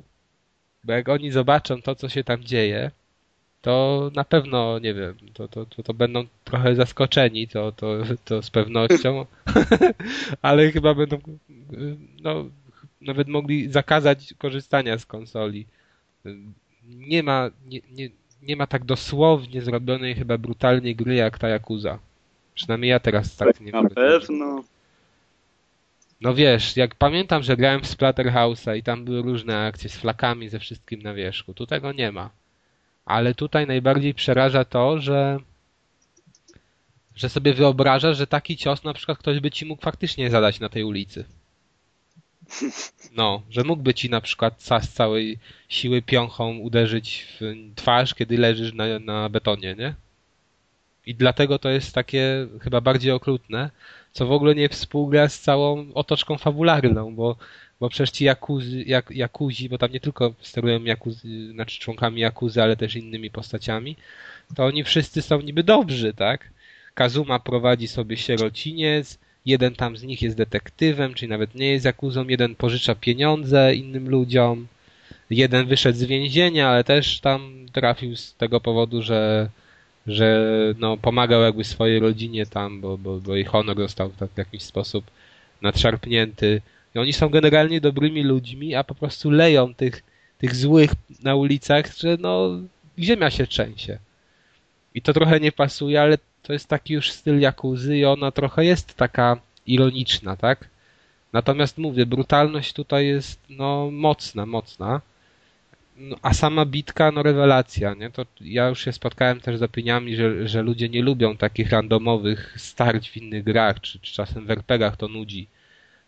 Bo 0.84 0.94
jak 0.94 1.10
oni 1.10 1.32
zobaczą 1.32 1.82
to, 1.82 1.96
co 1.96 2.10
się 2.10 2.24
tam 2.24 2.44
dzieje, 2.44 2.92
to 3.62 4.12
na 4.16 4.24
pewno, 4.24 4.80
nie 4.80 4.94
wiem, 4.94 5.16
to, 5.34 5.48
to, 5.48 5.66
to, 5.66 5.84
to 5.84 5.94
będą 5.94 6.26
trochę 6.44 6.76
zaskoczeni, 6.76 7.48
to, 7.48 7.72
to, 7.72 7.98
to 8.26 8.42
z 8.42 8.50
pewnością, 8.50 9.26
ale 10.42 10.72
chyba 10.72 10.94
będą, 10.94 11.18
no, 12.22 12.46
nawet 13.02 13.28
mogli 13.28 13.72
zakazać 13.72 14.34
korzystania 14.38 14.98
z 14.98 15.06
konsoli. 15.06 15.66
Nie 16.86 17.24
ma, 17.24 17.50
nie, 17.66 17.80
nie, 17.92 18.10
nie 18.42 18.56
ma 18.56 18.68
tak 18.68 18.86
dosłownie 18.86 19.62
zrobionej 19.62 20.16
chyba 20.16 20.38
brutalnej 20.38 20.96
gry 20.96 21.16
jak 21.16 21.40
ta 21.40 21.48
Yakuza. 21.50 22.00
Przynajmniej 22.56 22.90
ja 22.90 23.00
teraz 23.00 23.36
tak 23.36 23.62
nie 23.62 23.72
Na 23.72 23.90
pewno. 23.90 24.64
No 26.22 26.34
wiesz, 26.34 26.78
jak 26.78 26.96
pamiętam, 26.96 27.44
że 27.44 27.58
grałem 27.58 27.82
w 27.82 27.88
Splatterhouse'a 27.88 28.78
i 28.78 28.84
tam 28.84 29.06
były 29.06 29.22
różne 29.22 29.66
akcje 29.66 29.90
z 29.90 29.98
flakami, 29.98 30.50
ze 30.50 30.60
wszystkim 30.60 31.02
na 31.02 31.14
wierzchu. 31.14 31.54
Tu 31.54 31.68
tego 31.68 31.92
nie 31.92 32.12
ma. 32.12 32.30
Ale 33.06 33.36
tutaj 33.36 33.68
najbardziej 33.68 34.14
przeraża 34.14 34.66
to, 34.66 35.00
że 35.00 35.40
że 37.16 37.30
sobie 37.30 37.54
wyobrażasz, 37.54 38.18
że 38.18 38.28
taki 38.28 38.58
cios 38.58 38.84
na 38.84 38.94
przykład 38.94 39.18
ktoś 39.18 39.40
by 39.40 39.52
ci 39.52 39.66
mógł 39.66 39.82
faktycznie 39.82 40.30
zadać 40.30 40.60
na 40.60 40.70
tej 40.70 40.84
ulicy. 40.84 41.26
No, 43.16 43.42
że 43.50 43.64
mógłby 43.64 43.94
ci 43.94 44.10
na 44.10 44.22
przykład 44.22 44.62
z 44.62 44.90
całej 44.90 45.40
siły 45.70 46.02
piąchą 46.02 46.58
uderzyć 46.58 47.28
w 47.40 47.54
twarz, 47.76 48.16
kiedy 48.16 48.38
leżysz 48.38 48.74
na, 48.74 49.00
na 49.00 49.30
betonie, 49.30 49.76
nie? 49.80 49.94
I 51.06 51.16
dlatego 51.16 51.60
to 51.60 51.70
jest 51.70 51.96
takie 51.96 52.48
chyba 52.62 52.82
bardziej 52.82 53.12
okrutne, 53.12 53.70
co 54.12 54.28
w 54.28 54.32
ogóle 54.32 54.56
nie 54.56 54.70
współgra 54.70 55.30
z 55.30 55.40
całą 55.40 55.94
otoczką 55.94 56.38
fabularną, 56.38 57.16
bo, 57.16 57.36
bo 57.80 57.90
przecież 57.90 58.12
ci 58.12 58.26
jakuzy, 58.26 58.84
jak, 58.84 59.12
jakuzi, 59.12 59.70
bo 59.70 59.78
tam 59.78 59.92
nie 59.92 60.00
tylko 60.00 60.34
sterują 60.42 60.84
jakuzy, 60.84 61.52
znaczy 61.52 61.80
członkami 61.80 62.22
jakuzy, 62.22 62.64
ale 62.64 62.76
też 62.76 62.96
innymi 62.96 63.32
postaciami, 63.32 63.96
to 64.56 64.66
oni 64.66 64.84
wszyscy 64.84 65.22
są 65.22 65.42
niby 65.42 65.64
dobrzy, 65.64 66.14
tak? 66.14 66.50
Kazuma 66.94 67.40
prowadzi 67.40 67.88
sobie 67.88 68.18
sierociniec, 68.18 69.20
jeden 69.46 69.76
tam 69.76 69.98
z 69.98 70.04
nich 70.04 70.22
jest 70.22 70.38
detektywem, 70.38 71.14
czyli 71.14 71.30
nawet 71.30 71.56
nie 71.56 71.72
jest 71.72 71.86
jakuzą, 71.86 72.28
jeden 72.28 72.56
pożycza 72.56 72.96
pieniądze 72.96 73.76
innym 73.76 74.10
ludziom, 74.10 74.68
jeden 75.30 75.68
wyszedł 75.68 75.98
z 75.98 76.04
więzienia, 76.04 76.70
ale 76.70 76.84
też 76.84 77.20
tam 77.20 77.66
trafił 77.72 78.16
z 78.16 78.36
tego 78.36 78.62
powodu, 78.62 79.02
że 79.02 79.50
że 80.08 80.46
no, 80.80 80.98
pomagał 80.98 81.42
jakby 81.42 81.64
swojej 81.64 82.00
rodzinie 82.00 82.46
tam, 82.46 82.82
bo, 82.82 82.98
bo, 82.98 83.20
bo 83.20 83.36
jej 83.36 83.46
honor 83.46 83.78
został 83.78 84.10
tak 84.10 84.30
w 84.32 84.38
jakiś 84.38 84.64
sposób 84.64 85.06
nadszarpnięty. 85.62 86.62
I 86.96 87.00
oni 87.00 87.14
są 87.14 87.30
generalnie 87.30 87.82
dobrymi 87.82 88.24
ludźmi, 88.24 88.76
a 88.76 88.84
po 88.84 88.96
prostu 88.96 89.30
leją 89.30 89.74
tych, 89.74 90.04
tych 90.38 90.56
złych 90.56 90.92
na 91.24 91.36
ulicach, 91.36 91.98
że 91.98 92.18
no 92.20 92.50
ziemia 93.00 93.30
się 93.30 93.48
trzęsie. 93.48 94.00
I 94.96 95.02
to 95.02 95.14
trochę 95.14 95.40
nie 95.40 95.52
pasuje, 95.52 96.02
ale 96.02 96.18
to 96.44 96.54
jest 96.54 96.68
taki 96.68 96.94
już 96.94 97.12
styl 97.12 97.40
Jakuzy 97.40 97.98
i 97.98 98.06
ona 98.06 98.32
trochę 98.32 98.66
jest 98.66 98.94
taka 98.94 99.38
ironiczna, 99.68 100.38
tak? 100.38 100.70
Natomiast 101.34 101.78
mówię, 101.78 102.06
brutalność 102.06 102.74
tutaj 102.74 103.08
jest 103.08 103.40
no 103.50 103.90
mocna, 103.92 104.46
mocna. 104.46 105.02
No, 105.98 106.16
a 106.22 106.34
sama 106.34 106.66
bitka, 106.66 107.12
no 107.12 107.24
rewelacja, 107.24 107.94
nie? 107.94 108.10
To 108.10 108.26
ja 108.42 108.68
już 108.68 108.86
się 108.86 108.92
spotkałem 108.92 109.40
też 109.40 109.58
z 109.58 109.64
opiniami, 109.64 110.16
że, 110.16 110.48
że 110.48 110.62
ludzie 110.62 110.90
nie 110.90 111.02
lubią 111.02 111.38
takich 111.38 111.70
randomowych 111.70 112.56
starć 112.58 113.10
w 113.10 113.18
innych 113.18 113.44
grach, 113.44 113.82
czy, 113.82 114.00
czy 114.00 114.14
czasem 114.14 114.46
w 114.46 114.52
RPGach 114.52 114.98
to 114.98 115.08
nudzi. 115.08 115.48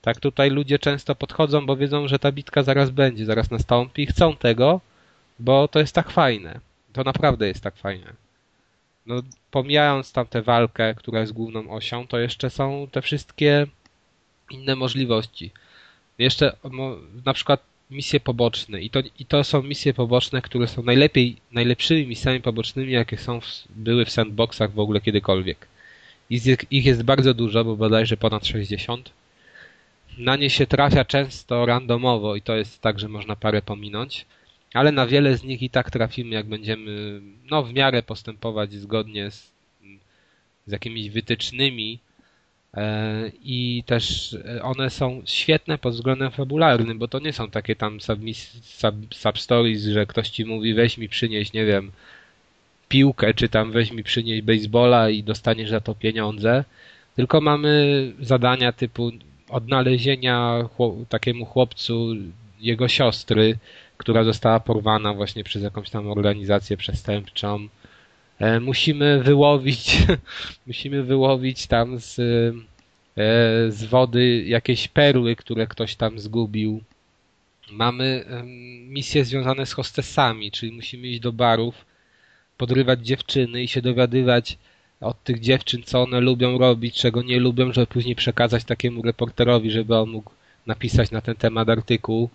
Tak 0.01 0.19
tutaj 0.19 0.49
ludzie 0.49 0.79
często 0.79 1.15
podchodzą, 1.15 1.65
bo 1.65 1.77
wiedzą, 1.77 2.07
że 2.07 2.19
ta 2.19 2.31
bitka 2.31 2.63
zaraz 2.63 2.89
będzie, 2.89 3.25
zaraz 3.25 3.51
nastąpi 3.51 4.01
i 4.01 4.05
chcą 4.05 4.35
tego, 4.35 4.81
bo 5.39 5.67
to 5.67 5.79
jest 5.79 5.95
tak 5.95 6.09
fajne. 6.09 6.59
To 6.93 7.03
naprawdę 7.03 7.47
jest 7.47 7.63
tak 7.63 7.75
fajne. 7.75 8.22
No, 9.05 9.21
pomijając 9.51 10.11
tam 10.11 10.25
tę 10.27 10.41
walkę, 10.41 10.95
która 10.95 11.19
jest 11.19 11.33
główną 11.33 11.71
osią, 11.71 12.07
to 12.07 12.19
jeszcze 12.19 12.49
są 12.49 12.87
te 12.91 13.01
wszystkie 13.01 13.67
inne 14.51 14.75
możliwości. 14.75 15.51
Jeszcze 16.17 16.55
na 17.25 17.33
przykład 17.33 17.63
misje 17.91 18.19
poboczne 18.19 18.81
i 18.81 18.89
to, 18.89 18.99
i 19.19 19.25
to 19.25 19.43
są 19.43 19.63
misje 19.63 19.93
poboczne, 19.93 20.41
które 20.41 20.67
są 20.67 20.83
najlepiej, 20.83 21.37
najlepszymi 21.51 22.07
misjami 22.07 22.41
pobocznymi, 22.41 22.91
jakie 22.91 23.17
są 23.17 23.41
w, 23.41 23.45
były 23.69 24.05
w 24.05 24.11
sandboxach 24.11 24.71
w 24.71 24.79
ogóle 24.79 25.01
kiedykolwiek. 25.01 25.67
Ich, 26.29 26.85
jest 26.85 27.03
bardzo 27.03 27.33
dużo, 27.33 27.65
bo 27.65 27.75
bodajże 27.75 28.17
ponad 28.17 28.45
60. 28.45 29.09
Na 30.17 30.35
nie 30.35 30.49
się 30.49 30.67
trafia 30.67 31.05
często 31.05 31.65
randomowo 31.65 32.35
i 32.35 32.41
to 32.41 32.55
jest 32.55 32.81
tak, 32.81 32.99
że 32.99 33.09
można 33.09 33.35
parę 33.35 33.61
pominąć, 33.61 34.25
ale 34.73 34.91
na 34.91 35.07
wiele 35.07 35.37
z 35.37 35.43
nich 35.43 35.61
i 35.61 35.69
tak 35.69 35.91
trafimy, 35.91 36.35
jak 36.35 36.45
będziemy 36.45 37.21
no, 37.51 37.63
w 37.63 37.73
miarę 37.73 38.03
postępować 38.03 38.73
zgodnie 38.73 39.31
z, 39.31 39.51
z 40.67 40.71
jakimiś 40.71 41.09
wytycznymi, 41.09 41.99
E, 42.77 43.31
I 43.43 43.83
też 43.85 44.33
e, 44.33 44.63
one 44.63 44.89
są 44.89 45.21
świetne 45.25 45.77
pod 45.77 45.93
względem 45.93 46.31
fabularnym, 46.31 46.99
bo 46.99 47.07
to 47.07 47.19
nie 47.19 47.33
są 47.33 47.49
takie 47.49 47.75
tam 47.75 47.99
sub-stories, 49.11 49.81
że 49.93 50.05
ktoś 50.05 50.29
ci 50.29 50.45
mówi 50.45 50.73
weź 50.73 50.97
mi 50.97 51.09
przynieść, 51.09 51.53
nie 51.53 51.65
wiem, 51.65 51.91
piłkę, 52.89 53.33
czy 53.33 53.49
tam 53.49 53.71
weź 53.71 53.91
mi 53.91 54.03
przynieść 54.03 54.41
baseballa 54.41 55.09
i 55.09 55.23
dostaniesz 55.23 55.69
za 55.69 55.79
to 55.81 55.95
pieniądze. 55.95 56.63
Tylko 57.15 57.41
mamy 57.41 58.13
zadania 58.19 58.71
typu 58.71 59.11
odnalezienia 59.49 60.69
takiemu 61.09 61.45
chłopcu 61.45 62.15
jego 62.59 62.87
siostry, 62.87 63.57
która 63.97 64.23
została 64.23 64.59
porwana 64.59 65.13
właśnie 65.13 65.43
przez 65.43 65.63
jakąś 65.63 65.89
tam 65.89 66.07
organizację 66.07 66.77
przestępczą 66.77 67.67
E, 68.39 68.59
musimy 68.59 69.23
wyłowić, 69.23 69.97
musimy 70.67 71.03
wyłowić 71.03 71.67
tam 71.67 71.99
z 71.99 72.15
z 73.69 73.83
wody 73.83 74.43
jakieś 74.47 74.87
perły, 74.87 75.35
które 75.35 75.67
ktoś 75.67 75.95
tam 75.95 76.19
zgubił. 76.19 76.81
Mamy 77.71 78.25
misje 78.87 79.25
związane 79.25 79.65
z 79.65 79.73
hostessami, 79.73 80.51
czyli 80.51 80.71
musimy 80.71 81.07
iść 81.07 81.19
do 81.19 81.31
barów, 81.31 81.85
podrywać 82.57 83.05
dziewczyny 83.05 83.63
i 83.63 83.67
się 83.67 83.81
dowiadywać 83.81 84.57
od 85.01 85.23
tych 85.23 85.39
dziewczyn, 85.39 85.83
co 85.83 86.03
one 86.03 86.19
lubią 86.19 86.57
robić, 86.57 86.95
czego 86.95 87.21
nie 87.21 87.39
lubią, 87.39 87.73
żeby 87.73 87.87
później 87.87 88.15
przekazać 88.15 88.63
takiemu 88.63 89.01
reporterowi, 89.01 89.71
żeby 89.71 89.95
on 89.95 90.09
mógł 90.09 90.31
napisać 90.65 91.11
na 91.11 91.21
ten 91.21 91.35
temat 91.35 91.69
artykuł. 91.69 92.29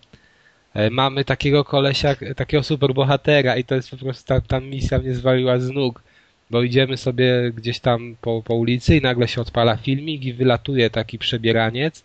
E, 0.74 0.90
mamy 0.90 1.24
takiego 1.24 1.64
kolesia, 1.64 2.16
takiego 2.36 2.62
superbohatera 2.62 3.56
i 3.56 3.64
to 3.64 3.74
jest 3.74 3.90
po 3.90 3.96
prostu, 3.96 4.26
ta, 4.26 4.40
ta 4.40 4.60
misja 4.60 4.98
mnie 4.98 5.14
zwaliła 5.14 5.58
z 5.58 5.70
nóg, 5.70 6.02
bo 6.50 6.62
idziemy 6.62 6.96
sobie 6.96 7.52
gdzieś 7.56 7.80
tam 7.80 8.16
po, 8.20 8.42
po 8.42 8.54
ulicy 8.54 8.96
i 8.96 9.00
nagle 9.00 9.28
się 9.28 9.40
odpala 9.40 9.76
filmik 9.76 10.24
i 10.24 10.32
wylatuje 10.32 10.90
taki 10.90 11.18
przebieraniec, 11.18 12.04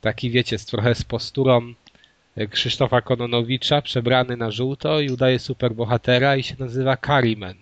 taki 0.00 0.30
wiecie, 0.30 0.58
z 0.58 0.66
trochę 0.66 0.94
z 0.94 1.04
posturą 1.04 1.74
e, 2.36 2.46
Krzysztofa 2.46 3.00
Kononowicza, 3.00 3.82
przebrany 3.82 4.36
na 4.36 4.50
żółto 4.50 5.00
i 5.00 5.10
udaje 5.10 5.38
superbohatera 5.38 6.36
i 6.36 6.42
się 6.42 6.56
nazywa 6.58 6.96
Kariman. 6.96 7.54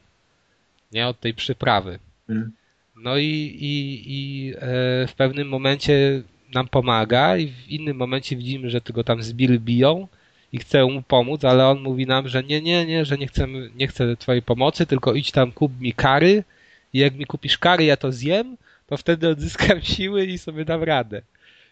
Nie, 0.93 1.09
od 1.09 1.21
tej 1.21 1.35
przyprawy. 1.35 1.99
Mm. 2.29 2.53
No 2.97 3.17
i, 3.17 3.57
i, 3.61 4.03
i 4.07 4.53
e, 4.57 4.61
w 5.07 5.15
pewnym 5.17 5.49
momencie 5.49 6.23
nam 6.55 6.69
pomaga 6.69 7.37
i 7.37 7.49
w 7.49 7.69
innym 7.69 7.97
momencie 7.97 8.37
widzimy, 8.37 8.71
że 8.71 8.81
tylko 8.81 9.05
tam 9.05 9.23
zbiry 9.23 9.61
biją 9.61 10.09
i 10.53 10.59
chce 10.59 10.85
mu 10.85 11.03
pomóc, 11.03 11.45
ale 11.45 11.67
on 11.67 11.83
mówi 11.83 12.07
nam, 12.07 12.29
że 12.29 12.43
nie, 12.43 12.63
nie, 12.63 12.87
nie, 12.87 13.05
że 13.05 13.19
nie 13.19 13.27
chcemy, 13.27 13.71
nie 13.75 13.89
chcę 13.89 14.17
twojej 14.17 14.43
pomocy, 14.43 14.87
tylko 14.87 15.15
idź 15.15 15.33
tam 15.33 15.53
kup 15.53 15.81
mi 15.81 15.93
kary 15.93 16.45
i 16.93 16.99
jak 16.99 17.15
mi 17.15 17.27
kupisz 17.27 17.59
kary, 17.59 17.85
ja 17.85 17.97
to 17.97 18.13
zjem, 18.13 18.57
to 18.87 18.97
wtedy 18.97 19.29
odzyskam 19.29 19.83
siły 19.95 20.27
i 20.27 20.39
sobie 20.39 20.65
dam 20.65 20.83
radę. 20.83 21.23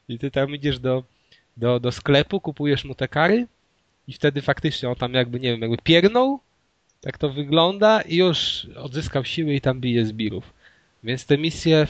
I 0.08 0.18
ty 0.18 0.30
tam 0.30 0.54
idziesz 0.54 0.78
do, 0.78 1.04
do, 1.56 1.80
do 1.80 1.92
sklepu, 1.92 2.40
kupujesz 2.40 2.84
mu 2.84 2.94
te 2.94 3.08
kary 3.08 3.46
i 4.08 4.12
wtedy 4.12 4.42
faktycznie 4.42 4.88
on 4.88 4.94
tam 4.94 5.14
jakby, 5.14 5.40
nie 5.40 5.50
wiem, 5.50 5.60
jakby 5.60 5.76
piernął, 5.76 6.40
tak 7.00 7.18
to 7.18 7.28
wygląda 7.30 8.00
i 8.00 8.16
już 8.16 8.66
odzyskał 8.76 9.24
siły 9.24 9.54
i 9.54 9.60
tam 9.60 9.80
bije 9.80 10.06
zbirów. 10.06 10.55
Więc 11.06 11.26
te 11.26 11.38
misje, 11.38 11.86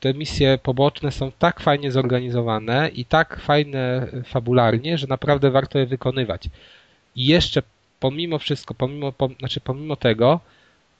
te 0.00 0.14
misje 0.14 0.58
poboczne 0.62 1.12
są 1.12 1.32
tak 1.38 1.60
fajnie 1.60 1.92
zorganizowane 1.92 2.90
i 2.94 3.04
tak 3.04 3.40
fajne 3.40 4.06
fabularnie, 4.24 4.98
że 4.98 5.06
naprawdę 5.06 5.50
warto 5.50 5.78
je 5.78 5.86
wykonywać. 5.86 6.48
I 7.16 7.26
jeszcze 7.26 7.62
pomimo 8.00 8.38
wszystko, 8.38 8.74
pomimo, 8.74 9.12
pom, 9.12 9.34
znaczy 9.38 9.60
pomimo 9.60 9.96
tego, 9.96 10.40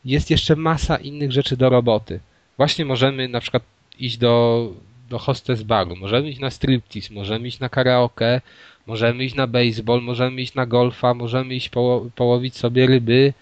jest 0.05 0.31
jeszcze 0.31 0.57
masa 0.57 0.97
innych 0.97 1.33
rzeczy 1.33 1.57
do 1.57 1.69
roboty. 1.69 2.21
Właśnie 2.57 2.85
możemy 2.85 3.29
na 3.29 3.41
przykład 3.41 3.63
iść 3.99 4.17
do, 4.17 4.73
do 5.11 5.19
hostess 5.19 5.63
baru, 5.63 5.97
możemy 5.97 6.29
iść 6.29 6.41
na 6.41 6.51
striptease, 6.51 7.15
możemy 7.15 7.49
iść 7.49 7.59
na 7.61 7.69
karaoke, 7.69 8.41
możemy 8.87 9.25
iść 9.25 9.35
na 9.35 9.47
baseball, 9.47 10.03
możemy 10.03 10.41
iść 10.41 10.55
na 10.55 10.67
golfa, 10.67 11.15
możemy 11.15 11.55
iść 11.55 11.69
poło, 11.69 12.11
połowić 12.15 12.57
sobie 12.57 12.87
ryby, 12.87 13.33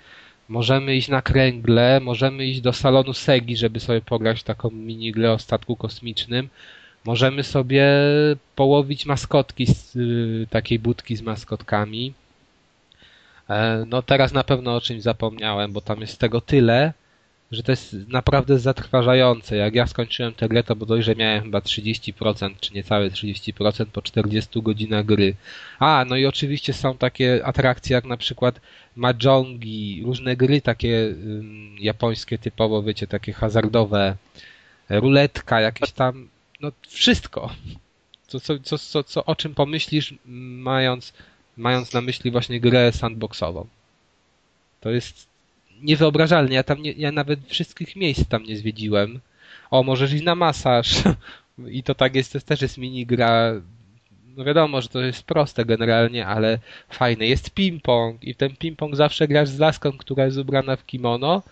Możemy 0.49 0.97
iść 0.97 1.09
na 1.09 1.22
kręgle, 1.22 2.01
możemy 2.01 2.47
iść 2.47 2.61
do 2.61 2.72
salonu 2.72 3.12
Segi, 3.12 3.57
żeby 3.57 3.80
sobie 3.80 4.01
pograć 4.01 4.42
taką 4.42 4.70
minigrę 4.70 5.32
o 5.32 5.38
statku 5.38 5.76
kosmicznym. 5.76 6.49
Możemy 7.05 7.42
sobie 7.42 7.86
połowić 8.57 9.07
maskotki 9.07 9.66
z 9.66 9.97
y, 9.97 10.47
takiej 10.51 10.78
budki 10.78 11.16
z 11.16 11.22
maskotkami. 11.22 12.14
E, 13.51 13.84
no 13.88 14.03
teraz 14.03 14.32
na 14.32 14.44
pewno 14.44 14.76
o 14.76 14.80
czymś 14.80 15.03
zapomniałem, 15.03 15.72
bo 15.72 15.80
tam 15.80 16.01
jest 16.01 16.18
tego 16.20 16.40
tyle, 16.40 16.92
że 17.51 17.62
to 17.62 17.72
jest 17.72 17.97
naprawdę 18.09 18.59
zatrważające. 18.59 19.57
Jak 19.57 19.74
ja 19.74 19.86
skończyłem 19.86 20.34
tę 20.34 20.49
grę, 20.49 20.62
to 20.62 20.76
bodajże 20.76 21.16
miałem 21.16 21.42
chyba 21.42 21.59
30%, 21.59 22.55
czy 22.61 22.74
niecałe 22.74 23.11
30% 23.11 23.86
po 23.86 24.03
40 24.03 24.62
godzinach 24.62 25.07
gry. 25.07 25.34
A, 25.78 26.05
no 26.09 26.16
i 26.16 26.26
oczywiście 26.26 26.72
są 26.72 26.97
takie 26.97 27.47
atrakcje 27.47 27.94
jak 27.94 28.05
na 28.05 28.16
przykład 28.16 28.61
mahjongi, 28.97 30.03
różne 30.07 30.36
gry 30.36 30.61
takie 30.61 31.14
um, 31.18 31.76
japońskie 31.78 32.38
typowo, 32.38 32.82
wiecie, 32.82 33.07
takie 33.07 33.32
hazardowe, 33.32 34.16
ruletka, 34.88 35.61
jakieś 35.61 35.92
tam, 35.92 36.28
no 36.61 36.72
wszystko. 36.88 37.51
Co, 38.26 38.40
co, 38.40 38.59
co, 38.59 38.78
co, 38.78 39.05
co 39.05 39.24
o 39.24 39.36
czym 39.36 39.55
pomyślisz, 39.55 40.14
mając, 40.24 41.12
mając 41.57 41.92
na 41.92 42.01
myśli 42.01 42.30
właśnie 42.30 42.61
grę 42.61 42.92
sandboxową. 42.92 43.66
To 44.80 44.90
jest 44.90 45.36
niewyobrażalne. 45.83 46.55
Ja 46.55 46.62
tam 46.62 46.83
nie, 46.83 46.93
ja 46.93 47.12
nawet 47.12 47.41
wszystkich 47.49 47.97
miejsc 47.97 48.29
tam 48.29 48.43
nie 48.43 48.57
zwiedziłem. 48.57 49.20
O, 49.70 49.83
możesz 49.83 50.12
iść 50.12 50.24
na 50.24 50.35
masaż. 50.35 51.03
I 51.70 51.83
to 51.83 51.95
tak 51.95 52.14
jest, 52.14 52.33
to 52.33 52.41
też 52.41 52.62
jest 52.62 52.79
minigra. 52.79 53.53
No 54.37 54.45
wiadomo, 54.45 54.81
że 54.81 54.89
to 54.89 55.01
jest 55.01 55.22
proste 55.22 55.64
generalnie, 55.64 56.27
ale 56.27 56.59
fajne. 56.89 57.27
Jest 57.27 57.55
ping-pong 57.55 58.18
i 58.22 58.35
w 58.35 58.37
ten 58.37 58.51
ping-pong 58.51 58.95
zawsze 58.95 59.29
grasz 59.29 59.49
z 59.49 59.59
laską, 59.59 59.93
która 59.93 60.24
jest 60.24 60.39
ubrana 60.39 60.77
w 60.77 60.87
kimono 60.87 61.43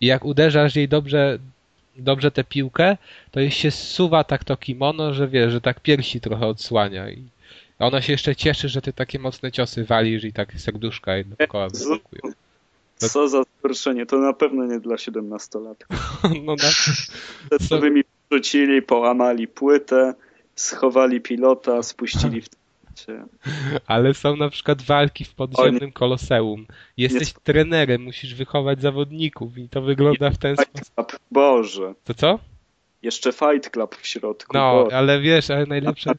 i 0.00 0.06
jak 0.06 0.24
uderzasz 0.24 0.76
jej 0.76 0.88
dobrze, 0.88 1.38
dobrze 1.96 2.30
tę 2.30 2.44
piłkę, 2.44 2.96
to 3.30 3.40
jej 3.40 3.50
się 3.50 3.70
zsuwa 3.70 4.24
tak 4.24 4.44
to 4.44 4.56
kimono, 4.56 5.14
że 5.14 5.28
wiesz, 5.28 5.52
że 5.52 5.60
tak 5.60 5.80
piersi 5.80 6.20
trochę 6.20 6.46
odsłania 6.46 7.10
i 7.10 7.22
ona 7.78 8.02
się 8.02 8.12
jeszcze 8.12 8.36
cieszy, 8.36 8.68
że 8.68 8.82
ty 8.82 8.92
takie 8.92 9.18
mocne 9.18 9.52
ciosy 9.52 9.84
walisz 9.84 10.24
i 10.24 10.32
tak 10.32 10.52
serduszka 10.60 11.16
jedno 11.16 11.36
koła 11.48 11.68
wyskakują. 13.00 13.28
Co 13.28 13.28
za 13.28 13.42
zgorszenie, 13.58 14.06
to 14.06 14.18
na 14.18 14.32
pewno 14.32 14.66
nie 14.66 14.80
dla 14.80 14.98
siedemnastolatków. 14.98 16.20
no 16.44 16.54
na... 16.54 17.58
Co 17.68 17.78
by 17.78 17.90
mi 17.90 18.02
wrzucili, 18.30 18.82
połamali 18.82 19.48
płytę, 19.48 20.14
schowali 20.54 21.20
pilota, 21.20 21.82
spuścili 21.82 22.42
w 22.42 22.48
ale 23.86 24.14
są 24.14 24.36
na 24.36 24.50
przykład 24.50 24.82
walki 24.82 25.24
w 25.24 25.34
podziemnym 25.34 25.92
koloseum. 25.92 26.66
Jesteś 26.96 27.34
nie... 27.34 27.40
trenerem, 27.44 28.02
musisz 28.02 28.34
wychować 28.34 28.82
zawodników 28.82 29.58
i 29.58 29.68
to 29.68 29.82
wygląda 29.82 30.30
w 30.30 30.38
ten 30.38 30.56
sposób. 30.56 31.20
Boże. 31.30 31.94
To 32.04 32.14
co? 32.14 32.38
Jeszcze 33.02 33.32
Fight 33.32 33.70
Club 33.70 33.96
w 33.96 34.06
środku. 34.06 34.56
No, 34.56 34.84
Boże. 34.84 34.96
ale 34.96 35.20
wiesz, 35.20 35.50
ale 35.50 35.66
najlepsze, 35.66 36.10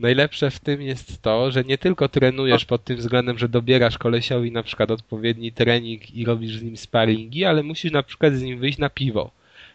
Najlepsze 0.00 0.50
w 0.50 0.60
tym 0.60 0.82
jest 0.82 1.22
to, 1.22 1.50
że 1.50 1.64
nie 1.64 1.78
tylko 1.78 2.08
trenujesz 2.08 2.64
pod 2.64 2.84
tym 2.84 2.96
względem, 2.96 3.38
że 3.38 3.48
dobierasz 3.48 3.98
kolesiowi 3.98 4.52
na 4.52 4.62
przykład 4.62 4.90
odpowiedni 4.90 5.52
trening 5.52 6.14
i 6.14 6.24
robisz 6.24 6.58
z 6.58 6.62
nim 6.62 6.76
sparingi, 6.76 7.44
ale 7.44 7.62
musisz 7.62 7.92
na 7.92 8.02
przykład 8.02 8.34
z 8.34 8.42
nim 8.42 8.58
wyjść 8.58 8.78
na 8.78 8.90
piwo, 8.90 9.30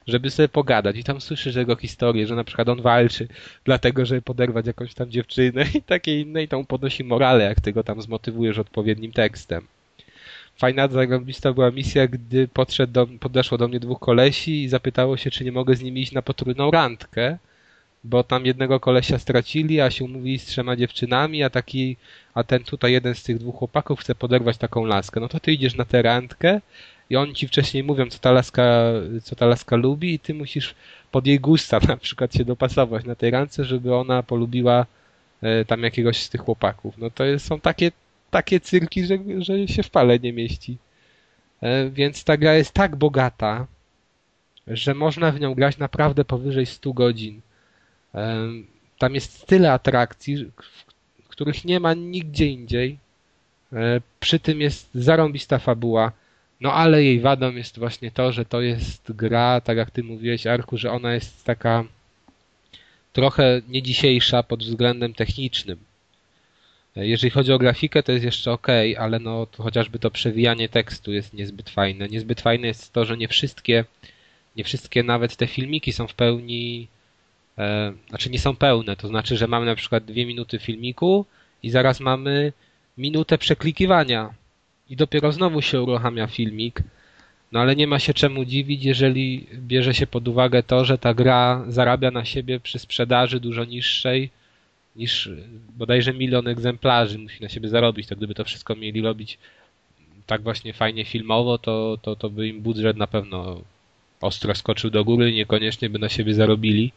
żeby 0.07 0.29
sobie 0.29 0.49
pogadać. 0.49 0.97
I 0.97 1.03
tam 1.03 1.21
słyszysz 1.21 1.55
jego 1.55 1.75
historię, 1.75 2.27
że 2.27 2.35
na 2.35 2.43
przykład 2.43 2.69
on 2.69 2.81
walczy 2.81 3.27
dlatego, 3.65 4.05
żeby 4.05 4.21
poderwać 4.21 4.67
jakąś 4.67 4.93
tam 4.93 5.11
dziewczynę 5.11 5.65
i 5.75 5.81
takie 5.81 6.21
inne 6.21 6.43
i 6.43 6.47
tam 6.47 6.65
podnosi 6.65 7.03
morale, 7.03 7.43
jak 7.43 7.61
ty 7.61 7.73
go 7.73 7.83
tam 7.83 8.01
zmotywujesz 8.01 8.57
odpowiednim 8.57 9.11
tekstem. 9.11 9.67
Fajna, 10.57 10.87
zarobista 10.87 11.53
była 11.53 11.71
misja, 11.71 12.07
gdy 12.07 12.47
podszedł 12.47 12.93
do, 12.93 13.07
podeszło 13.19 13.57
do 13.57 13.67
mnie 13.67 13.79
dwóch 13.79 13.99
kolesi 13.99 14.63
i 14.63 14.69
zapytało 14.69 15.17
się, 15.17 15.31
czy 15.31 15.43
nie 15.43 15.51
mogę 15.51 15.75
z 15.75 15.81
nimi 15.81 16.01
iść 16.01 16.11
na 16.11 16.21
potrójną 16.21 16.71
randkę 16.71 17.37
bo 18.03 18.23
tam 18.23 18.45
jednego 18.45 18.79
kolesia 18.79 19.19
stracili, 19.19 19.81
a 19.81 19.91
się 19.91 20.05
umówili 20.05 20.39
z 20.39 20.45
trzema 20.45 20.75
dziewczynami, 20.75 21.43
a 21.43 21.49
taki, 21.49 21.97
a 22.33 22.43
ten 22.43 22.63
tutaj 22.63 22.91
jeden 22.91 23.15
z 23.15 23.23
tych 23.23 23.37
dwóch 23.37 23.55
chłopaków 23.55 23.99
chce 23.99 24.15
poderwać 24.15 24.57
taką 24.57 24.85
laskę. 24.85 25.19
No 25.19 25.27
to 25.27 25.39
ty 25.39 25.53
idziesz 25.53 25.75
na 25.75 25.85
tę 25.85 26.01
randkę 26.01 26.61
i 27.09 27.15
oni 27.15 27.33
ci 27.33 27.47
wcześniej 27.47 27.83
mówią, 27.83 28.09
co 28.09 28.19
ta 28.19 28.31
laska, 28.31 28.83
co 29.23 29.35
ta 29.35 29.45
laska 29.45 29.75
lubi 29.75 30.13
i 30.13 30.19
ty 30.19 30.33
musisz 30.33 30.75
pod 31.11 31.27
jej 31.27 31.39
gusta 31.39 31.79
na 31.87 31.97
przykład 31.97 32.35
się 32.35 32.45
dopasować 32.45 33.05
na 33.05 33.15
tej 33.15 33.31
randce, 33.31 33.65
żeby 33.65 33.95
ona 33.95 34.23
polubiła 34.23 34.85
e, 35.41 35.65
tam 35.65 35.83
jakiegoś 35.83 36.17
z 36.17 36.29
tych 36.29 36.41
chłopaków. 36.41 36.97
No 36.97 37.09
to 37.09 37.39
są 37.39 37.59
takie, 37.59 37.91
takie 38.29 38.59
cyrki, 38.59 39.05
że, 39.05 39.17
że 39.37 39.67
się 39.67 39.83
w 39.83 39.89
pale 39.89 40.19
nie 40.19 40.33
mieści. 40.33 40.77
E, 41.61 41.89
więc 41.89 42.23
ta 42.23 42.37
gra 42.37 42.53
jest 42.53 42.71
tak 42.71 42.95
bogata, 42.95 43.67
że 44.67 44.93
można 44.93 45.31
w 45.31 45.39
nią 45.39 45.53
grać 45.53 45.77
naprawdę 45.77 46.25
powyżej 46.25 46.65
100 46.65 46.93
godzin. 46.93 47.41
Tam 48.97 49.15
jest 49.15 49.47
tyle 49.47 49.73
atrakcji, 49.73 50.51
których 51.29 51.65
nie 51.65 51.79
ma 51.79 51.93
nigdzie 51.93 52.47
indziej. 52.47 52.97
E, 53.73 54.01
przy 54.19 54.39
tym 54.39 54.61
jest 54.61 54.89
zarąbista 54.93 55.59
fabuła. 55.59 56.11
No 56.61 56.73
ale 56.73 57.03
jej 57.03 57.19
wadą 57.19 57.51
jest 57.51 57.79
właśnie 57.79 58.11
to, 58.11 58.31
że 58.31 58.45
to 58.45 58.61
jest 58.61 59.11
gra, 59.11 59.61
tak 59.61 59.77
jak 59.77 59.91
ty 59.91 60.03
mówiłeś, 60.03 60.47
Arku, 60.47 60.77
że 60.77 60.91
ona 60.91 61.13
jest 61.13 61.45
taka 61.45 61.83
trochę 63.13 63.61
nie 63.67 63.81
dzisiejsza 63.81 64.43
pod 64.43 64.63
względem 64.63 65.13
technicznym. 65.13 65.77
E, 66.97 67.07
jeżeli 67.07 67.31
chodzi 67.31 67.53
o 67.53 67.59
grafikę, 67.59 68.03
to 68.03 68.11
jest 68.11 68.25
jeszcze 68.25 68.51
ok, 68.51 68.67
ale 68.97 69.19
no 69.19 69.45
to 69.45 69.63
chociażby 69.63 69.99
to 69.99 70.11
przewijanie 70.11 70.69
tekstu 70.69 71.11
jest 71.13 71.33
niezbyt 71.33 71.69
fajne. 71.69 72.07
Niezbyt 72.07 72.41
fajne 72.41 72.67
jest 72.67 72.93
to, 72.93 73.05
że 73.05 73.17
nie 73.17 73.27
wszystkie, 73.27 73.85
nie 74.55 74.63
wszystkie 74.63 75.03
nawet 75.03 75.35
te 75.35 75.47
filmiki 75.47 75.93
są 75.93 76.07
w 76.07 76.13
pełni 76.13 76.87
znaczy 78.09 78.29
nie 78.29 78.39
są 78.39 78.55
pełne, 78.55 78.95
to 78.95 79.07
znaczy, 79.07 79.37
że 79.37 79.47
mamy 79.47 79.65
na 79.65 79.75
przykład 79.75 80.05
dwie 80.05 80.25
minuty 80.25 80.59
filmiku 80.59 81.25
i 81.63 81.69
zaraz 81.69 81.99
mamy 81.99 82.53
minutę 82.97 83.37
przeklikiwania 83.37 84.33
i 84.89 84.95
dopiero 84.95 85.31
znowu 85.31 85.61
się 85.61 85.81
uruchamia 85.81 86.27
filmik. 86.27 86.83
No 87.51 87.59
ale 87.59 87.75
nie 87.75 87.87
ma 87.87 87.99
się 87.99 88.13
czemu 88.13 88.45
dziwić, 88.45 88.83
jeżeli 88.83 89.47
bierze 89.53 89.93
się 89.93 90.07
pod 90.07 90.27
uwagę 90.27 90.63
to, 90.63 90.85
że 90.85 90.97
ta 90.97 91.13
gra 91.13 91.65
zarabia 91.67 92.11
na 92.11 92.25
siebie 92.25 92.59
przy 92.59 92.79
sprzedaży 92.79 93.39
dużo 93.39 93.65
niższej 93.65 94.29
niż 94.95 95.29
bodajże 95.77 96.13
milion 96.13 96.47
egzemplarzy 96.47 97.17
musi 97.17 97.43
na 97.43 97.49
siebie 97.49 97.69
zarobić. 97.69 98.07
To 98.07 98.15
gdyby 98.15 98.33
to 98.33 98.43
wszystko 98.43 98.75
mieli 98.75 99.01
robić 99.01 99.37
tak 100.25 100.41
właśnie 100.41 100.73
fajnie 100.73 101.05
filmowo, 101.05 101.57
to, 101.57 101.97
to, 102.01 102.15
to 102.15 102.29
by 102.29 102.47
im 102.47 102.61
budżet 102.61 102.97
na 102.97 103.07
pewno 103.07 103.61
ostro 104.21 104.55
skoczył 104.55 104.89
do 104.89 105.03
góry, 105.03 105.33
niekoniecznie 105.33 105.89
by 105.89 105.99
na 105.99 106.09
siebie 106.09 106.33
zarobili. 106.33 106.91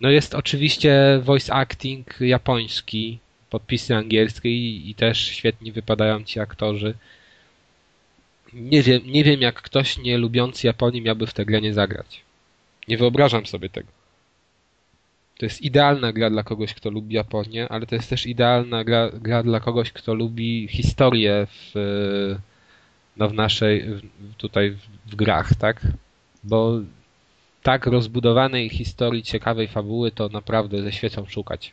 No 0.00 0.10
jest 0.10 0.34
oczywiście 0.34 1.20
voice 1.22 1.54
acting 1.54 2.20
japoński, 2.20 3.18
podpisy 3.50 3.96
angielskie 3.96 4.48
i, 4.48 4.90
i 4.90 4.94
też 4.94 5.18
świetnie 5.28 5.72
wypadają 5.72 6.24
ci 6.24 6.40
aktorzy. 6.40 6.94
Nie 8.52 8.82
wiem, 8.82 9.00
nie 9.06 9.24
wiem 9.24 9.40
jak 9.40 9.62
ktoś 9.62 9.98
nie 9.98 10.18
lubiący 10.18 10.66
Japonii 10.66 11.02
miałby 11.02 11.26
w 11.26 11.34
tę 11.34 11.44
grę 11.44 11.60
nie 11.60 11.74
zagrać. 11.74 12.20
Nie 12.88 12.98
wyobrażam 12.98 13.46
sobie 13.46 13.68
tego. 13.68 13.88
To 15.38 15.46
jest 15.46 15.62
idealna 15.62 16.12
gra 16.12 16.30
dla 16.30 16.42
kogoś, 16.42 16.74
kto 16.74 16.90
lubi 16.90 17.14
Japonię, 17.14 17.68
ale 17.68 17.86
to 17.86 17.94
jest 17.94 18.10
też 18.10 18.26
idealna 18.26 18.84
gra, 18.84 19.10
gra 19.12 19.42
dla 19.42 19.60
kogoś, 19.60 19.92
kto 19.92 20.14
lubi 20.14 20.68
historię 20.68 21.46
w, 21.50 21.72
no 23.16 23.28
w 23.28 23.34
naszej, 23.34 23.84
tutaj 24.36 24.70
w, 24.70 25.10
w 25.10 25.14
grach, 25.16 25.54
tak? 25.54 25.80
Bo 26.44 26.80
tak 27.64 27.86
rozbudowanej 27.86 28.68
historii, 28.68 29.22
ciekawej 29.22 29.68
fabuły 29.68 30.10
to 30.10 30.28
naprawdę 30.28 30.82
ze 30.82 30.92
świecą 30.92 31.26
szukać. 31.26 31.72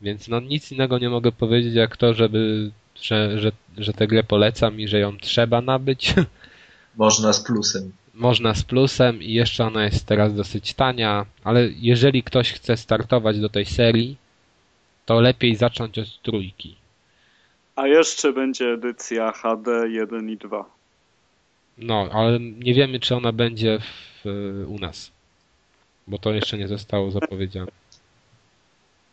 Więc 0.00 0.28
no 0.28 0.40
nic 0.40 0.72
innego 0.72 0.98
nie 0.98 1.10
mogę 1.10 1.32
powiedzieć 1.32 1.74
jak 1.74 1.96
to, 1.96 2.14
żeby, 2.14 2.70
że, 3.02 3.38
że, 3.40 3.52
że 3.78 3.92
tę 3.92 4.06
grę 4.06 4.24
polecam 4.24 4.80
i 4.80 4.88
że 4.88 4.98
ją 4.98 5.18
trzeba 5.18 5.60
nabyć. 5.60 6.14
Można 6.96 7.32
z 7.32 7.40
plusem. 7.44 7.92
Można 8.14 8.54
z 8.54 8.62
plusem 8.62 9.22
i 9.22 9.32
jeszcze 9.32 9.64
ona 9.66 9.84
jest 9.84 10.06
teraz 10.06 10.34
dosyć 10.34 10.74
tania, 10.74 11.26
ale 11.44 11.68
jeżeli 11.76 12.22
ktoś 12.22 12.52
chce 12.52 12.76
startować 12.76 13.40
do 13.40 13.48
tej 13.48 13.66
serii, 13.66 14.16
to 15.06 15.20
lepiej 15.20 15.56
zacząć 15.56 15.98
od 15.98 16.22
trójki. 16.22 16.76
A 17.76 17.86
jeszcze 17.86 18.32
będzie 18.32 18.72
edycja 18.72 19.32
HD 19.32 19.88
1 19.88 20.30
i 20.30 20.36
2. 20.36 20.64
No, 21.78 22.08
ale 22.12 22.40
nie 22.40 22.74
wiemy, 22.74 23.00
czy 23.00 23.16
ona 23.16 23.32
będzie 23.32 23.78
w, 23.78 24.09
u 24.66 24.78
nas. 24.78 25.12
Bo 26.06 26.18
to 26.18 26.32
jeszcze 26.32 26.58
nie 26.58 26.68
zostało 26.68 27.10
zapowiedziane. 27.10 27.70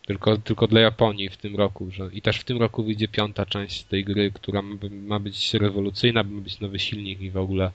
Tylko, 0.05 0.38
tylko 0.38 0.68
dla 0.68 0.80
Japonii 0.80 1.30
w 1.30 1.38
tym 1.38 1.55
roku. 1.55 1.91
Że, 1.91 2.10
I 2.14 2.22
też 2.22 2.39
w 2.39 2.43
tym 2.43 2.58
roku 2.58 2.84
wyjdzie 2.84 3.08
piąta 3.08 3.45
część 3.45 3.84
tej 3.84 4.03
gry, 4.03 4.32
która 4.32 4.62
ma 4.91 5.20
być 5.20 5.53
rewolucyjna, 5.53 6.24
ma 6.24 6.41
być 6.41 6.60
nowy 6.60 6.80
silnik 6.80 7.22
i 7.22 7.32
w 7.32 7.38
ogóle. 7.38 7.72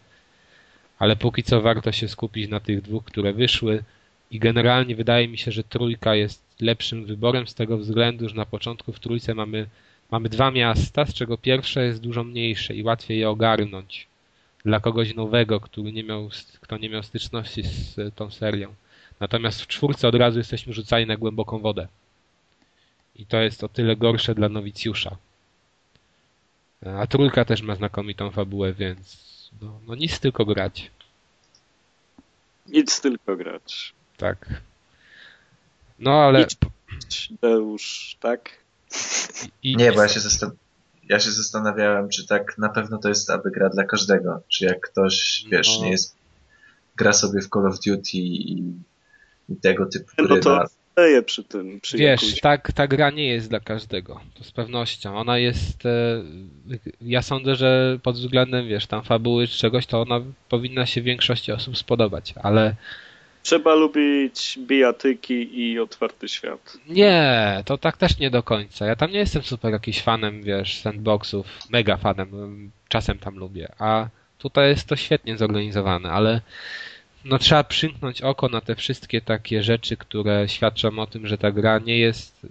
Ale 0.99 1.17
póki 1.17 1.43
co 1.43 1.61
warto 1.61 1.93
się 1.93 2.09
skupić 2.09 2.51
na 2.51 2.61
tych 2.61 2.83
dwóch, 2.83 3.05
które 3.05 3.33
wyszły. 3.33 3.85
I 4.31 4.39
generalnie 4.39 4.97
wydaje 4.97 5.29
mi 5.29 5.39
się, 5.39 5.53
że 5.53 5.65
trójka 5.65 6.15
jest 6.15 6.43
lepszym 6.61 7.05
wyborem 7.05 7.47
z 7.47 7.55
tego 7.55 7.79
względu, 7.79 8.29
że 8.29 8.35
na 8.35 8.47
początku 8.47 8.93
w 8.93 9.01
trójce 9.01 9.35
mamy, 9.35 9.67
mamy 10.11 10.29
dwa 10.29 10.51
miasta, 10.51 11.07
z 11.07 11.15
czego 11.15 11.39
pierwsze 11.39 11.85
jest 11.85 12.01
dużo 12.01 12.25
mniejsze 12.25 12.75
i 12.75 12.83
łatwiej 12.83 13.19
je 13.19 13.31
ogarnąć 13.31 14.07
dla 14.65 14.81
kogoś 14.81 15.15
nowego, 15.15 15.61
który 15.61 15.93
nie 15.93 16.05
miał, 16.05 16.29
kto 16.61 16.79
nie 16.79 16.89
miał 16.89 17.03
styczności 17.03 17.63
z 17.63 18.15
tą 18.15 18.31
serią. 18.31 18.75
Natomiast 19.21 19.63
w 19.63 19.67
czwórce 19.67 20.09
od 20.09 20.15
razu 20.15 20.39
jesteśmy 20.39 20.73
rzucani 20.73 21.07
na 21.07 21.17
głęboką 21.17 21.59
wodę. 21.59 21.89
I 23.17 23.27
to 23.27 23.41
jest 23.41 23.65
o 23.65 23.69
tyle 23.69 23.97
gorsze 23.97 24.35
dla 24.35 24.49
nowicjusza. 24.49 25.17
A 26.87 27.07
trójka 27.07 27.45
też 27.45 27.63
ma 27.63 27.75
znakomitą 27.75 28.31
fabułę, 28.31 28.73
więc 28.73 29.23
no, 29.61 29.81
no 29.87 29.95
nic 29.95 30.21
tylko 30.21 30.45
grać. 30.45 30.91
Nic 32.67 33.01
tylko 33.01 33.37
grać. 33.37 33.93
Tak. 34.17 34.49
No 35.99 36.23
ale... 36.23 36.47
Deusz, 37.43 38.17
tak? 38.21 38.51
I, 39.63 39.77
nie, 39.77 39.93
bo 39.93 40.03
ja 40.03 40.09
się, 40.09 40.21
zastan 40.21 40.51
ja 41.13 41.19
się 41.19 41.31
zastanawiałem, 41.31 42.09
czy 42.09 42.27
tak 42.27 42.59
na 42.59 42.69
pewno 42.69 42.99
to 42.99 43.09
jest 43.09 43.31
aby 43.31 43.51
gra 43.51 43.69
dla 43.69 43.85
każdego. 43.85 44.43
Czy 44.49 44.65
jak 44.65 44.81
ktoś, 44.81 45.45
wiesz, 45.51 45.79
no. 45.79 45.85
nie 45.85 45.91
jest 45.91 46.17
gra 46.97 47.13
sobie 47.13 47.41
w 47.41 47.49
Call 47.49 47.67
of 47.67 47.81
Duty 47.81 48.17
i, 48.19 48.59
i 49.49 49.57
tego 49.63 49.87
typu 49.87 50.07
no 50.19 50.25
gry 50.25 50.41
to, 50.41 50.65
leje 50.97 51.23
przy 51.23 51.45
tym. 51.45 51.81
Przy 51.81 51.97
Wiesz, 51.97 52.41
tak, 52.41 52.73
ta 52.73 52.87
gra 52.87 53.11
nie 53.11 53.27
jest 53.27 53.49
dla 53.49 53.61
każdego, 53.61 54.21
to 54.35 54.45
z 54.45 54.53
pewnością. 54.53 55.17
Ona 55.17 55.39
jest, 55.39 55.87
e, 55.87 56.23
ja 57.01 57.23
sądzę, 57.23 57.57
że 57.57 57.99
pod 58.03 58.17
względem, 58.17 58.69
wiesz, 58.69 58.87
tam 58.87 59.05
fabuły 59.05 59.49
czy 59.49 59.59
czegoś, 59.59 59.87
to 59.87 60.01
ona 60.01 60.21
powinna 60.49 60.87
się 60.87 61.03
większości 61.03 61.53
osób 61.53 61.79
spodobać, 61.79 62.35
ale... 62.43 62.75
Trzeba 63.43 63.75
lubić 63.75 64.59
bijatyki 64.59 65.61
i 65.61 65.79
otwarty 65.79 66.29
świat. 66.29 66.77
Nie, 66.89 67.63
to 67.65 67.79
tak 67.79 67.97
też 67.97 68.19
nie 68.19 68.31
do 68.31 68.43
końca. 68.43 68.87
Ja 68.87 68.97
tam 68.97 69.11
nie 69.11 69.19
jestem 69.19 69.43
super 69.43 69.73
jakiś 69.73 70.03
fanem, 70.03 70.43
wiesz, 70.43 70.81
sandboxów, 70.81 71.47
mega 71.71 71.97
fanem, 71.97 72.71
czasem 72.89 73.19
tam 73.19 73.37
lubię, 73.37 73.69
a 73.79 74.09
tutaj 74.39 74.69
jest 74.69 74.89
to 74.89 74.97
świetnie 74.97 75.39
zorganizowane, 75.39 76.11
ale 76.11 76.41
no 77.25 77.39
trzeba 77.39 77.65
przymknąć 77.65 78.23
oko 78.23 78.49
na 78.49 78.61
te 78.61 78.75
wszystkie 78.75 79.21
takie 79.21 79.63
rzeczy, 79.63 79.97
które 79.97 80.49
świadczą 80.49 80.99
o 80.99 81.07
tym, 81.07 81.27
że 81.27 81.39
ta 81.39 81.51
gra 81.51 81.79
nie 81.79 81.99
jest, 81.99 82.47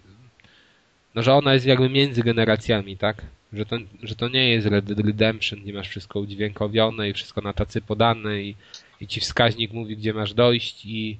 no 1.15 1.23
że 1.23 1.33
ona 1.33 1.53
jest 1.53 1.65
jakby 1.65 1.89
między 1.89 2.23
generacjami, 2.23 2.97
tak? 2.97 3.21
Że 3.53 3.65
to, 3.65 3.77
że 4.03 4.15
to 4.15 4.29
nie 4.29 4.49
jest 4.49 4.67
Red 4.67 4.89
Redemption, 4.89 5.59
gdzie 5.59 5.73
masz 5.73 5.89
wszystko 5.89 6.19
udźwiękowione 6.19 7.09
i 7.09 7.13
wszystko 7.13 7.41
na 7.41 7.53
tacy 7.53 7.81
podane 7.81 8.41
i, 8.41 8.55
i 9.01 9.07
ci 9.07 9.19
wskaźnik 9.19 9.73
mówi, 9.73 9.97
gdzie 9.97 10.13
masz 10.13 10.33
dojść 10.33 10.85
i, 10.85 11.17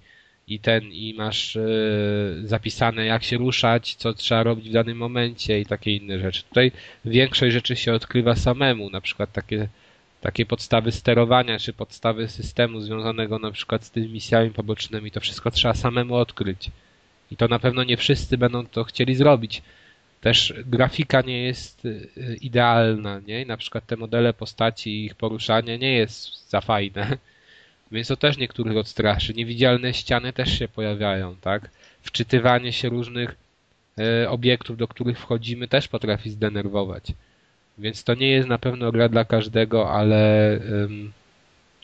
i 0.47 0.59
ten, 0.59 0.83
i 0.83 1.13
masz 1.17 1.55
yy, 1.55 2.47
zapisane 2.47 3.05
jak 3.05 3.23
się 3.23 3.37
ruszać, 3.37 3.95
co 3.95 4.13
trzeba 4.13 4.43
robić 4.43 4.69
w 4.69 4.73
danym 4.73 4.97
momencie 4.97 5.59
i 5.59 5.65
takie 5.65 5.95
inne 5.95 6.19
rzeczy. 6.19 6.43
Tutaj 6.43 6.71
większość 7.05 7.53
rzeczy 7.53 7.75
się 7.75 7.93
odkrywa 7.93 8.35
samemu, 8.35 8.89
na 8.89 9.01
przykład 9.01 9.31
takie 9.31 9.67
takie 10.21 10.45
podstawy 10.45 10.91
sterowania, 10.91 11.59
czy 11.59 11.73
podstawy 11.73 12.27
systemu 12.27 12.81
związanego 12.81 13.39
na 13.39 13.51
przykład 13.51 13.85
z 13.85 13.91
tymi 13.91 14.09
misjami 14.09 14.49
pobocznymi, 14.49 15.11
to 15.11 15.19
wszystko 15.19 15.51
trzeba 15.51 15.73
samemu 15.73 16.15
odkryć. 16.15 16.71
I 17.31 17.37
to 17.37 17.47
na 17.47 17.59
pewno 17.59 17.83
nie 17.83 17.97
wszyscy 17.97 18.37
będą 18.37 18.65
to 18.65 18.83
chcieli 18.83 19.15
zrobić. 19.15 19.61
Też 20.21 20.53
grafika 20.65 21.21
nie 21.21 21.43
jest 21.43 21.85
y, 21.85 22.09
idealna, 22.41 23.21
nie? 23.27 23.45
Na 23.45 23.57
przykład 23.57 23.85
te 23.85 23.97
modele 23.97 24.33
postaci 24.33 24.89
i 24.89 25.05
ich 25.05 25.15
poruszanie 25.15 25.77
nie 25.77 25.93
jest 25.93 26.49
za 26.49 26.61
fajne. 26.61 27.17
Więc 27.91 28.07
to 28.07 28.17
też 28.17 28.37
niektórych 28.37 28.77
odstraszy. 28.77 29.33
Niewidzialne 29.33 29.93
ściany 29.93 30.33
też 30.33 30.59
się 30.59 30.67
pojawiają, 30.67 31.35
tak? 31.35 31.69
Wczytywanie 32.01 32.73
się 32.73 32.89
różnych 32.89 33.35
y, 34.23 34.29
obiektów, 34.29 34.77
do 34.77 34.87
których 34.87 35.19
wchodzimy 35.19 35.67
też 35.67 35.87
potrafi 35.87 36.29
zdenerwować. 36.29 37.13
Więc 37.77 38.03
to 38.03 38.13
nie 38.13 38.31
jest 38.31 38.47
na 38.47 38.57
pewno 38.57 38.91
gra 38.91 39.09
dla 39.09 39.25
każdego, 39.25 39.91
ale 39.91 40.59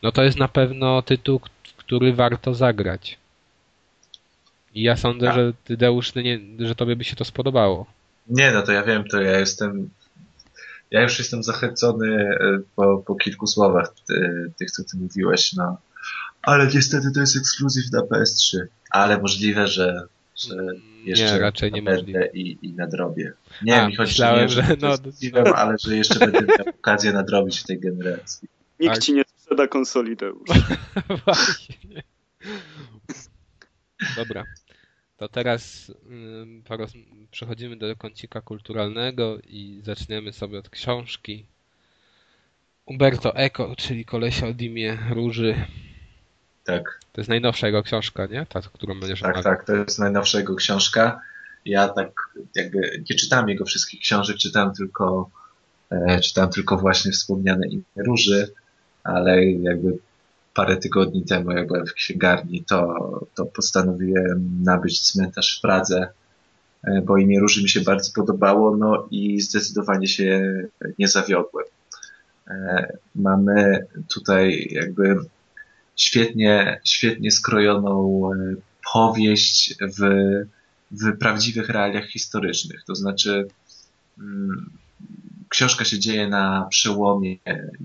no 0.04 0.12
to 0.12 0.24
jest 0.24 0.38
na 0.38 0.48
pewno 0.48 1.02
tytuł, 1.02 1.42
który 1.78 2.14
warto 2.14 2.54
zagrać. 2.54 3.18
I 4.76 4.82
ja 4.82 4.96
sądzę, 4.96 5.34
że 5.34 5.54
ty 5.64 5.78
Deusz, 5.78 6.16
nie, 6.16 6.40
że 6.60 6.76
tobie 6.76 6.96
by 6.96 7.04
się 7.04 7.16
to 7.16 7.26
spodobało. 7.26 7.86
Nie, 8.28 8.52
no 8.52 8.62
to 8.62 8.72
ja 8.72 8.84
wiem, 8.84 9.04
to 9.04 9.22
ja 9.22 9.40
jestem 9.40 9.90
ja 10.92 11.02
już 11.02 11.20
jestem 11.20 11.44
zachęcony 11.44 12.16
e, 12.16 12.60
po, 12.76 12.98
po 12.98 13.16
kilku 13.16 13.48
słowach 13.48 13.94
e, 14.10 14.16
tych, 14.58 14.72
co 14.72 14.84
ty 14.84 14.98
mówiłeś, 14.98 15.54
no. 15.54 15.78
Ale 16.48 16.68
niestety 16.68 17.12
to 17.12 17.20
jest 17.20 17.38
ekskluzyw 17.38 17.92
na 17.92 18.02
PS3. 18.02 18.58
Ale 18.90 19.22
możliwe, 19.22 19.68
że, 19.68 20.02
że 20.36 20.56
jeszcze 21.04 21.34
nie, 21.34 21.40
raczej 21.40 21.72
nie 21.72 21.82
możliwe. 21.82 22.28
I, 22.28 22.58
i 22.62 22.74
nadrobię. 22.74 23.34
Nie, 23.62 23.82
A, 23.82 23.88
mi 23.88 23.96
chodzi 23.96 24.12
myślałem, 24.12 24.42
nie, 24.42 24.50
że, 24.50 24.64
że 24.64 24.76
no, 24.82 24.98
no. 25.34 25.56
ale 25.56 25.76
że 25.80 25.96
jeszcze 25.96 26.20
będę 26.20 26.42
miał 26.60 26.70
okazję 26.80 27.14
nadrobić 27.14 27.60
w 27.60 27.64
tej 27.64 27.80
generacji. 27.80 28.48
Nikt 28.80 28.94
tak. 28.94 29.04
ci 29.04 29.14
nie 29.14 29.24
sprzeda 29.38 29.68
konsoli 29.68 30.18
Deusz. 30.18 30.50
Właśnie. 31.26 32.04
Dobra. 34.16 34.44
To 35.18 35.28
teraz 35.30 35.92
przechodzimy 37.32 37.76
do 37.76 37.96
kącika 37.96 38.42
kulturalnego 38.42 39.38
i 39.48 39.82
zaczniemy 39.84 40.34
sobie 40.34 40.60
od 40.60 40.70
książki. 40.70 41.46
Umberto 42.86 43.36
Eco, 43.36 43.76
czyli 43.78 44.06
kolesia 44.06 44.48
o 44.48 44.54
Dimie 44.54 44.98
Róży. 45.10 45.56
Tak. 46.68 47.00
To 47.12 47.22
jest 47.22 47.30
najnowsza 47.30 47.68
jego 47.68 47.84
książka, 47.84 48.26
nie? 48.26 48.46
Ta, 48.46 48.62
którą 48.62 49.00
będziesz 49.00 49.22
Tak, 49.22 49.36
omawiał. 49.36 49.44
tak, 49.56 49.66
to 49.66 49.76
jest 49.76 50.00
najnowsza 50.00 50.38
jego 50.38 50.56
książka. 50.56 51.20
Ja 51.66 51.90
tak 51.90 52.10
jakby 52.56 53.04
nie 53.10 53.16
czytałem 53.16 53.50
jego 53.50 53.66
wszystkich 53.66 54.00
książek, 54.00 54.38
czytałem 54.38 54.74
tylko 54.74 55.30
e, 55.92 56.20
czytałem 56.20 56.50
tylko 56.50 56.78
właśnie 56.78 57.12
wspomniane 57.12 57.68
imię 57.68 57.84
Róży, 57.96 58.52
ale 59.04 59.46
jakby 59.46 59.98
parę 60.56 60.78
tygodni 60.78 61.26
temu, 61.26 61.52
jak 61.52 61.68
byłem 61.68 61.86
w 61.86 61.94
księgarni, 61.94 62.64
to, 62.64 62.96
to 63.36 63.46
postanowiłem 63.46 64.64
nabyć 64.64 65.02
cmentarz 65.02 65.58
w 65.58 65.62
Pradze, 65.62 66.08
e, 66.84 67.02
bo 67.02 67.18
imię 67.18 67.40
Róży 67.40 67.64
mi 67.64 67.70
się 67.70 67.82
bardzo 67.82 68.12
podobało, 68.16 68.78
no 68.78 69.08
i 69.12 69.42
zdecydowanie 69.42 70.08
się 70.08 70.54
nie 71.00 71.08
zawiodłem. 71.08 71.66
Mamy 73.16 73.86
tutaj 74.14 74.68
jakby 74.72 75.16
świetnie, 75.98 76.82
świetnie 76.86 77.32
skrojoną 77.32 78.22
powieść 78.94 79.76
w, 79.82 80.02
w 80.92 81.18
prawdziwych 81.18 81.70
realiach 81.70 82.08
historycznych. 82.08 82.84
To 82.84 82.96
znaczy, 82.96 83.48
mm, 84.20 84.70
książka 85.50 85.86
się 85.86 86.00
dzieje 86.00 86.28
na 86.28 86.68
przełomie 86.70 87.36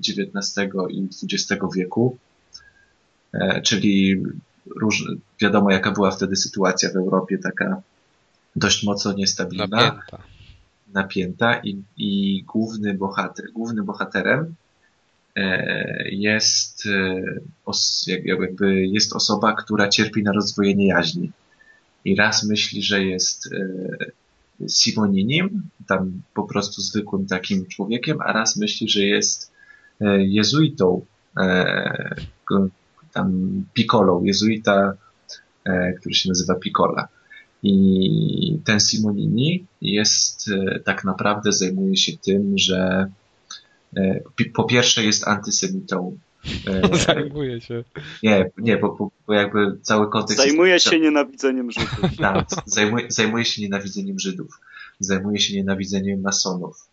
XIX 0.08 0.72
i 0.90 1.08
XX 1.32 1.62
wieku, 1.76 2.18
e, 3.32 3.62
czyli 3.62 4.22
róż, 4.76 5.04
wiadomo 5.40 5.70
jaka 5.70 5.90
była 5.90 6.10
wtedy 6.10 6.36
sytuacja 6.36 6.90
w 6.90 6.96
Europie, 6.96 7.38
taka 7.38 7.82
dość 8.56 8.82
mocno 8.82 9.12
niestabilna. 9.12 9.66
Napięta. 9.66 10.18
Napięta 10.92 11.60
i, 11.60 11.82
i 11.96 12.42
główny 12.42 12.94
bohater, 12.94 13.52
głównym 13.52 13.84
bohaterem 13.84 14.40
e, 14.40 14.54
jest, 16.11 16.87
e, 16.87 18.20
jakby 18.24 18.87
jest 18.87 19.12
osoba, 19.12 19.55
która 19.55 19.89
cierpi 19.89 20.22
na 20.22 20.33
rozdwojenie 20.33 20.87
jaźni. 20.87 21.33
I 22.05 22.16
raz 22.16 22.45
myśli, 22.45 22.83
że 22.83 23.05
jest 23.05 23.49
Simoninim, 24.68 25.62
tam 25.87 26.22
po 26.35 26.43
prostu 26.43 26.80
zwykłym 26.80 27.26
takim 27.26 27.66
człowiekiem, 27.66 28.18
a 28.20 28.33
raz 28.33 28.57
myśli, 28.57 28.89
że 28.89 29.01
jest 29.01 29.53
e, 30.01 30.24
jezuitą, 30.24 31.05
e, 31.37 32.14
tam 33.12 33.64
Piccolą, 33.74 34.24
jezuita, 34.24 34.95
e, 35.64 35.93
który 35.93 36.14
się 36.14 36.28
nazywa 36.28 36.55
Piccola. 36.55 37.09
I 37.62 38.59
ten 38.64 38.80
Simonini 38.80 39.66
jest 39.83 40.51
tak 40.85 41.05
naprawdę 41.05 41.53
zajmuje 41.53 41.97
się 41.97 42.12
tym, 42.18 42.59
że 42.59 43.07
po 44.55 44.64
pierwsze 44.64 45.05
jest 45.05 45.28
antysemitą, 45.28 46.18
Zajmuje 47.07 47.61
się. 47.61 47.84
Nie, 48.22 48.51
nie, 48.59 48.76
bo, 48.76 48.97
bo, 48.97 49.11
bo 49.26 49.32
jakby 49.32 49.78
cały 49.82 50.11
kontekst... 50.11 50.36
Zajmuje 50.36 50.72
jest... 50.72 50.86
się 50.86 51.01
nienawidzeniem 51.01 51.70
Żydów. 51.70 52.16
Tak, 52.18 52.49
zajmuje, 52.66 53.07
zajmuje 53.11 53.45
się 53.45 53.62
nienawidzeniem 53.62 54.18
Żydów. 54.18 54.61
Zajmuje 55.01 55.40
się 55.40 55.55
nienawidzeniem 55.55 56.20
masonów. 56.20 56.88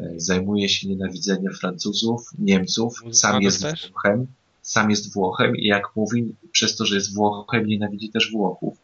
E, 0.00 0.12
zajmuje 0.16 0.68
się 0.68 0.88
nienawidzeniem 0.88 1.52
Francuzów, 1.54 2.30
Niemców. 2.38 3.02
Sam 3.12 3.42
jest 3.42 3.62
też? 3.62 3.90
Włochem. 3.90 4.26
Sam 4.62 4.90
jest 4.90 5.12
Włochem 5.12 5.56
i 5.56 5.66
jak 5.66 5.96
mówi, 5.96 6.34
przez 6.52 6.76
to, 6.76 6.86
że 6.86 6.94
jest 6.94 7.14
Włochem, 7.14 7.66
nienawidzi 7.66 8.08
też 8.08 8.32
Włochów. 8.32 8.76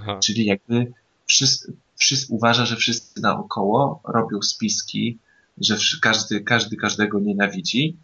Aha. 0.00 0.18
Czyli 0.22 0.44
jakby 0.44 0.92
wszyscy, 1.26 1.72
wszyscy, 1.96 2.34
uważa, 2.34 2.66
że 2.66 2.76
wszyscy 2.76 3.20
naokoło 3.20 4.00
robią 4.04 4.42
spiski, 4.42 5.18
że 5.60 5.76
każdy, 6.02 6.40
każdy 6.40 6.76
każdego 6.76 7.20
nienawidzi 7.20 7.96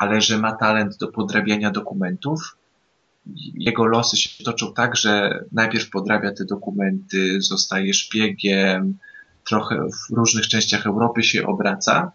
ale 0.00 0.20
że 0.20 0.38
ma 0.38 0.52
talent 0.52 0.96
do 0.96 1.08
podrabiania 1.08 1.70
dokumentów. 1.70 2.56
Jego 3.54 3.86
losy 3.86 4.16
się 4.16 4.44
toczą 4.44 4.74
tak, 4.74 4.96
że 4.96 5.44
najpierw 5.52 5.90
podrabia 5.90 6.32
te 6.32 6.44
dokumenty, 6.44 7.42
zostaje 7.42 7.94
szpiegiem, 7.94 8.98
trochę 9.48 9.76
w 9.76 10.14
różnych 10.16 10.48
częściach 10.48 10.86
Europy 10.86 11.22
się 11.22 11.46
obraca. 11.46 12.12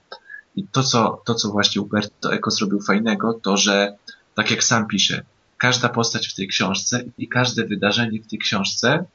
I 0.56 0.68
to, 0.68 0.84
co, 0.84 1.22
to, 1.26 1.36
co 1.36 1.52
właśnie 1.52 1.82
Umberto 1.82 2.34
Eco 2.34 2.52
zrobił 2.52 2.82
fajnego, 2.82 3.34
to 3.34 3.58
że, 3.58 3.98
tak 4.36 4.52
jak 4.52 4.64
sam 4.64 4.88
pisze, 4.88 5.24
każda 5.58 5.90
postać 5.90 6.28
w 6.28 6.36
tej 6.36 6.48
książce 6.48 7.04
i 7.18 7.28
każde 7.28 7.66
wydarzenie 7.66 8.22
w 8.22 8.28
tej 8.28 8.40
książce 8.40 9.06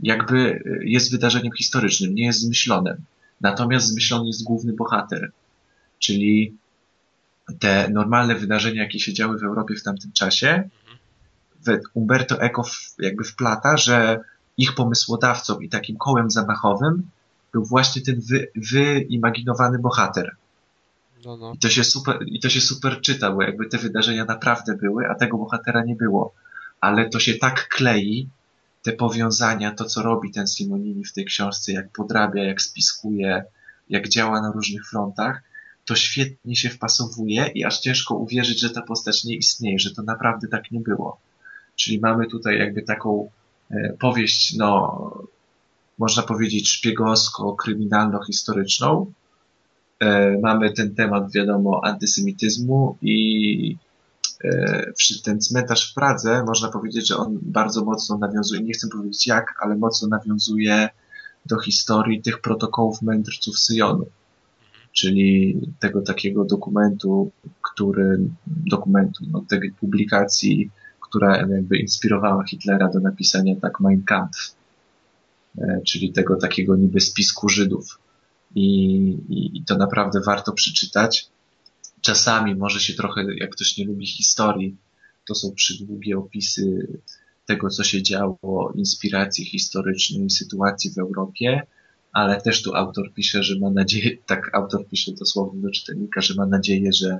jakby 0.00 0.62
jest 0.84 1.10
wydarzeniem 1.10 1.52
historycznym, 1.52 2.14
nie 2.14 2.26
jest 2.26 2.40
zmyślonym. 2.40 2.96
Natomiast 3.40 3.86
zmyślony 3.86 4.26
jest 4.26 4.44
główny 4.44 4.72
bohater. 4.72 5.30
Czyli 5.98 6.56
te 7.58 7.88
normalne 7.90 8.34
wydarzenia, 8.34 8.82
jakie 8.82 9.00
się 9.00 9.12
działy 9.12 9.38
w 9.38 9.42
Europie 9.42 9.74
w 9.74 9.82
tamtym 9.82 10.12
czasie, 10.12 10.68
Umberto 11.94 12.42
Eco 12.42 12.62
jakby 12.98 13.24
wplata, 13.24 13.76
że 13.76 14.20
ich 14.56 14.74
pomysłodawcą 14.74 15.60
i 15.60 15.68
takim 15.68 15.96
kołem 15.96 16.30
zamachowym 16.30 17.10
był 17.52 17.64
właśnie 17.64 18.02
ten 18.02 18.20
wy, 18.20 18.50
wyimaginowany 18.56 19.78
bohater. 19.78 20.36
No, 21.24 21.36
no. 21.36 21.52
I, 21.52 21.58
to 21.58 21.68
się 21.68 21.84
super, 21.84 22.18
I 22.26 22.40
to 22.40 22.48
się 22.48 22.60
super 22.60 23.00
czyta, 23.00 23.32
bo 23.32 23.42
jakby 23.42 23.66
te 23.66 23.78
wydarzenia 23.78 24.24
naprawdę 24.24 24.76
były, 24.76 25.08
a 25.08 25.14
tego 25.14 25.38
bohatera 25.38 25.84
nie 25.84 25.96
było. 25.96 26.34
Ale 26.80 27.08
to 27.08 27.20
się 27.20 27.34
tak 27.34 27.68
klei, 27.68 28.28
te 28.86 28.92
powiązania, 28.92 29.74
to 29.74 29.84
co 29.84 30.02
robi 30.02 30.30
ten 30.30 30.46
Simonini 30.46 31.04
w 31.04 31.12
tej 31.12 31.24
książce, 31.24 31.72
jak 31.72 31.92
podrabia, 31.92 32.44
jak 32.44 32.62
spiskuje, 32.62 33.44
jak 33.88 34.08
działa 34.08 34.40
na 34.40 34.52
różnych 34.52 34.88
frontach, 34.88 35.42
to 35.84 35.94
świetnie 35.94 36.56
się 36.56 36.70
wpasowuje 36.70 37.46
i 37.54 37.64
aż 37.64 37.80
ciężko 37.80 38.14
uwierzyć, 38.14 38.60
że 38.60 38.70
ta 38.70 38.82
postać 38.82 39.24
nie 39.24 39.36
istnieje, 39.36 39.78
że 39.78 39.94
to 39.94 40.02
naprawdę 40.02 40.48
tak 40.48 40.70
nie 40.70 40.80
było. 40.80 41.20
Czyli 41.76 42.00
mamy 42.00 42.26
tutaj 42.26 42.58
jakby 42.58 42.82
taką 42.82 43.30
e, 43.70 43.92
powieść, 44.00 44.56
no, 44.56 45.26
można 45.98 46.22
powiedzieć 46.22 46.68
szpiegowsko-kryminalno-historyczną. 46.68 49.12
E, 50.00 50.38
mamy 50.38 50.72
ten 50.72 50.94
temat, 50.94 51.32
wiadomo, 51.32 51.80
antysemityzmu 51.84 52.96
i 53.02 53.76
ten 55.24 55.40
cmentarz 55.40 55.90
w 55.90 55.94
Pradze, 55.94 56.44
można 56.44 56.68
powiedzieć, 56.68 57.08
że 57.08 57.16
on 57.16 57.38
bardzo 57.42 57.84
mocno 57.84 58.18
nawiązuje, 58.18 58.62
nie 58.62 58.72
chcę 58.72 58.88
powiedzieć 58.88 59.26
jak, 59.26 59.54
ale 59.60 59.76
mocno 59.76 60.08
nawiązuje 60.08 60.88
do 61.46 61.58
historii 61.58 62.22
tych 62.22 62.40
protokołów 62.40 63.02
mędrców 63.02 63.58
Syjonu 63.58 64.06
czyli 64.96 65.60
tego 65.78 66.02
takiego 66.02 66.44
dokumentu, 66.44 67.30
który, 67.62 68.20
dokumentu, 68.46 69.24
no, 69.30 69.44
tej 69.48 69.72
publikacji, 69.72 70.70
która 71.00 71.36
jakby 71.36 71.78
inspirowała 71.78 72.44
Hitlera 72.44 72.88
do 72.88 73.00
napisania 73.00 73.54
tak 73.62 73.80
Mein 73.80 74.02
Kampf, 74.02 74.54
e, 75.58 75.80
czyli 75.86 76.12
tego 76.12 76.36
takiego 76.36 76.76
niby 76.76 77.00
spisku 77.00 77.48
Żydów. 77.48 77.98
I, 78.54 78.64
i, 79.28 79.58
I 79.58 79.64
to 79.64 79.76
naprawdę 79.76 80.20
warto 80.26 80.52
przeczytać. 80.52 81.28
Czasami 82.06 82.54
może 82.54 82.80
się 82.80 82.94
trochę, 82.94 83.24
jak 83.36 83.50
ktoś 83.50 83.76
nie 83.76 83.84
lubi 83.84 84.06
historii, 84.06 84.76
to 85.24 85.34
są 85.34 85.52
przydługie 85.54 86.18
opisy 86.18 86.88
tego, 87.46 87.70
co 87.70 87.84
się 87.84 88.02
działo, 88.02 88.72
inspiracji 88.74 89.44
historycznej, 89.44 90.30
sytuacji 90.30 90.90
w 90.90 90.98
Europie, 90.98 91.62
ale 92.12 92.40
też 92.40 92.62
tu 92.62 92.74
autor 92.74 93.12
pisze, 93.14 93.42
że 93.42 93.58
ma 93.58 93.70
nadzieję, 93.70 94.16
tak 94.26 94.54
autor 94.54 94.88
pisze 94.88 95.12
dosłownie 95.12 95.62
do 95.62 95.70
czytelnika, 95.70 96.20
że 96.20 96.34
ma 96.34 96.46
nadzieję, 96.46 96.92
że, 96.92 97.18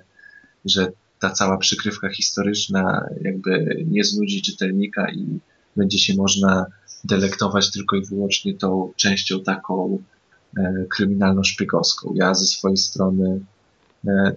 że 0.64 0.92
ta 1.18 1.30
cała 1.30 1.58
przykrywka 1.58 2.08
historyczna 2.08 3.08
jakby 3.22 3.84
nie 3.86 4.04
znudzi 4.04 4.42
czytelnika 4.42 5.10
i 5.10 5.38
będzie 5.76 5.98
się 5.98 6.14
można 6.14 6.66
delektować 7.04 7.70
tylko 7.70 7.96
i 7.96 8.04
wyłącznie 8.04 8.54
tą 8.54 8.92
częścią 8.96 9.42
taką 9.42 10.02
e, 10.56 10.84
kryminalno-szpiegowską. 10.96 12.12
Ja 12.14 12.34
ze 12.34 12.46
swojej 12.46 12.76
strony 12.76 13.40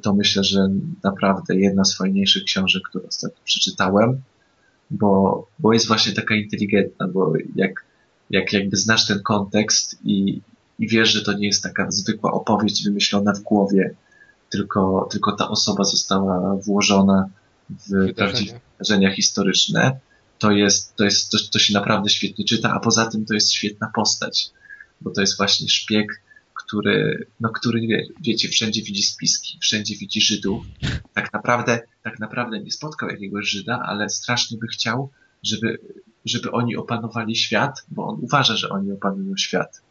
to 0.02 0.14
myślę, 0.14 0.44
że 0.44 0.70
naprawdę 1.04 1.56
jedna 1.56 1.86
z 1.86 1.98
fajniejszych 1.98 2.44
książek, 2.44 2.84
które 2.90 3.08
ostatnio 3.08 3.42
przeczytałem, 3.44 4.22
bo, 4.92 5.48
bo 5.60 5.74
jest 5.74 5.88
właśnie 5.88 6.14
taka 6.14 6.36
inteligentna, 6.36 7.08
bo 7.08 7.34
jak 7.56 7.90
jak 8.30 8.54
jakby 8.54 8.78
znasz 8.78 9.08
ten 9.08 9.24
kontekst 9.24 10.00
i, 10.04 10.42
i 10.80 10.88
wiesz, 10.88 11.10
że 11.10 11.22
to 11.24 11.34
nie 11.34 11.48
jest 11.48 11.64
taka 11.64 11.92
zwykła 11.92 12.32
opowieść 12.32 12.84
wymyślona 12.84 13.34
w 13.34 13.40
głowie, 13.40 13.96
tylko, 14.50 15.08
tylko 15.12 15.32
ta 15.32 15.50
osoba 15.50 15.84
została 15.84 16.56
włożona 16.56 17.30
w 17.70 18.14
prawdziwe 18.14 18.60
wydarzenia 18.78 19.16
historyczne, 19.16 20.00
to 20.40 20.52
jest, 20.52 20.96
to 20.96 21.04
jest, 21.04 21.32
to, 21.32 21.38
to 21.52 21.60
się 21.60 21.74
naprawdę 21.74 22.10
świetnie 22.10 22.46
czyta, 22.46 22.74
a 22.74 22.80
poza 22.80 23.06
tym 23.06 23.26
to 23.26 23.34
jest 23.34 23.52
świetna 23.52 23.92
postać, 23.96 24.50
bo 25.02 25.12
to 25.12 25.22
jest 25.22 25.38
właśnie 25.38 25.70
szpieg, 25.70 26.22
który, 26.70 27.28
no, 27.40 27.50
który 27.50 27.82
wie, 27.82 28.08
wiecie, 28.22 28.50
wszędzie 28.50 28.82
widzi 28.82 29.04
spiski, 29.04 29.58
wszędzie 29.62 29.96
widzi 29.96 30.22
Żydów. 30.22 30.66
Tak 31.14 31.34
naprawdę, 31.34 31.80
tak 32.04 32.20
naprawdę 32.20 32.60
nie 32.60 32.72
spotkał 32.72 33.10
jakiegoś 33.10 33.50
Żyda, 33.50 33.80
ale 33.86 34.10
strasznie 34.10 34.58
by 34.58 34.68
chciał, 34.68 35.10
żeby 35.44 35.80
żeby 36.26 36.52
oni 36.52 36.76
opanowali 36.76 37.36
świat, 37.36 37.86
bo 37.92 38.08
on 38.08 38.20
uważa, 38.22 38.56
że 38.56 38.70
oni 38.70 38.92
opanują 38.92 39.38
świat. 39.38 39.82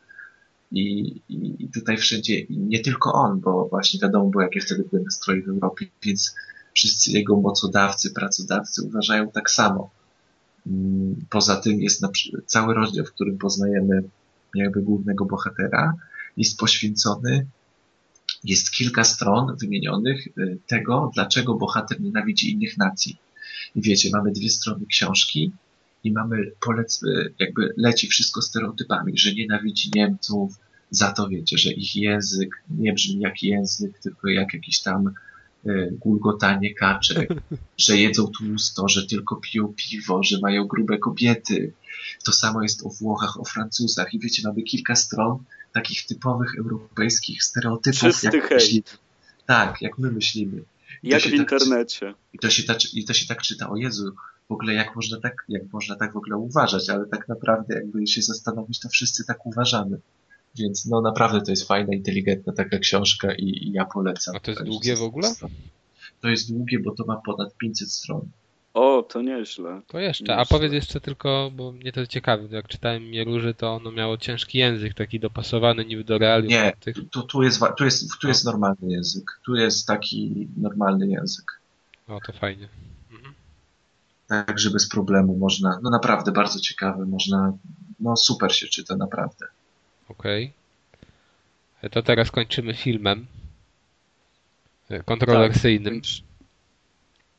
I, 0.73 1.15
i, 1.29 1.69
tutaj 1.75 1.97
wszędzie, 1.97 2.39
i 2.39 2.59
nie 2.59 2.81
tylko 2.81 3.13
on, 3.13 3.41
bo 3.41 3.69
właśnie 3.69 4.01
wiadomo 4.01 4.31
było, 4.31 4.43
jakie 4.43 4.61
wtedy 4.61 4.85
były 4.91 5.03
nastroje 5.03 5.43
w 5.43 5.49
Europie, 5.49 5.87
więc 6.03 6.35
wszyscy 6.75 7.11
jego 7.11 7.41
mocodawcy, 7.41 8.11
pracodawcy 8.11 8.83
uważają 8.83 9.31
tak 9.31 9.51
samo. 9.51 9.91
Mm, 10.67 11.17
poza 11.31 11.57
tym 11.57 11.81
jest 11.81 12.03
cały 12.47 12.75
rozdział, 12.75 13.05
w 13.05 13.13
którym 13.13 13.39
poznajemy 13.39 14.03
jakby 14.55 14.83
głównego 14.83 15.25
bohatera, 15.25 15.95
jest 16.39 16.59
poświęcony, 16.59 17.47
jest 18.45 18.71
kilka 18.71 19.05
stron 19.05 19.57
wymienionych 19.57 20.27
y, 20.27 20.59
tego, 20.67 21.11
dlaczego 21.15 21.55
bohater 21.55 22.01
nienawidzi 22.01 22.53
innych 22.53 22.79
nacji. 22.79 23.17
I 23.75 23.83
wiecie, 23.83 24.11
mamy 24.13 24.33
dwie 24.33 24.51
strony 24.51 24.87
książki, 24.87 25.53
i 26.05 26.13
mamy, 26.13 26.53
polecmy, 26.61 27.35
jakby 27.39 27.75
leci 27.77 28.09
wszystko 28.09 28.43
stereotypami, 28.43 29.19
że 29.19 29.35
nienawidzi 29.35 29.91
Niemców 29.95 30.59
za 30.91 31.13
to, 31.13 31.29
wiecie, 31.29 31.59
że 31.59 31.73
ich 31.73 31.97
język 31.97 32.63
nie 32.71 32.93
brzmi 32.93 33.21
jak 33.21 33.43
język, 33.43 33.99
tylko 33.99 34.29
jak 34.29 34.55
jakiś 34.55 34.81
tam 34.81 35.15
gulgotanie 35.91 36.75
kaczek, 36.75 37.29
że 37.79 37.97
jedzą 37.97 38.27
tłusto, 38.27 38.89
że 38.89 39.07
tylko 39.07 39.37
piją 39.37 39.75
piwo, 39.77 40.23
że 40.23 40.39
mają 40.43 40.67
grube 40.67 40.99
kobiety. 40.99 41.73
To 42.25 42.33
samo 42.33 42.63
jest 42.63 42.87
o 42.87 42.89
Włochach, 42.89 43.41
o 43.41 43.45
Francuzach 43.45 44.15
i 44.15 44.19
wiecie, 44.19 44.43
mamy 44.45 44.63
kilka 44.63 44.97
stron 44.97 45.39
takich 45.73 46.07
typowych 46.07 46.59
europejskich 46.59 47.43
stereotypów. 47.43 48.01
Czysty 48.01 48.27
jak 48.37 48.49
hejt. 48.49 48.99
Tak, 49.47 49.83
jak 49.83 49.99
my 49.99 50.11
myślimy. 50.11 50.63
I 51.03 51.09
jak 51.09 51.21
w 51.23 51.25
tak, 51.25 51.33
internecie. 51.33 52.15
I 52.33 52.39
to, 52.39 52.51
się 52.51 52.63
tak, 52.63 52.95
I 52.95 53.05
to 53.05 53.15
się 53.15 53.27
tak 53.27 53.43
czyta, 53.43 53.71
o 53.71 53.77
Jezu, 53.77 54.13
w 54.49 54.53
ogóle 54.53 54.75
jak 54.75 54.97
można 54.97 55.21
tak, 55.21 55.45
jak 55.49 55.63
można 55.73 55.97
tak 55.97 56.13
w 56.13 56.17
ogóle 56.17 56.37
uważać, 56.37 56.91
ale 56.91 57.07
tak 57.07 57.29
naprawdę 57.29 57.75
jakby 57.75 58.07
się 58.07 58.23
zastanowić, 58.23 58.81
to 58.81 58.89
wszyscy 58.89 59.25
tak 59.25 59.47
uważamy. 59.47 59.99
Więc 60.59 60.87
no 60.87 61.01
naprawdę 61.01 61.41
to 61.43 61.51
jest 61.51 61.69
fajna, 61.69 61.95
inteligentna 61.95 62.53
taka 62.53 62.79
książka 62.79 63.35
i, 63.35 63.45
i 63.45 63.73
ja 63.73 63.85
polecam. 63.85 64.37
A 64.37 64.41
to 64.41 64.51
jest 64.51 64.63
długie 64.63 64.97
w 64.97 65.03
ogóle? 65.03 65.35
To 66.21 66.29
jest 66.29 66.53
długie, 66.53 66.79
bo 66.79 66.95
to 66.95 67.05
ma 67.07 67.17
ponad 67.17 67.57
500 67.57 67.93
stron. 67.93 68.29
O, 68.75 69.03
to 69.03 69.23
nieźle. 69.23 69.83
To 69.87 69.99
jeszcze, 69.99 70.37
a 70.37 70.45
powiedz 70.45 70.73
jeszcze 70.73 71.01
tylko, 71.01 71.51
bo 71.55 71.73
mnie 71.73 71.93
to 71.93 72.07
ciekawi, 72.07 72.55
jak 72.55 72.69
czytałem 72.69 73.11
Mieruży, 73.11 73.55
to 73.55 73.75
ono 73.75 73.93
miało 73.93 74.17
ciężki 74.17 74.59
język, 74.59 74.95
taki 74.95 75.21
dopasowany 75.21 75.85
niby 75.85 76.05
do 76.05 76.19
realiów. 76.19 76.51
Nie, 76.51 76.73
tych... 76.81 76.97
tu, 77.11 77.23
tu, 77.23 77.43
jest, 77.43 77.63
tu, 77.79 77.85
jest, 77.85 78.19
tu 78.21 78.29
jest 78.29 78.45
no. 78.45 78.51
normalny 78.51 78.93
język. 78.93 79.41
Tu 79.45 79.55
jest 79.55 79.87
taki 79.87 80.49
normalny 80.57 81.09
język. 81.09 81.61
O, 82.09 82.21
to 82.27 82.33
fajnie. 82.33 82.69
Mhm. 83.13 83.35
Także 84.47 84.71
bez 84.71 84.89
problemu 84.89 85.37
można, 85.37 85.81
no 85.83 85.91
naprawdę 85.91 86.33
bardzo 86.33 86.61
ciekawy, 86.61 87.07
można, 87.07 87.53
no 88.01 88.17
super 88.17 88.55
się 88.55 88.67
czyta, 88.67 88.97
naprawdę. 88.97 89.47
Okej. 90.09 90.53
Okay. 91.79 91.91
To 91.91 92.03
teraz 92.03 92.31
kończymy 92.31 92.75
filmem 92.75 93.27
kontrowersyjnym. 95.05 96.01
Tak. 96.01 96.11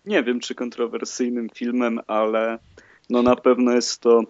Nie 0.05 0.23
wiem, 0.23 0.39
czy 0.39 0.55
kontrowersyjnym 0.55 1.49
filmem, 1.49 1.99
ale 2.07 2.59
no 3.09 3.21
na 3.21 3.35
pewno 3.35 3.71
jest 3.71 4.01
to 4.01 4.21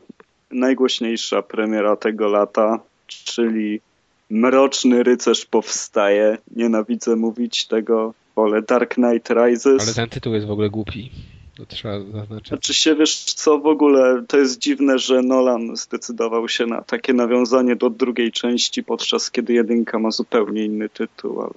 najgłośniejsza 0.51 1.41
premiera 1.41 1.95
tego 1.95 2.27
lata, 2.27 2.79
czyli 3.07 3.81
Mroczny 4.29 5.03
Rycerz 5.03 5.45
powstaje. 5.45 6.37
Nienawidzę 6.55 7.15
mówić 7.15 7.67
tego, 7.67 8.13
wolę 8.35 8.61
Dark 8.61 8.93
Knight 8.93 9.29
Rises. 9.29 9.83
Ale 9.83 9.93
ten 9.93 10.09
tytuł 10.09 10.33
jest 10.33 10.47
w 10.47 10.51
ogóle 10.51 10.69
głupi. 10.69 11.11
To 11.59 11.65
trzeba 11.65 11.99
zaznaczyć. 11.99 12.47
Znaczy 12.47 12.73
się, 12.73 12.95
wiesz 12.95 13.23
co, 13.23 13.59
w 13.59 13.67
ogóle 13.67 14.23
to 14.27 14.37
jest 14.37 14.59
dziwne, 14.59 14.99
że 14.99 15.21
Nolan 15.21 15.75
zdecydował 15.75 16.47
się 16.47 16.65
na 16.65 16.81
takie 16.81 17.13
nawiązanie 17.13 17.75
do 17.75 17.89
drugiej 17.89 18.31
części, 18.31 18.83
podczas 18.83 19.31
kiedy 19.31 19.53
jedynka 19.53 19.99
ma 19.99 20.11
zupełnie 20.11 20.65
inny 20.65 20.89
tytuł, 20.89 21.41
ale, 21.41 21.53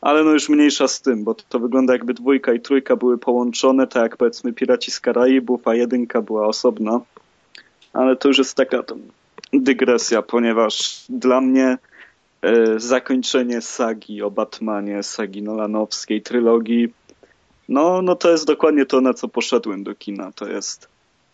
ale 0.00 0.24
no 0.24 0.30
już 0.30 0.48
mniejsza 0.48 0.88
z 0.88 1.00
tym, 1.00 1.24
bo 1.24 1.34
to, 1.34 1.58
wygląda 1.58 1.92
jakby 1.92 2.14
dwójka 2.14 2.52
i 2.52 2.60
trójka 2.60 2.96
były 2.96 3.18
połączone, 3.18 3.86
tak 3.86 4.02
jak 4.02 4.16
powiedzmy 4.16 4.52
Piraci 4.52 4.90
z 4.90 5.00
Karaibów, 5.00 5.68
a 5.68 5.74
jedynka 5.74 6.22
była 6.22 6.46
osobna. 6.46 7.00
Ale 7.92 8.16
to 8.16 8.28
już 8.28 8.38
jest 8.38 8.56
taka 8.56 8.82
dygresja, 9.52 10.22
ponieważ 10.22 11.04
dla 11.08 11.40
mnie 11.40 11.78
e, 12.42 12.80
zakończenie 12.80 13.60
sagi 13.60 14.22
o 14.22 14.30
Batmanie, 14.30 15.02
sagi 15.02 15.42
Nolanowskiej, 15.42 16.22
trylogii 16.22 16.92
no, 17.68 18.02
no 18.02 18.14
to 18.16 18.30
jest 18.30 18.46
dokładnie 18.46 18.86
to, 18.86 19.00
na 19.00 19.14
co 19.14 19.28
poszedłem 19.28 19.84
do 19.84 19.94
kina. 19.94 20.32
To 20.32 20.48
jest 20.48 20.88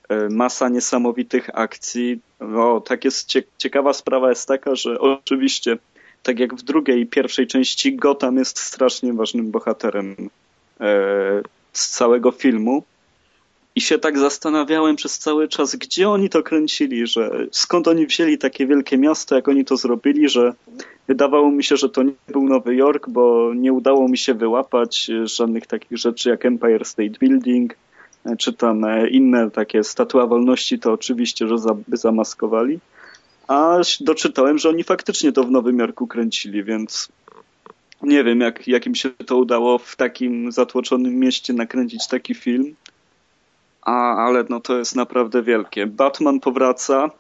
e, 0.09 0.29
masa 0.29 0.69
niesamowitych 0.69 1.51
akcji. 1.55 2.21
No, 2.41 2.81
tak 2.81 3.05
jest 3.05 3.33
ciekawa 3.59 3.93
sprawa 3.93 4.29
jest 4.29 4.49
taka, 4.49 4.75
że 4.75 5.01
oczywiście, 5.01 5.79
tak 6.23 6.39
jak 6.39 6.55
w 6.55 6.63
drugiej 6.63 7.01
i 7.01 7.07
pierwszej 7.07 7.47
części, 7.47 7.97
Gotham 7.97 8.37
jest 8.37 8.59
strasznie 8.59 9.13
ważnym 9.13 9.51
bohaterem 9.51 10.17
e, 10.81 11.43
z 11.73 11.89
całego 11.89 12.31
filmu. 12.31 12.83
I 13.75 13.81
się 13.81 13.99
tak 13.99 14.19
zastanawiałem 14.19 14.97
przez 14.97 15.19
cały 15.19 15.49
czas, 15.49 15.77
gdzie 15.77 16.09
oni 16.09 16.29
to 16.29 16.43
kręcili, 16.43 17.07
że 17.07 17.47
skąd 17.51 17.89
oni 17.89 18.07
wzięli 18.07 18.39
takie 18.39 18.67
wielkie 18.67 18.99
miasto, 18.99 19.35
jak 19.35 19.49
oni 19.49 19.65
to 19.65 19.77
zrobili, 19.77 20.29
że 20.29 20.53
wydawało 21.09 21.51
mi 21.51 21.65
się, 21.65 21.77
że 21.77 21.89
to 21.89 22.03
nie 22.03 22.13
był 22.29 22.43
Nowy 22.43 22.75
Jork, 22.75 23.09
bo 23.09 23.55
nie 23.55 23.73
udało 23.73 24.09
mi 24.09 24.19
się 24.19 24.35
wyłapać 24.35 25.11
żadnych 25.25 25.67
takich 25.67 25.99
rzeczy 25.99 26.31
jak 26.31 26.47
Empire 26.47 26.85
State 26.85 27.19
Building, 27.21 27.75
czy 28.39 28.53
tam 28.53 28.87
inne 29.11 29.51
takie 29.51 29.85
statua 29.85 30.27
wolności, 30.27 30.79
to 30.79 30.93
oczywiście, 30.93 31.49
że 31.49 31.57
by 31.89 31.97
zamaskowali. 31.97 32.79
A 33.49 33.79
doczytałem, 34.01 34.59
że 34.59 34.69
oni 34.69 34.85
faktycznie 34.85 35.33
to 35.33 35.45
w 35.45 35.51
Nowym 35.51 35.79
Jorku 35.79 36.07
kręcili, 36.07 36.65
więc 36.65 37.09
nie 38.03 38.25
wiem, 38.25 38.41
jak, 38.41 38.69
jak 38.69 38.87
im 38.87 38.95
się 38.95 39.11
to 39.11 39.37
udało 39.37 39.79
w 39.79 39.97
takim 39.97 40.53
zatłoczonym 40.53 41.15
mieście 41.15 41.53
nakręcić 41.53 42.07
taki 42.09 42.35
film 42.35 42.75
a, 43.83 44.27
ale 44.27 44.45
no 44.49 44.61
to 44.61 44.79
jest 44.79 44.97
naprawdę 44.97 45.43
wielkie. 45.43 45.87
Batman 45.87 46.41
powraca 46.41 47.11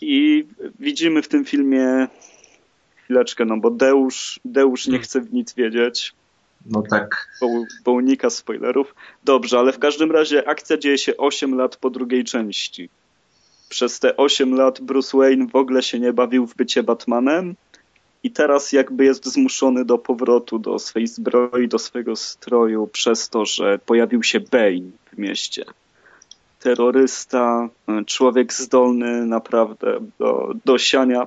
i 0.00 0.46
widzimy 0.80 1.22
w 1.22 1.28
tym 1.28 1.44
filmie 1.44 2.08
chwileczkę, 3.04 3.44
no 3.44 3.56
bo 3.56 3.70
Deusz, 3.70 4.40
Deusz 4.44 4.86
nie 4.86 4.92
hmm. 4.92 5.04
chce 5.04 5.20
w 5.20 5.32
nic 5.32 5.54
wiedzieć. 5.54 6.14
No 6.66 6.82
tak. 6.82 7.28
Bo, 7.40 7.46
bo 7.84 7.92
unika 7.92 8.30
spoilerów. 8.30 8.94
Dobrze, 9.24 9.58
ale 9.58 9.72
w 9.72 9.78
każdym 9.78 10.12
razie 10.12 10.48
akcja 10.48 10.76
dzieje 10.76 10.98
się 10.98 11.16
8 11.16 11.54
lat 11.54 11.76
po 11.76 11.90
drugiej 11.90 12.24
części. 12.24 12.88
Przez 13.68 14.00
te 14.00 14.16
8 14.16 14.54
lat 14.54 14.80
Bruce 14.80 15.18
Wayne 15.18 15.46
w 15.46 15.56
ogóle 15.56 15.82
się 15.82 16.00
nie 16.00 16.12
bawił 16.12 16.46
w 16.46 16.54
bycie 16.54 16.82
Batmanem 16.82 17.54
i 18.22 18.30
teraz 18.30 18.72
jakby 18.72 19.04
jest 19.04 19.26
zmuszony 19.26 19.84
do 19.84 19.98
powrotu 19.98 20.58
do 20.58 20.78
swej 20.78 21.06
zbroi, 21.06 21.68
do 21.68 21.78
swojego 21.78 22.16
stroju 22.16 22.86
przez 22.86 23.28
to, 23.28 23.44
że 23.44 23.78
pojawił 23.78 24.22
się 24.22 24.40
Bane 24.40 24.90
w 25.12 25.18
mieście. 25.18 25.64
Terrorysta, 26.60 27.68
człowiek 28.06 28.52
zdolny 28.52 29.26
naprawdę 29.26 29.98
do, 30.18 30.52
do 30.64 30.78
siania 30.78 31.26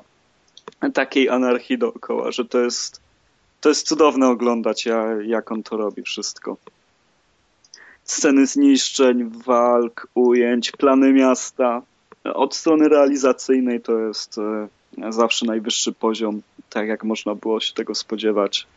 takiej 0.94 1.30
anarchii 1.30 1.78
dookoła, 1.78 2.32
że 2.32 2.46
to 2.46 2.60
jest, 2.60 3.02
to 3.62 3.70
jest 3.70 3.88
cudowne 3.88 4.28
oglądać, 4.28 4.88
jak 5.26 5.52
on 5.52 5.64
to 5.64 5.78
robi 5.78 6.02
wszystko. 6.02 6.58
Sceny 8.04 8.46
zniszczeń, 8.46 9.32
walk, 9.46 10.08
ujęć, 10.14 10.72
plany 10.72 11.14
miasta. 11.14 11.82
Od 12.24 12.56
strony 12.56 12.90
realizacyjnej 12.90 13.82
to 13.82 14.00
jest 14.00 14.38
e, 14.38 14.68
zawsze 15.10 15.46
najwyższy 15.46 15.94
poziom, 15.94 16.42
tak 16.70 16.88
jak 16.88 17.04
można 17.04 17.36
było 17.36 17.60
się 17.60 17.74
tego 17.74 17.96
spodziewać. 17.96 18.68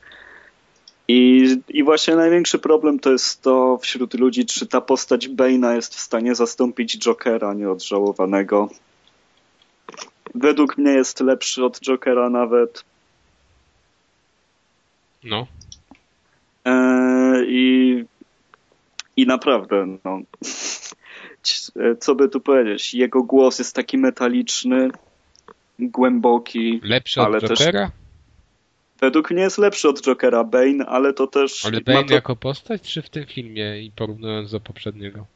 I, 1.08 1.46
I 1.68 1.84
właśnie 1.84 2.16
największy 2.16 2.58
problem 2.58 2.98
to 2.98 3.12
jest 3.12 3.42
to 3.42 3.78
wśród 3.82 4.14
ludzi, 4.14 4.46
czy 4.46 4.66
ta 4.66 4.80
postać 4.80 5.28
Bane'a 5.28 5.74
jest 5.74 5.94
w 5.94 6.00
stanie 6.00 6.34
zastąpić 6.34 6.98
Jokera 6.98 7.54
nieodżałowanego. 7.54 8.68
Według 10.34 10.78
mnie 10.78 10.92
jest 10.92 11.20
lepszy 11.20 11.64
od 11.64 11.80
Jokera 11.80 12.30
nawet. 12.30 12.84
No. 15.24 15.46
E, 16.64 17.44
I, 17.46 18.04
I 19.16 19.26
naprawdę, 19.26 19.86
no. 20.04 20.20
Co 22.00 22.14
by 22.14 22.28
tu 22.28 22.40
powiedzieć? 22.40 22.94
Jego 22.94 23.22
głos 23.22 23.58
jest 23.58 23.74
taki 23.74 23.98
metaliczny, 23.98 24.90
głęboki. 25.78 26.80
Lepszy 26.84 27.20
od 27.20 27.26
ale 27.26 27.40
Jokera? 27.40 27.84
Też, 27.86 27.90
według 29.00 29.30
mnie 29.30 29.42
jest 29.42 29.58
lepszy 29.58 29.88
od 29.88 30.02
Jokera 30.02 30.44
Bane, 30.44 30.86
ale 30.86 31.12
to 31.12 31.26
też... 31.26 31.66
Ale 31.66 31.80
Bane 31.80 32.04
to... 32.04 32.14
jako 32.14 32.36
postać, 32.36 32.82
czy 32.82 33.02
w 33.02 33.10
tym 33.10 33.26
filmie 33.26 33.82
i 33.82 33.92
porównując 33.96 34.50
do 34.50 34.60
poprzedniego? 34.60 35.26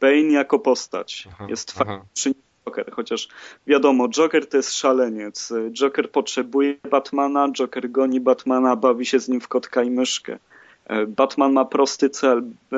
Bane 0.00 0.32
jako 0.32 0.58
postać. 0.58 1.28
Aha, 1.32 1.46
jest 1.48 1.72
fajniejszy 1.72 2.28
niż 2.28 2.38
Joker, 2.68 2.92
chociaż 2.92 3.28
wiadomo, 3.66 4.08
Joker 4.08 4.48
to 4.48 4.56
jest 4.56 4.74
szaleniec. 4.74 5.52
Joker 5.72 6.10
potrzebuje 6.10 6.74
Batmana, 6.90 7.48
Joker 7.52 7.90
goni 7.90 8.20
Batmana, 8.20 8.76
bawi 8.76 9.06
się 9.06 9.20
z 9.20 9.28
nim 9.28 9.40
w 9.40 9.48
kotka 9.48 9.82
i 9.82 9.90
myszkę. 9.90 10.38
E, 10.84 11.06
Batman 11.06 11.52
ma 11.52 11.64
prosty 11.64 12.10
cel, 12.10 12.42
e, 12.72 12.76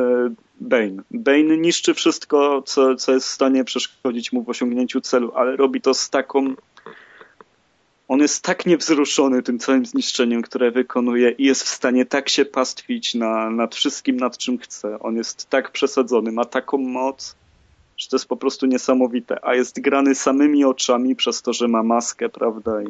Bane. 0.61 1.03
Bane 1.11 1.57
niszczy 1.57 1.95
wszystko, 1.95 2.63
co, 2.63 2.95
co 2.95 3.13
jest 3.13 3.27
w 3.27 3.31
stanie 3.31 3.65
przeszkodzić 3.65 4.33
mu 4.33 4.43
w 4.43 4.49
osiągnięciu 4.49 5.01
celu, 5.01 5.33
ale 5.35 5.57
robi 5.57 5.81
to 5.81 5.95
z 5.95 6.11
taką. 6.11 6.55
On 8.09 8.21
jest 8.21 8.45
tak 8.45 8.67
niewzruszony 8.67 9.43
tym 9.43 9.59
całym 9.59 9.87
zniszczeniem, 9.87 10.43
które 10.43 10.71
wykonuje, 10.71 11.31
i 11.31 11.45
jest 11.45 11.63
w 11.63 11.69
stanie 11.69 12.07
tak 12.07 12.29
się 12.29 12.45
pastwić 12.45 13.15
na, 13.15 13.51
nad 13.51 13.75
wszystkim, 13.75 14.17
nad 14.17 14.39
czym 14.39 14.59
chce. 14.59 14.99
On 14.99 15.17
jest 15.17 15.51
tak 15.51 15.71
przesadzony, 15.71 16.33
ma 16.33 16.45
taką 16.45 16.79
moc, 16.79 17.37
że 17.97 18.09
to 18.09 18.17
jest 18.17 18.29
po 18.29 18.37
prostu 18.37 18.67
niesamowite. 18.67 19.45
A 19.45 19.55
jest 19.55 19.81
grany 19.81 20.15
samymi 20.15 20.65
oczami 20.65 21.17
przez 21.17 21.43
to, 21.43 21.53
że 21.53 21.69
ma 21.69 21.83
maskę, 21.83 22.29
prawda? 22.29 22.83
I 22.83 22.87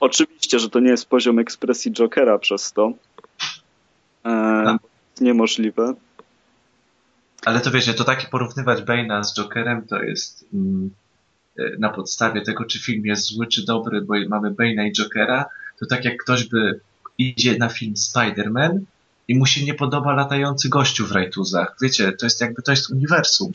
oczywiście, 0.00 0.58
że 0.58 0.70
to 0.70 0.80
nie 0.80 0.90
jest 0.90 1.06
poziom 1.06 1.38
ekspresji 1.38 1.92
Jokera 1.92 2.38
przez 2.38 2.72
to. 2.72 2.92
E, 4.24 4.62
tak. 4.64 4.80
niemożliwe. 5.20 5.94
Ale 7.44 7.60
to 7.60 7.70
wiecie, 7.70 7.94
to 7.94 8.04
takie 8.04 8.26
porównywać 8.28 8.82
Bane'a 8.82 9.24
z 9.24 9.34
Jokerem 9.34 9.86
to 9.86 10.02
jest 10.02 10.44
mm, 10.54 10.90
e, 11.58 11.62
na 11.78 11.88
podstawie 11.88 12.42
tego, 12.42 12.64
czy 12.64 12.80
film 12.80 13.06
jest 13.06 13.26
zły, 13.26 13.46
czy 13.46 13.64
dobry, 13.64 14.00
bo 14.00 14.14
mamy 14.28 14.50
Bane'a 14.50 14.88
i 14.88 14.92
Jokera, 14.92 15.44
to 15.80 15.86
tak 15.86 16.04
jak 16.04 16.22
ktoś 16.22 16.44
by 16.44 16.80
idzie 17.18 17.58
na 17.58 17.68
film 17.68 17.94
Spider-Man 17.94 18.78
i 19.28 19.34
mu 19.34 19.46
się 19.46 19.64
nie 19.64 19.74
podoba 19.74 20.14
latający 20.14 20.68
gościu 20.68 21.06
w 21.06 21.12
rajtuzach. 21.12 21.76
Wiecie, 21.82 22.12
to 22.12 22.26
jest 22.26 22.40
jakby, 22.40 22.62
to 22.62 22.70
jest 22.70 22.90
uniwersum. 22.90 23.52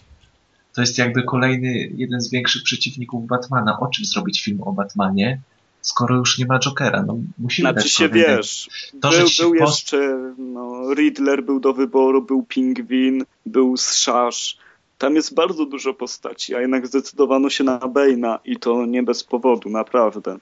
To 0.73 0.81
jest 0.81 0.97
jakby 0.97 1.23
kolejny, 1.23 1.91
jeden 1.95 2.21
z 2.21 2.31
większych 2.31 2.63
przeciwników 2.63 3.27
Batmana. 3.27 3.79
O 3.79 3.87
czym 3.87 4.05
zrobić 4.05 4.43
film 4.43 4.61
o 4.61 4.71
Batmanie, 4.71 5.41
skoro 5.83 6.15
już 6.15 6.37
nie 6.37 6.45
ma 6.45 6.59
Jokera? 6.59 7.03
No, 7.07 7.17
musimy 7.37 7.71
znaczy 7.71 7.89
się, 7.89 8.09
wiesz, 8.09 8.69
to, 9.01 9.09
był, 9.09 9.27
był 9.39 9.55
jeszcze, 9.55 10.17
no, 10.37 10.93
Riddler 10.93 11.43
był 11.43 11.59
do 11.59 11.73
wyboru, 11.73 12.21
był 12.21 12.43
Pingwin, 12.43 13.25
był 13.45 13.75
Szasz. 13.77 14.57
Tam 14.97 15.15
jest 15.15 15.33
bardzo 15.33 15.65
dużo 15.65 15.93
postaci, 15.93 16.55
a 16.55 16.61
jednak 16.61 16.87
zdecydowano 16.87 17.49
się 17.49 17.63
na 17.63 17.79
Bane'a 17.79 18.37
i 18.45 18.57
to 18.57 18.85
nie 18.85 19.03
bez 19.03 19.23
powodu, 19.23 19.69
naprawdę 19.69 20.37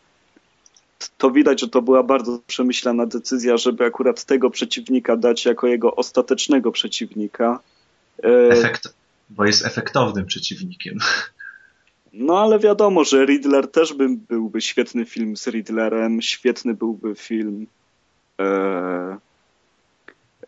to 1.17 1.31
widać, 1.31 1.61
że 1.61 1.67
to 1.67 1.81
była 1.81 2.03
bardzo 2.03 2.39
przemyślana 2.47 3.05
decyzja, 3.05 3.57
żeby 3.57 3.85
akurat 3.85 4.25
tego 4.25 4.49
przeciwnika 4.49 5.17
dać 5.17 5.45
jako 5.45 5.67
jego 5.67 5.95
ostatecznego 5.95 6.71
przeciwnika. 6.71 7.59
E, 8.23 8.49
Efekt, 8.49 8.93
bo 9.29 9.45
jest 9.45 9.65
efektownym 9.65 10.25
przeciwnikiem. 10.25 10.97
No 12.13 12.39
ale 12.39 12.59
wiadomo, 12.59 13.03
że 13.03 13.25
Riddler 13.25 13.71
też 13.71 13.93
by, 13.93 14.09
byłby 14.09 14.61
świetny 14.61 15.05
film 15.05 15.37
z 15.37 15.47
Riddlerem, 15.47 16.21
świetny 16.21 16.73
byłby 16.73 17.15
film 17.15 17.67
e, 18.39 19.17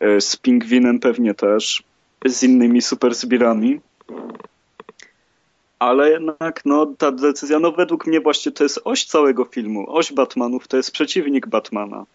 e, 0.00 0.20
z 0.20 0.36
Pingwinem 0.36 1.00
pewnie 1.00 1.34
też, 1.34 1.82
z 2.26 2.42
innymi 2.42 2.82
super 2.82 3.14
zbirami 3.14 3.80
ale 5.84 6.10
jednak 6.10 6.60
no, 6.64 6.86
ta 6.86 7.12
decyzja, 7.12 7.58
no 7.58 7.72
według 7.72 8.06
mnie 8.06 8.20
właśnie 8.20 8.52
to 8.52 8.62
jest 8.64 8.80
oś 8.84 9.04
całego 9.04 9.44
filmu. 9.44 9.84
Oś 9.88 10.12
Batmanów 10.12 10.68
to 10.68 10.76
jest 10.76 10.90
przeciwnik 10.90 11.46
Batmana. 11.46 12.06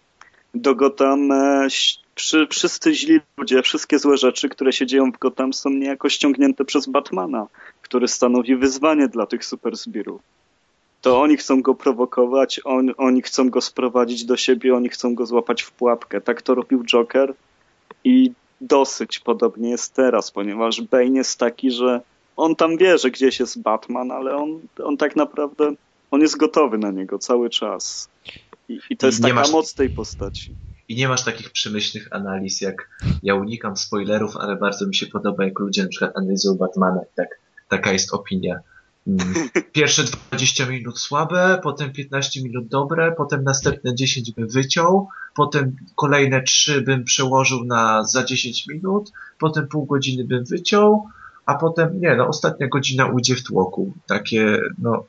Do 0.54 0.76
Gotham 0.76 1.32
e, 1.32 1.68
przy, 2.16 2.48
wszyscy 2.48 2.94
źli 2.94 3.20
ludzie, 3.38 3.62
wszystkie 3.62 4.00
złe 4.00 4.18
rzeczy, 4.18 4.50
które 4.50 4.74
się 4.74 4.86
dzieją 4.86 5.12
w 5.12 5.18
Gotham 5.18 5.54
są 5.54 5.70
niejako 5.70 6.10
ściągnięte 6.10 6.66
przez 6.66 6.88
Batmana, 6.88 7.48
który 7.90 8.08
stanowi 8.08 8.56
wyzwanie 8.56 9.08
dla 9.08 9.26
tych 9.26 9.46
super 9.46 9.76
zbirów. 9.76 10.22
To 11.02 11.22
oni 11.22 11.38
chcą 11.38 11.62
go 11.62 11.76
prowokować, 11.76 12.62
on, 12.64 12.92
oni 12.98 13.22
chcą 13.22 13.50
go 13.50 13.62
sprowadzić 13.62 14.26
do 14.26 14.38
siebie, 14.38 14.76
oni 14.76 14.90
chcą 14.90 15.16
go 15.16 15.26
złapać 15.26 15.62
w 15.62 15.72
pułapkę. 15.72 16.22
Tak 16.22 16.42
to 16.42 16.56
robił 16.56 16.84
Joker 16.84 17.34
i 18.04 18.32
dosyć 18.62 19.20
podobnie 19.20 19.70
jest 19.70 19.94
teraz, 19.94 20.32
ponieważ 20.32 20.82
Bane 20.82 21.18
jest 21.18 21.40
taki, 21.40 21.72
że 21.72 22.02
on 22.36 22.56
tam 22.56 22.78
wie, 22.78 22.98
że 22.98 23.12
gdzieś 23.12 23.40
jest 23.40 23.62
Batman, 23.62 24.12
ale 24.12 24.36
on, 24.36 24.60
on 24.84 24.98
tak 24.98 25.16
naprawdę, 25.16 25.74
on 26.12 26.22
jest 26.22 26.38
gotowy 26.38 26.78
na 26.78 26.92
niego 26.92 27.20
cały 27.20 27.50
czas. 27.50 28.10
I, 28.70 28.80
i 28.90 28.98
to 28.98 29.06
jest 29.06 29.22
taka 29.22 29.34
masz, 29.34 29.52
moc 29.52 29.74
tej 29.74 29.90
postaci. 29.90 30.56
I 30.90 30.96
nie 30.96 31.08
masz 31.08 31.24
takich 31.24 31.52
przemyślnych 31.52 32.08
analiz, 32.12 32.62
jak 32.62 32.90
ja 33.24 33.36
unikam 33.36 33.78
spoilerów, 33.78 34.38
ale 34.38 34.56
bardzo 34.56 34.88
mi 34.88 34.96
się 34.96 35.08
podoba, 35.08 35.46
jak 35.46 35.60
ludzie 35.60 35.84
na 35.84 35.90
przykład 35.90 36.18
analizują 36.18 36.56
Batmana 36.56 37.02
i 37.02 37.16
tak, 37.16 37.40
taka 37.70 37.92
jest 37.92 38.14
opinia. 38.14 38.60
Mm. 39.08 39.50
Pierwsze 39.72 40.04
20 40.32 40.66
minut 40.66 41.00
słabe, 41.00 41.60
potem 41.64 41.94
15 41.94 42.44
minut 42.44 42.68
dobre, 42.68 43.12
potem 43.12 43.44
następne 43.44 43.96
10 43.96 44.32
bym 44.32 44.48
wyciął, 44.48 45.08
potem 45.36 45.76
kolejne 45.96 46.44
3 46.44 46.82
bym 46.82 47.04
przełożył 47.04 47.66
na 47.66 48.04
za 48.04 48.24
10 48.24 48.68
minut, 48.68 49.12
potem 49.40 49.68
pół 49.68 49.86
godziny 49.86 50.24
bym 50.24 50.46
wyciął, 50.46 51.10
a 51.46 51.56
potem, 51.56 52.00
nie, 52.02 52.16
no 52.16 52.28
ostatnia 52.28 52.68
godzina 52.68 53.06
ujdzie 53.06 53.36
w 53.36 53.44
tłoku. 53.44 53.94
Takie, 54.08 54.62
no, 54.78 55.06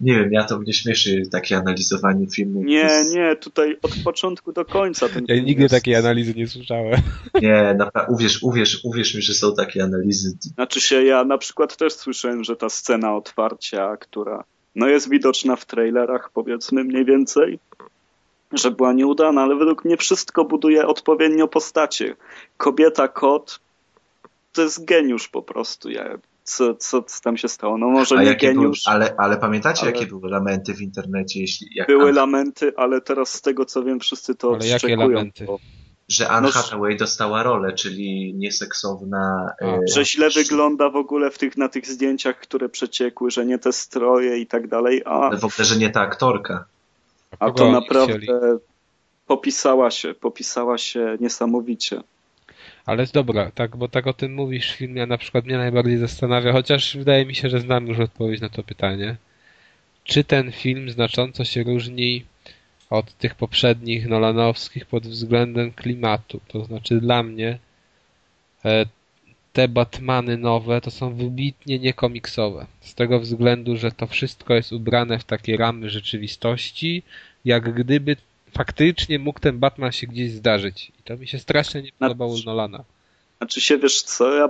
nie 0.00 0.14
wiem, 0.14 0.32
ja 0.32 0.44
to 0.44 0.58
mnie 0.58 0.72
śmieszy, 0.72 1.22
takie 1.32 1.56
analizowanie 1.56 2.26
filmu. 2.26 2.62
Nie, 2.62 2.74
jest... 2.74 3.14
nie, 3.14 3.36
tutaj 3.36 3.78
od 3.82 3.92
początku 4.04 4.52
do 4.52 4.64
końca 4.64 5.08
ten 5.08 5.24
Ja 5.28 5.36
nigdy 5.36 5.62
jest... 5.62 5.74
takiej 5.74 5.94
analizy 5.94 6.34
nie 6.34 6.46
słyszałem. 6.46 7.00
Nie, 7.42 7.74
naprawdę, 7.78 8.14
uwierz, 8.14 8.42
uwierz, 8.42 8.80
uwierz 8.84 9.14
mi, 9.14 9.22
że 9.22 9.34
są 9.34 9.54
takie 9.54 9.84
analizy. 9.84 10.36
Znaczy 10.40 10.80
się, 10.80 11.04
ja 11.04 11.24
na 11.24 11.38
przykład 11.38 11.76
też 11.76 11.92
słyszałem, 11.92 12.44
że 12.44 12.56
ta 12.56 12.68
scena 12.68 13.16
otwarcia, 13.16 13.96
która 13.96 14.44
no 14.74 14.88
jest 14.88 15.10
widoczna 15.10 15.56
w 15.56 15.64
trailerach, 15.64 16.30
powiedzmy 16.34 16.84
mniej 16.84 17.04
więcej, 17.04 17.58
że 18.52 18.70
była 18.70 18.92
nieudana, 18.92 19.42
ale 19.42 19.56
według 19.56 19.84
mnie 19.84 19.96
wszystko 19.96 20.44
buduje 20.44 20.86
odpowiednio 20.86 21.48
postacie. 21.48 22.16
Kobieta, 22.56 23.08
kot, 23.08 23.60
to 24.52 24.62
jest 24.62 24.84
geniusz 24.84 25.28
po 25.28 25.42
prostu. 25.42 25.90
Ja, 25.90 26.18
co, 26.46 26.74
co, 26.74 27.02
co 27.02 27.20
tam 27.22 27.36
się 27.36 27.48
stało? 27.48 27.78
No 27.78 27.88
może 27.88 28.16
A 28.18 28.22
nie 28.22 28.36
geniusz. 28.36 28.84
Były, 28.84 28.94
ale, 28.94 29.14
ale 29.18 29.36
pamiętacie, 29.36 29.82
ale... 29.82 29.92
jakie 29.92 30.06
były 30.06 30.30
lamenty 30.30 30.74
w 30.74 30.80
internecie? 30.80 31.40
Jeśli, 31.40 31.68
były 31.86 32.12
lamenty, 32.12 32.72
ale 32.76 33.00
teraz 33.00 33.34
z 33.34 33.42
tego 33.42 33.64
co 33.64 33.84
wiem, 33.84 34.00
wszyscy 34.00 34.34
to 34.34 34.54
ale 34.54 34.66
jakie 34.66 34.96
lamenty? 34.96 35.44
Bo... 35.44 35.58
Że 36.08 36.28
Anne 36.28 36.48
no, 36.48 36.52
Hathaway 36.52 36.96
dostała 36.96 37.42
rolę, 37.42 37.72
czyli 37.72 38.34
nieseksowna. 38.34 39.54
A, 39.60 39.64
e, 39.64 39.80
że 39.94 40.04
źle 40.04 40.30
wygląda 40.30 40.90
w 40.90 40.96
ogóle 40.96 41.30
w 41.30 41.38
tych, 41.38 41.56
na 41.56 41.68
tych 41.68 41.86
zdjęciach, 41.86 42.38
które 42.38 42.68
przeciekły, 42.68 43.30
że 43.30 43.46
nie 43.46 43.58
te 43.58 43.72
stroje 43.72 44.38
i 44.38 44.46
tak 44.46 44.68
dalej. 44.68 45.02
A, 45.04 45.20
ale 45.20 45.38
w 45.38 45.44
ogóle, 45.44 45.64
że 45.64 45.76
nie 45.76 45.90
ta 45.90 46.00
aktorka. 46.00 46.64
A 47.38 47.50
to 47.50 47.72
naprawdę 47.72 48.58
popisała 49.26 49.90
się, 49.90 50.14
popisała 50.14 50.78
się 50.78 51.16
niesamowicie. 51.20 52.00
Ale 52.86 53.02
jest 53.02 53.14
dobra, 53.14 53.50
tak, 53.50 53.76
bo 53.76 53.88
tak 53.88 54.06
o 54.06 54.12
tym 54.12 54.34
mówisz 54.34 54.72
w 54.72 54.76
filmie, 54.76 55.06
na 55.06 55.18
przykład 55.18 55.44
mnie 55.44 55.58
najbardziej 55.58 55.98
zastanawia, 55.98 56.52
chociaż 56.52 56.96
wydaje 56.96 57.26
mi 57.26 57.34
się, 57.34 57.50
że 57.50 57.60
znam 57.60 57.86
już 57.86 57.98
odpowiedź 57.98 58.40
na 58.40 58.48
to 58.48 58.62
pytanie. 58.62 59.16
Czy 60.04 60.24
ten 60.24 60.52
film 60.52 60.90
znacząco 60.90 61.44
się 61.44 61.62
różni 61.62 62.24
od 62.90 63.18
tych 63.18 63.34
poprzednich 63.34 64.08
Nolanowskich 64.08 64.86
pod 64.86 65.06
względem 65.06 65.72
klimatu? 65.72 66.40
To 66.48 66.64
znaczy 66.64 67.00
dla 67.00 67.22
mnie 67.22 67.58
e, 68.64 68.86
te 69.52 69.68
Batmany 69.68 70.38
nowe 70.38 70.80
to 70.80 70.90
są 70.90 71.14
wybitnie 71.14 71.78
niekomiksowe. 71.78 72.66
Z 72.80 72.94
tego 72.94 73.20
względu, 73.20 73.76
że 73.76 73.92
to 73.92 74.06
wszystko 74.06 74.54
jest 74.54 74.72
ubrane 74.72 75.18
w 75.18 75.24
takie 75.24 75.56
ramy 75.56 75.90
rzeczywistości, 75.90 77.02
jak 77.44 77.74
gdyby 77.74 78.16
faktycznie 78.56 79.18
mógł 79.18 79.40
ten 79.40 79.58
Batman 79.58 79.92
się 79.92 80.06
gdzieś 80.06 80.30
zdarzyć. 80.32 80.92
I 81.00 81.02
to 81.02 81.16
mi 81.16 81.28
się 81.28 81.38
strasznie 81.38 81.82
nie 81.82 81.92
podobało 81.98 82.30
znaczy, 82.30 82.46
Nolana. 82.46 82.84
Znaczy 83.38 83.60
się, 83.60 83.78
wiesz 83.78 84.02
co, 84.02 84.34
ja, 84.34 84.48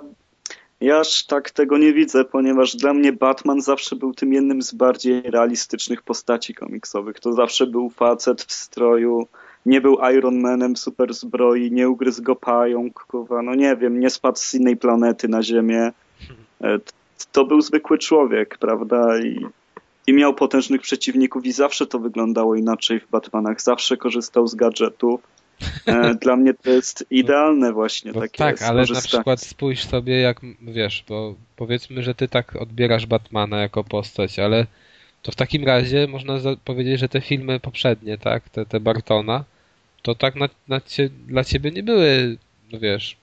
ja 0.81 1.01
aż 1.01 1.25
tak 1.25 1.51
tego 1.51 1.79
nie 1.79 1.93
widzę, 1.93 2.25
ponieważ 2.25 2.77
dla 2.77 2.95
mnie 2.95 3.13
Batman 3.13 3.61
zawsze 3.61 3.97
był 3.97 4.15
tym 4.15 4.33
jednym 4.33 4.63
z 4.63 4.75
bardziej 4.75 5.23
realistycznych 5.23 6.03
postaci 6.03 6.55
komiksowych. 6.55 7.21
To 7.21 7.33
zawsze 7.33 7.67
był 7.67 7.91
facet 7.91 8.43
w 8.43 8.53
stroju, 8.53 9.27
nie 9.67 9.81
był 9.81 9.99
Iron 10.17 10.41
Manem 10.41 10.77
super 10.77 11.15
zbroi, 11.15 11.71
nie 11.71 11.89
ugryzł 11.89 12.23
go 12.23 12.37
pająk, 12.37 12.95
kurwa, 12.95 13.43
no 13.43 13.55
nie 13.55 13.77
wiem, 13.77 14.01
nie 14.01 14.11
spadł 14.11 14.39
z 14.39 14.55
innej 14.55 14.77
planety 14.77 15.29
na 15.29 15.43
Ziemię. 15.43 15.93
E, 16.61 16.79
to 17.33 17.45
był 17.45 17.61
zwykły 17.61 17.99
człowiek, 17.99 18.59
prawda? 18.59 19.19
I 19.19 19.47
i 20.07 20.13
miał 20.13 20.35
potężnych 20.35 20.81
przeciwników 20.81 21.47
i 21.47 21.53
zawsze 21.53 21.87
to 21.87 21.99
wyglądało 21.99 22.57
inaczej 22.57 23.01
w 23.01 23.11
Batmanach. 23.11 23.63
Zawsze 23.63 23.97
korzystał 23.97 24.47
z 24.47 24.55
gadżetów. 24.55 25.21
E, 25.87 26.15
dla 26.23 26.37
mnie 26.37 26.55
to 26.55 26.71
jest 26.71 27.07
idealne 27.11 27.73
właśnie 27.73 28.13
bo 28.13 28.21
takie 28.21 28.39
Tak, 28.39 28.63
ale 28.63 28.85
na 28.95 29.01
przykład 29.01 29.41
spójrz 29.41 29.85
sobie 29.85 30.21
jak, 30.21 30.41
wiesz, 30.63 31.05
bo 31.09 31.35
powiedzmy, 31.57 32.03
że 32.03 32.15
ty 32.15 32.29
tak 32.29 32.57
odbierasz 32.57 33.07
Batmana 33.07 33.61
jako 33.61 33.85
postać, 33.85 34.39
ale 34.39 34.67
to 35.23 35.33
w 35.33 35.37
takim 35.37 35.65
razie 35.65 36.07
można 36.07 36.39
powiedzieć, 36.65 37.01
że 37.01 37.09
te 37.09 37.21
filmy 37.21 37.61
poprzednie, 37.61 38.19
tak, 38.19 38.49
te, 38.49 38.67
te 38.67 38.81
Bartona, 38.81 39.45
to 40.03 40.15
tak 40.15 40.35
na, 40.35 40.49
na 40.69 40.81
cie, 40.81 41.09
dla 41.09 41.45
ciebie 41.45 41.71
nie 41.71 41.83
były, 41.83 42.37
no 42.73 42.79
wiesz, 42.79 43.17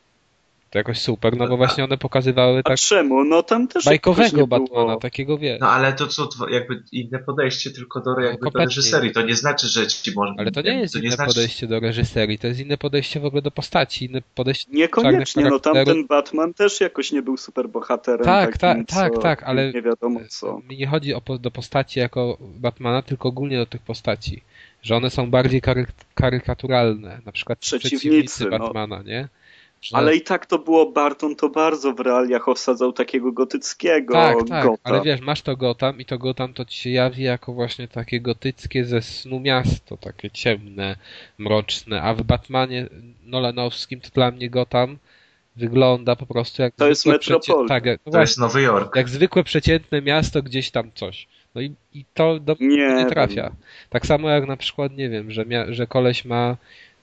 to 0.73 0.77
jakoś 0.79 1.01
super, 1.01 1.37
no 1.37 1.47
bo 1.47 1.57
właśnie 1.57 1.83
one 1.83 1.97
pokazywały 1.97 2.59
A 2.59 2.63
tak... 2.63 2.77
czemu? 2.77 3.23
No 3.23 3.43
tam 3.43 3.67
też 3.67 3.85
Bajkowego 3.85 4.47
Batmana, 4.47 4.97
takiego 4.97 5.37
wie. 5.37 5.57
No 5.61 5.67
ale 5.67 5.93
to 5.93 6.07
co, 6.07 6.29
jakby 6.49 6.83
inne 6.91 7.19
podejście 7.19 7.71
tylko 7.71 8.01
do, 8.01 8.19
jakby 8.19 8.45
no, 8.45 8.51
do 8.51 8.59
reżyserii, 8.59 9.11
to 9.11 9.21
nie 9.21 9.35
znaczy, 9.35 9.67
że 9.67 9.87
ci 9.87 10.11
można... 10.15 10.35
Ale 10.37 10.51
to 10.51 10.61
nie 10.61 10.79
jest 10.79 10.93
to 10.93 10.99
inne 10.99 11.11
znaczy... 11.11 11.33
podejście 11.33 11.67
do 11.67 11.79
reżyserii, 11.79 12.39
to 12.39 12.47
jest 12.47 12.59
inne 12.59 12.77
podejście 12.77 13.19
w 13.19 13.25
ogóle 13.25 13.41
do 13.41 13.51
postaci, 13.51 14.05
inne 14.05 14.21
podejście... 14.35 14.71
Niekoniecznie, 14.71 15.43
no 15.43 15.59
tamten 15.59 16.07
Batman 16.07 16.53
też 16.53 16.81
jakoś 16.81 17.11
nie 17.11 17.21
był 17.21 17.37
super 17.37 17.69
bohaterem. 17.69 18.25
Tak, 18.25 18.57
takim, 18.57 18.85
tak, 18.85 19.13
tak, 19.13 19.23
tak, 19.23 19.43
ale... 19.43 19.73
Nie 19.73 19.81
wiadomo 19.81 20.19
co. 20.29 20.61
Mi 20.69 20.77
nie 20.77 20.87
chodzi 20.87 21.13
o, 21.13 21.21
do 21.39 21.51
postaci 21.51 21.99
jako 21.99 22.37
Batmana, 22.41 23.01
tylko 23.01 23.29
ogólnie 23.29 23.57
do 23.57 23.65
tych 23.65 23.81
postaci. 23.81 24.41
Że 24.81 24.95
one 24.95 25.09
są 25.09 25.29
bardziej 25.29 25.61
kary 25.61 25.85
karykaturalne, 26.15 27.21
na 27.25 27.31
przykład 27.31 27.59
przeciwnicy, 27.59 27.97
przeciwnicy 27.97 28.45
no. 28.45 28.59
Batmana, 28.59 28.97
no. 28.97 29.03
nie? 29.03 29.27
Że... 29.83 29.97
Ale 29.97 30.15
i 30.15 30.21
tak 30.21 30.45
to 30.45 30.59
było, 30.59 30.91
Barton 30.91 31.35
to 31.35 31.49
bardzo 31.49 31.93
w 31.93 31.99
realiach 31.99 32.49
osadzał 32.49 32.93
takiego 32.93 33.31
gotyckiego 33.31 34.13
Tak, 34.13 34.37
tak, 34.49 34.67
ale 34.83 35.01
wiesz, 35.01 35.21
masz 35.21 35.41
to 35.41 35.57
Gotham 35.57 35.99
i 35.99 36.05
to 36.05 36.17
Gotham 36.17 36.53
to 36.53 36.65
ci 36.65 36.79
się 36.79 36.89
jawi 36.89 37.23
jako 37.23 37.53
właśnie 37.53 37.87
takie 37.87 38.21
gotyckie 38.21 38.85
ze 38.85 39.01
snu 39.01 39.39
miasto, 39.39 39.97
takie 39.97 40.31
ciemne, 40.31 40.95
mroczne, 41.37 42.01
a 42.01 42.13
w 42.13 42.23
Batmanie 42.23 42.89
Nolanowskim 43.23 44.01
to 44.01 44.09
dla 44.13 44.31
mnie 44.31 44.49
Gotham 44.49 44.97
wygląda 45.55 46.15
po 46.15 46.25
prostu 46.25 46.61
jak... 46.61 46.75
To 46.75 46.87
jest 46.87 47.05
metropolia. 47.05 47.67
Tak, 47.67 47.83
to 47.83 48.11
właśnie, 48.11 48.19
jest 48.19 48.39
Nowy 48.39 48.61
Jork. 48.61 48.95
Jak 48.95 49.09
zwykłe 49.09 49.43
przeciętne 49.43 50.01
miasto, 50.01 50.43
gdzieś 50.43 50.71
tam 50.71 50.91
coś. 50.95 51.27
No 51.55 51.61
i, 51.61 51.73
i 51.93 52.05
to 52.13 52.39
do 52.39 52.55
nie, 52.59 52.95
nie 52.95 53.05
trafia. 53.05 53.51
Tak 53.89 54.05
samo 54.05 54.29
jak 54.29 54.47
na 54.47 54.57
przykład, 54.57 54.97
nie 54.97 55.09
wiem, 55.09 55.31
że, 55.31 55.45
mia, 55.45 55.73
że 55.73 55.87
koleś 55.87 56.25
ma 56.25 56.57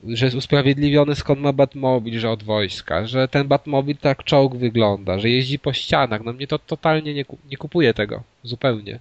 że 0.08 0.24
jest 0.24 0.36
usprawiedliwiony 0.36 1.14
skąd 1.14 1.40
ma 1.40 1.52
Batmobil, 1.52 2.20
że 2.20 2.30
od 2.30 2.42
wojska, 2.42 3.06
że 3.06 3.28
ten 3.28 3.48
Batmobil 3.48 3.96
tak 3.96 4.24
czołg 4.24 4.56
wygląda, 4.56 5.18
że 5.18 5.28
jeździ 5.28 5.58
po 5.58 5.72
ścianach. 5.72 6.24
No 6.24 6.32
mnie 6.32 6.46
to 6.46 6.58
totalnie 6.58 7.14
nie, 7.14 7.24
nie 7.50 7.56
kupuje 7.56 7.94
tego. 7.94 8.22
Zupełnie. 8.42 8.98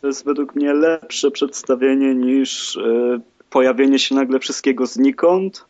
To 0.00 0.06
jest 0.06 0.24
według 0.24 0.54
mnie 0.54 0.72
lepsze 0.72 1.30
przedstawienie 1.30 2.14
niż 2.14 2.76
y, 2.76 3.20
pojawienie 3.50 3.98
się 3.98 4.14
nagle 4.14 4.38
wszystkiego 4.38 4.86
znikąd. 4.86 5.64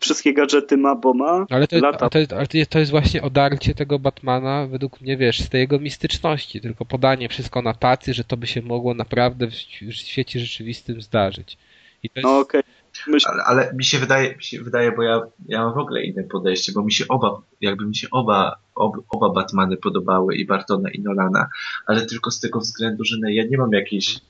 Wszystkie 0.00 0.34
gadżety 0.34 0.76
ma, 0.76 0.94
bo 0.94 1.14
ma. 1.14 1.46
Ale 1.50 1.66
to, 1.66 1.78
lata. 1.78 2.10
To, 2.10 2.18
jest, 2.18 2.32
ale 2.32 2.46
to 2.68 2.78
jest 2.78 2.90
właśnie 2.90 3.22
odarcie 3.22 3.74
tego 3.74 3.98
Batmana, 3.98 4.66
według 4.66 5.00
mnie, 5.00 5.16
wiesz, 5.16 5.40
z 5.40 5.48
tej 5.48 5.60
jego 5.60 5.78
mistyczności. 5.78 6.60
Tylko 6.60 6.84
podanie 6.84 7.28
wszystko 7.28 7.62
na 7.62 7.74
tacy, 7.74 8.14
że 8.14 8.24
to 8.24 8.36
by 8.36 8.46
się 8.46 8.62
mogło 8.62 8.94
naprawdę 8.94 9.46
w, 9.46 9.54
w 9.82 9.92
świecie 9.92 10.40
rzeczywistym 10.40 11.02
zdarzyć. 11.02 11.58
I 12.02 12.10
to 12.10 12.20
jest... 12.20 12.24
No 12.24 12.38
okej. 12.38 12.60
Okay 12.60 12.73
Myśl... 13.06 13.28
Ale, 13.28 13.44
ale, 13.44 13.72
mi 13.74 13.84
się 13.84 13.98
wydaje, 13.98 14.36
mi 14.36 14.42
się 14.42 14.62
wydaje, 14.62 14.92
bo 14.92 15.02
ja, 15.02 15.20
ja 15.48 15.64
mam 15.64 15.74
w 15.74 15.78
ogóle 15.78 16.02
inne 16.02 16.22
podejście, 16.22 16.72
bo 16.72 16.82
mi 16.82 16.92
się 16.92 17.04
oba, 17.08 17.42
jakby 17.60 17.86
mi 17.86 17.96
się 17.96 18.08
oba, 18.10 18.56
ob, 18.74 18.96
oba 19.08 19.30
Batmany 19.30 19.76
podobały, 19.76 20.36
i 20.36 20.46
Bartona, 20.46 20.90
i 20.90 21.00
Nolana, 21.00 21.48
ale 21.86 22.06
tylko 22.06 22.30
z 22.30 22.40
tego 22.40 22.60
względu, 22.60 23.04
że 23.04 23.16
ja 23.32 23.44
nie 23.46 23.58
mam 23.58 23.72
jakiejś 23.72 24.20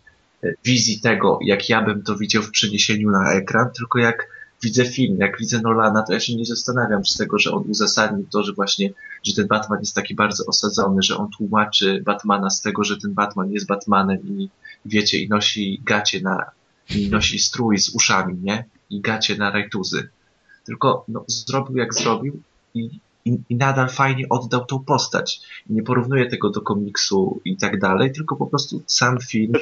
e, 0.45 0.55
wizji 0.65 1.01
tego, 1.01 1.39
jak 1.43 1.69
ja 1.69 1.83
bym 1.83 2.03
to 2.03 2.17
widział 2.17 2.43
w 2.43 2.51
przeniesieniu 2.51 3.11
na 3.11 3.33
ekran, 3.33 3.71
tylko 3.77 3.99
jak 3.99 4.29
widzę 4.63 4.85
film, 4.85 5.17
jak 5.21 5.39
widzę 5.39 5.61
Nolana, 5.61 6.03
to 6.03 6.13
ja 6.13 6.21
się 6.21 6.37
nie 6.37 6.45
zastanawiam 6.45 7.07
z 7.07 7.17
tego, 7.17 7.39
że 7.39 7.51
on 7.51 7.65
uzasadnił 7.69 8.27
to, 8.33 8.43
że 8.43 8.53
właśnie, 8.53 8.91
że 9.25 9.35
ten 9.35 9.47
Batman 9.47 9.79
jest 9.81 9.95
taki 9.95 10.15
bardzo 10.15 10.47
osadzony, 10.47 11.03
że 11.03 11.17
on 11.17 11.29
tłumaczy 11.31 12.03
Batmana 12.05 12.51
z 12.51 12.61
tego, 12.61 12.85
że 12.85 12.97
ten 12.97 13.15
Batman 13.15 13.53
jest 13.53 13.67
Batmanem 13.67 14.19
i 14.25 14.49
wiecie, 14.85 15.19
i 15.19 15.29
nosi 15.29 15.81
gacie 15.85 16.21
na, 16.21 16.51
i 16.91 17.11
nosi 17.11 17.39
strój 17.39 17.79
z 17.79 17.95
uszami, 17.95 18.35
nie? 18.43 18.65
I 18.91 19.01
gacie 19.01 19.37
na 19.37 19.51
rajtuzy. 19.51 20.09
Tylko 20.65 21.05
no, 21.09 21.25
zrobił 21.27 21.77
jak 21.77 21.95
zrobił 21.95 22.43
i, 22.75 23.01
i, 23.25 23.39
i 23.49 23.57
nadal 23.57 23.89
fajnie 23.89 24.29
oddał 24.29 24.65
tą 24.65 24.85
postać. 24.85 25.41
I 25.71 25.73
nie 25.73 25.83
porównuje 25.83 26.27
tego 26.27 26.51
do 26.51 26.61
komiksu 26.61 27.41
i 27.45 27.57
tak 27.57 27.81
dalej, 27.81 28.13
tylko 28.13 28.37
po 28.37 28.47
prostu 28.47 28.83
sam 28.87 29.19
film 29.21 29.53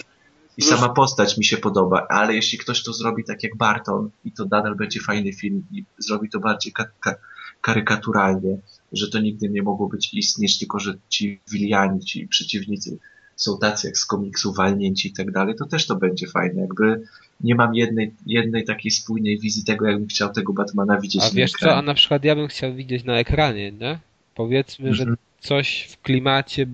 i 0.57 0.63
sama 0.63 0.89
postać 0.89 1.39
mi 1.39 1.45
się 1.45 1.57
podoba, 1.57 2.07
ale 2.09 2.35
jeśli 2.35 2.59
ktoś 2.59 2.83
to 2.83 2.93
zrobi 2.93 3.25
tak 3.25 3.43
jak 3.43 3.57
Barton 3.57 4.11
i 4.25 4.33
to 4.33 4.45
nadal 4.45 4.75
będzie 4.75 5.01
fajny 5.01 5.33
film 5.33 5.65
i 5.73 5.85
zrobi 5.99 6.31
to 6.31 6.41
bardziej 6.41 6.73
ka 6.73 6.85
ka 7.01 7.15
karykaturalnie, 7.61 8.59
że 8.93 9.11
to 9.11 9.21
nigdy 9.21 9.49
nie 9.49 9.63
mogło 9.63 9.89
być 9.89 10.15
istnieć, 10.15 10.59
tylko 10.59 10.79
że 10.79 10.95
ci 11.09 11.41
wiliani, 11.51 12.01
ci 12.01 12.29
przeciwnicy 12.29 12.99
są 13.43 13.59
tacy 13.59 13.87
jak 13.87 13.99
z 13.99 14.07
komiksu 14.07 14.53
walnięci 14.53 15.09
i 15.09 15.13
tak 15.13 15.31
dalej, 15.31 15.55
to 15.55 15.67
też 15.67 15.87
to 15.87 15.97
będzie 15.97 16.27
fajne. 16.27 16.61
Jakby 16.61 17.03
nie 17.41 17.55
mam 17.55 17.75
jednej, 17.75 18.13
jednej 18.27 18.65
takiej 18.65 18.91
spójnej 18.91 19.39
wizji 19.39 19.65
tego, 19.65 19.87
jakbym 19.87 20.09
chciał 20.09 20.33
tego 20.33 20.53
Batmana 20.53 21.01
widzieć 21.01 21.23
A 21.25 21.31
wiesz 21.31 21.53
co, 21.53 21.77
a 21.77 21.83
na 21.83 21.95
przykład 21.95 22.25
ja 22.25 22.37
bym 22.37 22.49
chciał 22.49 22.75
widzieć 22.75 23.05
na 23.05 23.19
ekranie, 23.19 23.73
nie? 23.73 23.99
Powiedzmy, 24.35 24.89
mhm. 24.89 25.09
że 25.09 25.17
coś 25.41 25.89
w 25.91 26.03
klimacie 26.03 26.67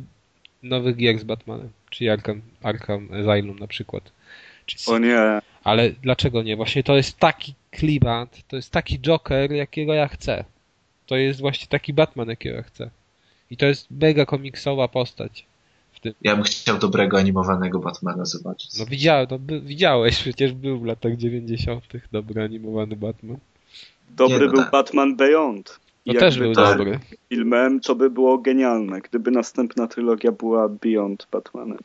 nowych 0.63 0.97
gier 0.97 1.19
z 1.19 1.25
Batmanem. 1.25 1.71
Czy 1.91 2.13
Arkham, 2.13 2.41
Arkham 2.63 3.09
Asylum 3.13 3.59
na 3.59 3.67
przykład. 3.67 4.13
Czy... 4.67 4.91
O 4.91 4.99
nie. 4.99 5.41
Ale 5.65 5.91
dlaczego 5.91 6.43
nie? 6.43 6.57
Właśnie 6.57 6.83
to 6.83 6.97
jest 6.97 7.19
taki 7.19 7.55
klimat, 7.71 8.39
to 8.49 8.57
jest 8.57 8.71
taki 8.71 8.99
Joker, 9.01 9.53
jakiego 9.53 9.95
ja 9.95 10.09
chcę. 10.09 10.45
To 11.07 11.17
jest 11.17 11.41
właśnie 11.41 11.67
taki 11.69 11.93
Batman, 11.93 12.29
jakiego 12.29 12.57
ja 12.57 12.63
chcę. 12.63 12.91
I 13.51 13.57
to 13.57 13.67
jest 13.67 13.91
mega 13.91 14.27
komiksowa 14.27 14.89
postać 14.89 15.47
tym. 16.01 16.15
Ja 16.23 16.35
bym 16.35 16.45
chciał 16.45 16.79
dobrego 16.79 17.19
animowanego 17.19 17.79
Batmana 17.79 18.25
zobaczyć. 18.25 18.79
No 18.79 18.87
widziałem, 18.87 19.27
no, 19.31 19.39
by, 19.39 19.61
widziałeś, 19.61 20.19
przecież 20.19 20.53
był 20.53 20.81
w 20.81 20.85
latach 20.85 21.17
90. 21.17 21.85
dobry 22.13 22.43
animowany 22.43 22.97
Batman. 22.97 23.37
Dobry 24.11 24.39
nie, 24.39 24.47
no 24.47 24.53
był 24.53 24.63
tak. 24.63 24.71
Batman 24.71 25.17
Beyond. 25.17 25.81
To 26.07 26.15
też 26.15 26.39
był 26.39 26.55
tak 26.55 26.79
dobry. 26.79 26.99
Filmem 27.29 27.81
to 27.81 27.95
by 27.95 28.11
było 28.11 28.39
genialne, 28.39 29.01
gdyby 29.01 29.31
następna 29.31 29.87
trylogia 29.87 30.33
była 30.33 30.69
Beyond 30.69 31.27
Batmanem. 31.33 31.79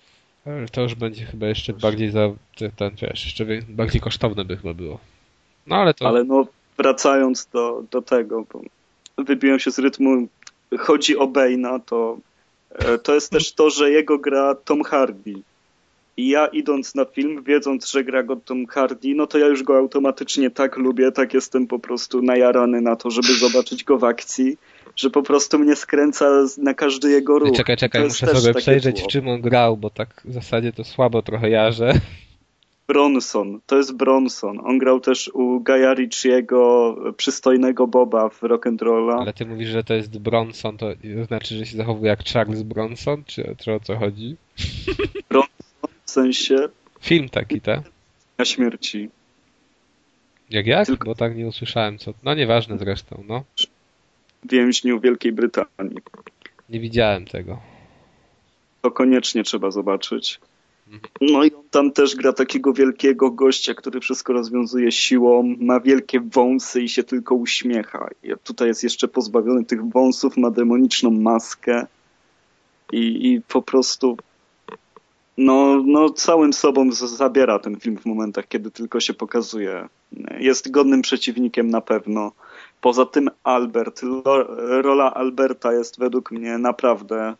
To 0.71 0.81
już 0.81 0.95
będzie 0.95 1.25
chyba 1.25 1.47
jeszcze 1.47 1.73
bardziej 1.73 2.11
za 2.11 2.29
ten, 2.75 2.91
wiesz, 3.01 3.25
jeszcze 3.25 3.45
bardziej 3.69 4.01
kosztowne 4.01 4.45
by 4.45 4.57
chyba 4.57 4.73
było. 4.73 4.99
No 5.67 5.75
ale 5.75 5.93
to... 5.93 6.07
Ale 6.07 6.23
no 6.23 6.47
wracając 6.77 7.45
do, 7.45 7.83
do 7.91 8.01
tego, 8.01 8.45
bo 8.53 8.61
wybiłem 9.23 9.59
się 9.59 9.71
z 9.71 9.79
rytmu, 9.79 10.27
chodzi 10.79 11.17
o 11.17 11.27
Bane'a, 11.27 11.79
to 11.85 12.17
to 13.03 13.15
jest 13.15 13.31
też 13.31 13.53
to, 13.53 13.69
że 13.69 13.91
jego 13.91 14.17
gra 14.17 14.55
Tom 14.55 14.83
Hardy. 14.83 15.33
I 16.17 16.29
ja 16.29 16.47
idąc 16.47 16.95
na 16.95 17.05
film, 17.05 17.43
wiedząc, 17.43 17.91
że 17.91 18.03
gra 18.03 18.23
go 18.23 18.35
Tom 18.35 18.65
Hardy, 18.65 19.15
no 19.15 19.27
to 19.27 19.37
ja 19.37 19.47
już 19.47 19.63
go 19.63 19.77
automatycznie 19.77 20.51
tak 20.51 20.77
lubię, 20.77 21.11
tak 21.11 21.33
jestem 21.33 21.67
po 21.67 21.79
prostu 21.79 22.21
najarany 22.21 22.81
na 22.81 22.95
to, 22.95 23.11
żeby 23.11 23.33
zobaczyć 23.33 23.83
go 23.83 23.97
w 23.97 24.03
akcji, 24.03 24.57
że 24.95 25.09
po 25.09 25.23
prostu 25.23 25.59
mnie 25.59 25.75
skręca 25.75 26.45
na 26.57 26.73
każdy 26.73 27.09
jego 27.09 27.39
ruch. 27.39 27.57
Czekaj, 27.57 27.77
czekaj, 27.77 28.03
muszę 28.03 28.27
sobie 28.27 28.53
przejrzeć, 28.53 29.01
w 29.01 29.07
czym 29.07 29.27
on 29.27 29.41
grał, 29.41 29.77
bo 29.77 29.89
tak 29.89 30.21
w 30.25 30.33
zasadzie 30.33 30.73
to 30.73 30.83
słabo 30.83 31.21
trochę 31.21 31.49
jarzę. 31.49 31.93
Bronson, 32.87 33.59
to 33.65 33.77
jest 33.77 33.95
Bronson. 33.95 34.59
On 34.63 34.77
grał 34.77 34.99
też 34.99 35.31
u 35.33 35.59
Gaia 35.59 35.93
Ritchiego, 35.93 36.95
przystojnego 37.17 37.87
Boba 37.87 38.29
w 38.29 38.41
Rock'n'Rolla. 38.41 39.21
Ale 39.21 39.33
ty 39.33 39.45
mówisz, 39.45 39.69
że 39.69 39.83
to 39.83 39.93
jest 39.93 40.19
Bronson, 40.19 40.77
to 40.77 40.87
znaczy, 41.27 41.55
że 41.55 41.65
się 41.65 41.77
zachowuje 41.77 42.09
jak 42.09 42.23
Charles 42.23 42.63
Bronson, 42.63 43.23
czy, 43.25 43.55
czy 43.59 43.73
o 43.73 43.79
co 43.79 43.95
chodzi? 43.95 44.35
Bronson 45.29 45.89
w 46.05 46.11
sensie... 46.11 46.55
Film 47.01 47.29
taki, 47.29 47.61
tak? 47.61 47.81
Na 48.37 48.45
śmierci. 48.45 49.09
Jak 50.49 50.67
jak? 50.67 50.85
Tylko... 50.85 51.05
Bo 51.05 51.15
tak 51.15 51.35
nie 51.37 51.47
usłyszałem 51.47 51.97
co. 51.97 52.13
No 52.23 52.33
nieważne 52.33 52.77
zresztą, 52.77 53.23
no. 53.27 53.43
Więźniu 54.49 54.99
Wielkiej 54.99 55.31
Brytanii. 55.31 55.97
Nie 56.69 56.79
widziałem 56.79 57.25
tego. 57.25 57.59
To 58.81 58.91
koniecznie 58.91 59.43
trzeba 59.43 59.71
zobaczyć. 59.71 60.39
No 61.21 61.43
i 61.43 61.53
on 61.53 61.63
tam 61.71 61.91
też 61.91 62.15
gra 62.15 62.33
takiego 62.33 62.73
wielkiego 62.73 63.31
gościa, 63.31 63.73
który 63.73 63.99
wszystko 63.99 64.33
rozwiązuje 64.33 64.91
siłą, 64.91 65.55
ma 65.59 65.79
wielkie 65.79 66.19
wąsy 66.19 66.81
i 66.81 66.89
się 66.89 67.03
tylko 67.03 67.35
uśmiecha. 67.35 68.09
I 68.23 68.33
tutaj 68.43 68.67
jest 68.67 68.83
jeszcze 68.83 69.07
pozbawiony 69.07 69.65
tych 69.65 69.89
wąsów, 69.89 70.37
ma 70.37 70.51
demoniczną 70.51 71.11
maskę 71.11 71.87
i, 72.91 73.31
i 73.31 73.41
po 73.41 73.61
prostu 73.61 74.17
no, 75.37 75.83
no 75.85 76.09
całym 76.09 76.53
sobą 76.53 76.91
zabiera 76.91 77.59
ten 77.59 77.79
film 77.79 77.97
w 77.97 78.05
momentach, 78.05 78.47
kiedy 78.47 78.71
tylko 78.71 78.99
się 78.99 79.13
pokazuje. 79.13 79.87
Jest 80.39 80.71
godnym 80.71 81.01
przeciwnikiem 81.01 81.69
na 81.69 81.81
pewno. 81.81 82.31
Poza 82.81 83.05
tym 83.05 83.29
Albert, 83.43 84.01
rola 84.67 85.13
Alberta 85.13 85.73
jest 85.73 85.99
według 85.99 86.31
mnie 86.31 86.57
naprawdę 86.57 87.35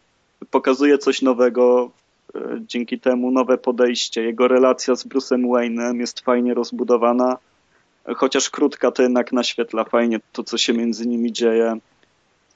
pokazuje 0.51 0.97
coś 0.97 1.21
nowego 1.21 1.91
dzięki 2.59 2.99
temu 2.99 3.31
nowe 3.31 3.57
podejście. 3.57 4.23
Jego 4.23 4.47
relacja 4.47 4.95
z 4.95 5.07
Bruce'em 5.07 5.47
Wayne'em 5.47 5.99
jest 5.99 6.19
fajnie 6.19 6.53
rozbudowana, 6.53 7.37
chociaż 8.15 8.49
krótka 8.49 8.91
to 8.91 9.03
jednak 9.03 9.31
naświetla 9.31 9.83
fajnie 9.83 10.19
to, 10.31 10.43
co 10.43 10.57
się 10.57 10.73
między 10.73 11.07
nimi 11.07 11.31
dzieje. 11.31 11.77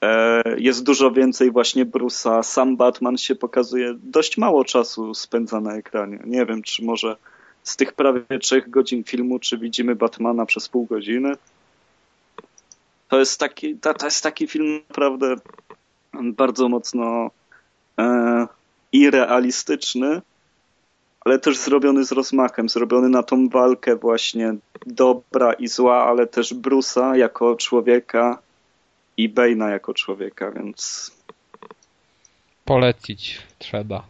E, 0.02 0.42
jest 0.58 0.84
dużo 0.84 1.10
więcej 1.10 1.50
właśnie 1.50 1.86
Bruce'a. 1.86 2.42
Sam 2.42 2.76
Batman 2.76 3.16
się 3.16 3.34
pokazuje. 3.34 3.94
Dość 4.02 4.38
mało 4.38 4.64
czasu 4.64 5.14
spędza 5.14 5.60
na 5.60 5.74
ekranie. 5.74 6.18
Nie 6.24 6.46
wiem, 6.46 6.62
czy 6.62 6.84
może 6.84 7.16
z 7.62 7.76
tych 7.76 7.92
prawie 7.92 8.38
trzech 8.40 8.70
godzin 8.70 9.04
filmu, 9.04 9.38
czy 9.38 9.58
widzimy 9.58 9.94
Batmana 9.94 10.46
przez 10.46 10.68
pół 10.68 10.86
godziny. 10.86 11.32
To 13.08 13.18
jest 13.18 13.40
taki, 13.40 13.76
to, 13.76 13.94
to 13.94 14.06
jest 14.06 14.22
taki 14.22 14.46
film 14.46 14.80
naprawdę 14.88 15.34
bardzo 16.14 16.68
mocno 16.68 17.30
e, 17.98 18.46
i 18.92 19.10
realistyczny, 19.10 20.22
ale 21.20 21.38
też 21.38 21.56
zrobiony 21.56 22.04
z 22.04 22.12
rozmachem, 22.12 22.68
zrobiony 22.68 23.08
na 23.08 23.22
tą 23.22 23.48
walkę 23.48 23.96
właśnie 23.96 24.54
dobra 24.86 25.52
i 25.52 25.68
zła, 25.68 26.04
ale 26.04 26.26
też 26.26 26.54
Brusa 26.54 27.16
jako 27.16 27.56
człowieka 27.56 28.38
i 29.16 29.30
Bane'a 29.30 29.68
jako 29.68 29.94
człowieka, 29.94 30.50
więc... 30.50 31.10
Polecić 32.64 33.42
trzeba. 33.58 34.04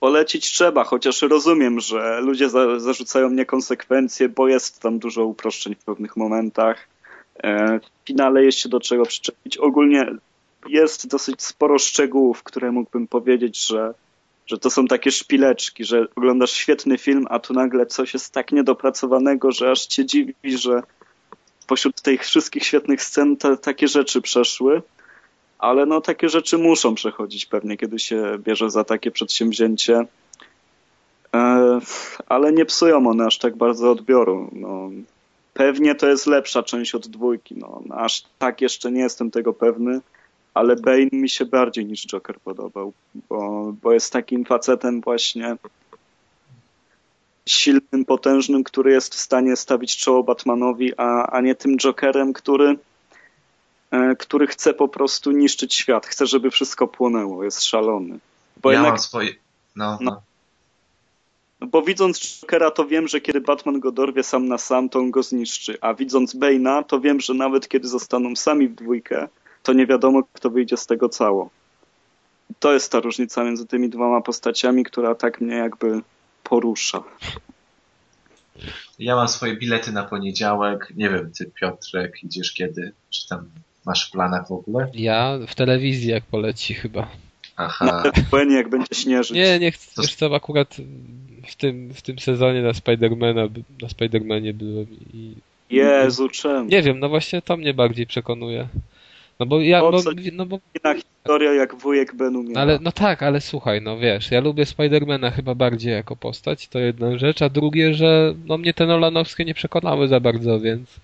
Polecić 0.00 0.52
trzeba, 0.52 0.84
chociaż 0.84 1.22
rozumiem, 1.22 1.80
że 1.80 2.20
ludzie 2.20 2.48
za, 2.48 2.80
zarzucają 2.80 3.30
niekonsekwencje, 3.30 4.28
bo 4.28 4.48
jest 4.48 4.82
tam 4.82 4.98
dużo 4.98 5.24
uproszczeń 5.24 5.74
w 5.74 5.84
pewnych 5.84 6.16
momentach. 6.16 6.88
E, 7.42 7.78
w 7.78 8.06
finale 8.06 8.44
jest 8.44 8.58
się 8.58 8.68
do 8.68 8.80
czego 8.80 9.06
przyczepić. 9.06 9.56
Ogólnie 9.56 10.06
jest 10.66 11.08
dosyć 11.08 11.42
sporo 11.42 11.78
szczegółów, 11.78 12.42
które 12.42 12.72
mógłbym 12.72 13.06
powiedzieć, 13.06 13.66
że, 13.66 13.94
że 14.46 14.58
to 14.58 14.70
są 14.70 14.86
takie 14.86 15.10
szpileczki, 15.10 15.84
że 15.84 16.06
oglądasz 16.16 16.52
świetny 16.52 16.98
film, 16.98 17.26
a 17.30 17.38
tu 17.38 17.54
nagle 17.54 17.86
coś 17.86 18.14
jest 18.14 18.32
tak 18.32 18.52
niedopracowanego, 18.52 19.52
że 19.52 19.70
aż 19.70 19.86
cię 19.86 20.06
dziwi, 20.06 20.34
że 20.44 20.82
pośród 21.66 22.02
tych 22.02 22.22
wszystkich 22.22 22.64
świetnych 22.64 23.02
scen 23.02 23.36
te, 23.36 23.56
takie 23.56 23.88
rzeczy 23.88 24.22
przeszły. 24.22 24.82
Ale 25.58 25.86
no 25.86 26.00
takie 26.00 26.28
rzeczy 26.28 26.58
muszą 26.58 26.94
przechodzić 26.94 27.46
pewnie, 27.46 27.76
kiedy 27.76 27.98
się 27.98 28.38
bierze 28.38 28.70
za 28.70 28.84
takie 28.84 29.10
przedsięwzięcie. 29.10 30.06
ale 32.26 32.52
nie 32.52 32.64
psują 32.64 33.06
one 33.06 33.26
aż 33.26 33.38
tak 33.38 33.56
bardzo 33.56 33.90
odbioru. 33.90 34.50
No, 34.52 34.90
pewnie 35.54 35.94
to 35.94 36.08
jest 36.08 36.26
lepsza 36.26 36.62
część 36.62 36.94
od 36.94 37.08
dwójki. 37.08 37.54
No, 37.58 37.82
aż 37.90 38.24
tak 38.38 38.60
jeszcze 38.60 38.92
nie 38.92 39.00
jestem 39.00 39.30
tego 39.30 39.52
pewny, 39.52 40.00
ale 40.58 40.76
Bane 40.76 41.08
mi 41.12 41.28
się 41.28 41.44
bardziej 41.44 41.86
niż 41.86 42.06
Joker 42.06 42.40
podobał, 42.40 42.92
bo, 43.28 43.72
bo 43.82 43.92
jest 43.92 44.12
takim 44.12 44.44
facetem 44.44 45.00
właśnie 45.00 45.56
silnym, 47.46 48.04
potężnym, 48.06 48.64
który 48.64 48.92
jest 48.92 49.14
w 49.14 49.18
stanie 49.18 49.56
stawić 49.56 49.96
czoło 49.96 50.22
Batmanowi, 50.22 50.92
a, 50.96 51.26
a 51.26 51.40
nie 51.40 51.54
tym 51.54 51.76
Jokerem, 51.78 52.32
który, 52.32 52.78
e, 53.90 54.16
który 54.16 54.46
chce 54.46 54.74
po 54.74 54.88
prostu 54.88 55.30
niszczyć 55.30 55.74
świat, 55.74 56.06
chce, 56.06 56.26
żeby 56.26 56.50
wszystko 56.50 56.88
płonęło, 56.88 57.44
jest 57.44 57.62
szalony. 57.62 58.18
Bo 58.62 58.70
ja 58.70 58.78
jednak, 58.78 58.92
mam 58.92 58.98
swoje... 58.98 59.34
No, 59.76 59.98
no. 60.00 60.10
no. 60.10 60.22
Bo 61.68 61.82
widząc 61.82 62.40
Jokera, 62.40 62.70
to 62.70 62.86
wiem, 62.86 63.08
że 63.08 63.20
kiedy 63.20 63.40
Batman 63.40 63.80
go 63.80 63.92
dorwie 63.92 64.22
sam 64.22 64.48
na 64.48 64.58
sam, 64.58 64.88
to 64.88 64.98
on 64.98 65.10
go 65.10 65.22
zniszczy. 65.22 65.78
A 65.80 65.94
widząc 65.94 66.34
Bane'a, 66.34 66.84
to 66.84 67.00
wiem, 67.00 67.20
że 67.20 67.34
nawet 67.34 67.68
kiedy 67.68 67.88
zostaną 67.88 68.36
sami 68.36 68.68
w 68.68 68.74
dwójkę, 68.74 69.28
to 69.68 69.72
nie 69.72 69.86
wiadomo, 69.86 70.22
kto 70.32 70.50
wyjdzie 70.50 70.76
z 70.76 70.86
tego 70.86 71.08
cało. 71.08 71.50
To 72.58 72.72
jest 72.72 72.92
ta 72.92 73.00
różnica 73.00 73.44
między 73.44 73.66
tymi 73.66 73.88
dwoma 73.88 74.20
postaciami, 74.20 74.84
która 74.84 75.14
tak 75.14 75.40
mnie 75.40 75.54
jakby 75.54 76.00
porusza. 76.42 77.02
Ja 78.98 79.16
mam 79.16 79.28
swoje 79.28 79.56
bilety 79.56 79.92
na 79.92 80.04
poniedziałek. 80.04 80.92
Nie 80.96 81.10
wiem, 81.10 81.32
ty 81.38 81.50
Piotrek, 81.60 82.24
idziesz 82.24 82.52
kiedy? 82.52 82.92
Czy 83.10 83.28
tam 83.28 83.50
masz 83.86 84.08
w 84.08 84.12
planach 84.12 84.48
w 84.48 84.52
ogóle? 84.52 84.90
Ja 84.94 85.38
w 85.48 85.54
telewizji 85.54 86.10
jak 86.10 86.24
poleci 86.24 86.74
chyba. 86.74 87.08
Aha. 87.56 88.02
Na 88.32 88.56
jak 88.56 88.68
będzie 88.68 88.94
śnieżyć. 88.94 89.36
Nie, 89.36 89.58
nie 89.58 89.72
chcę. 89.72 89.94
To... 89.94 90.02
Wiesz 90.02 90.14
co, 90.14 90.36
akurat 90.36 90.76
w 91.48 91.56
tym, 91.56 91.94
w 91.94 92.02
tym 92.02 92.18
sezonie 92.18 92.62
na 92.62 92.74
Spidermana, 92.74 93.48
na 93.82 93.88
Spidermanie 93.88 94.54
byłem 94.54 94.86
i... 95.14 95.34
Jezu, 95.70 96.28
czemu? 96.28 96.68
Nie 96.68 96.82
wiem, 96.82 96.98
no 96.98 97.08
właśnie 97.08 97.42
to 97.42 97.56
mnie 97.56 97.74
bardziej 97.74 98.06
przekonuje. 98.06 98.68
No 99.40 99.46
bo 99.46 99.60
ja, 99.60 99.80
bo, 99.80 99.90
no 100.32 100.46
bo... 100.46 100.58
historia 100.94 101.54
jak 101.54 101.74
wujek 101.74 102.14
Benu 102.14 102.42
miał. 102.42 102.62
Ale, 102.62 102.78
no 102.82 102.92
tak, 102.92 103.22
ale 103.22 103.40
słuchaj, 103.40 103.82
no 103.82 103.98
wiesz, 103.98 104.30
ja 104.30 104.40
lubię 104.40 104.66
Spidermana 104.66 105.30
chyba 105.30 105.54
bardziej 105.54 105.92
jako 105.92 106.16
postać, 106.16 106.68
to 106.68 106.78
jedna 106.78 107.18
rzecz, 107.18 107.42
a 107.42 107.48
drugie, 107.48 107.94
że 107.94 108.34
no 108.46 108.58
mnie 108.58 108.74
te 108.74 108.86
Nolanowskie 108.86 109.44
nie 109.44 109.54
przekonały 109.54 110.08
za 110.08 110.20
bardzo, 110.20 110.60
więc 110.60 111.00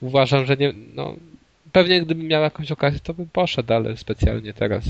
uważam, 0.00 0.46
że 0.46 0.56
nie, 0.56 0.72
no 0.94 1.16
pewnie 1.72 2.02
gdybym 2.02 2.26
miał 2.26 2.42
jakąś 2.42 2.72
okazję, 2.72 3.00
to 3.00 3.14
bym 3.14 3.28
poszedł, 3.28 3.72
ale 3.72 3.96
specjalnie 3.96 4.54
teraz. 4.54 4.84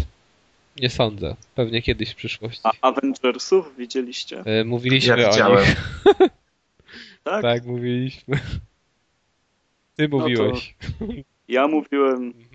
Nie 0.80 0.90
sądzę. 0.90 1.36
Pewnie 1.54 1.82
kiedyś 1.82 2.10
w 2.10 2.14
przyszłości. 2.14 2.60
A 2.62 2.72
Avengersów 2.80 3.76
widzieliście? 3.76 4.42
E, 4.44 4.64
mówiliśmy 4.64 5.20
ja 5.20 5.48
o 5.48 5.60
nich. 5.60 5.76
tak? 7.24 7.42
tak, 7.42 7.64
mówiliśmy. 7.64 8.38
Ty 9.96 10.08
no 10.08 10.18
mówiłeś. 10.18 10.74
To... 10.98 11.06
Ja 11.48 11.68
mówiłem. 11.68 12.32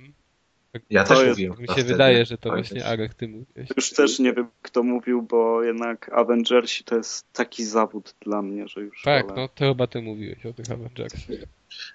Mhm. 0.74 0.86
Ja 0.90 1.04
to 1.04 1.10
też 1.10 1.20
jest, 1.20 1.30
mówiłem. 1.30 1.56
Mi 1.60 1.68
się 1.76 1.84
wydaje, 1.84 2.26
że 2.26 2.38
to 2.38 2.50
właśnie 2.50 2.86
Arek 2.86 3.14
ty 3.14 3.28
mówiłeś. 3.28 3.70
Już 3.78 3.94
też 3.94 4.20
nie 4.20 4.34
wiem, 4.34 4.48
kto 4.62 4.84
mówił, 4.84 5.22
bo 5.22 5.64
jednak 5.64 6.10
Avengersi 6.14 6.84
to 6.84 6.96
jest 6.96 7.34
taki 7.34 7.66
zawód 7.66 8.16
dla 8.22 8.42
mnie, 8.42 8.68
że 8.68 8.82
już... 8.82 9.02
Tak, 9.02 9.26
ale... 9.26 9.36
no 9.36 9.48
to 9.48 9.66
chyba 9.66 9.88
ty 9.88 10.02
mówiłeś 10.02 10.46
o 10.46 10.54
tych 10.54 10.72
Avengersach. 10.72 11.38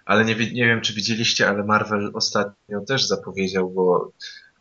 Ale 0.05 0.25
nie, 0.25 0.35
nie 0.35 0.67
wiem, 0.67 0.81
czy 0.81 0.95
widzieliście, 0.95 1.49
ale 1.49 1.65
Marvel 1.65 2.11
ostatnio 2.15 2.81
też 2.81 3.07
zapowiedział, 3.07 3.71
bo 3.71 4.13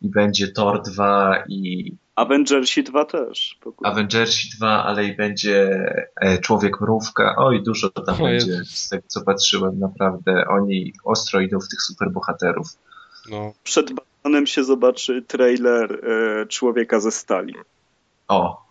i 0.02 0.08
będzie 0.08 0.48
Thor 0.48 0.82
2 0.82 1.44
i... 1.48 1.92
Avengersi 2.16 2.82
2 2.82 3.04
też. 3.04 3.58
Avengersi 3.82 4.56
2, 4.56 4.84
ale 4.84 5.04
i 5.04 5.16
będzie 5.16 5.70
e, 6.16 6.38
Człowiek 6.38 6.80
Mrówka. 6.80 7.34
Oj, 7.38 7.62
dużo 7.62 7.90
tam 7.90 8.22
o 8.22 8.24
będzie. 8.24 8.50
Jezus. 8.50 8.70
Z 8.70 8.88
tego, 8.88 9.02
co 9.06 9.24
patrzyłem, 9.24 9.78
naprawdę. 9.78 10.44
Oni 10.48 10.92
ostro 11.04 11.40
idą 11.40 11.60
w 11.60 11.68
tych 11.68 11.82
superbohaterów. 11.82 12.66
No. 13.30 13.52
Przed 13.64 13.92
Batmanem 13.92 14.46
się 14.46 14.64
zobaczy 14.64 15.22
trailer 15.22 15.92
e, 15.92 16.46
Człowieka 16.46 17.00
ze 17.00 17.10
Stali. 17.10 17.54
O. 18.28 18.62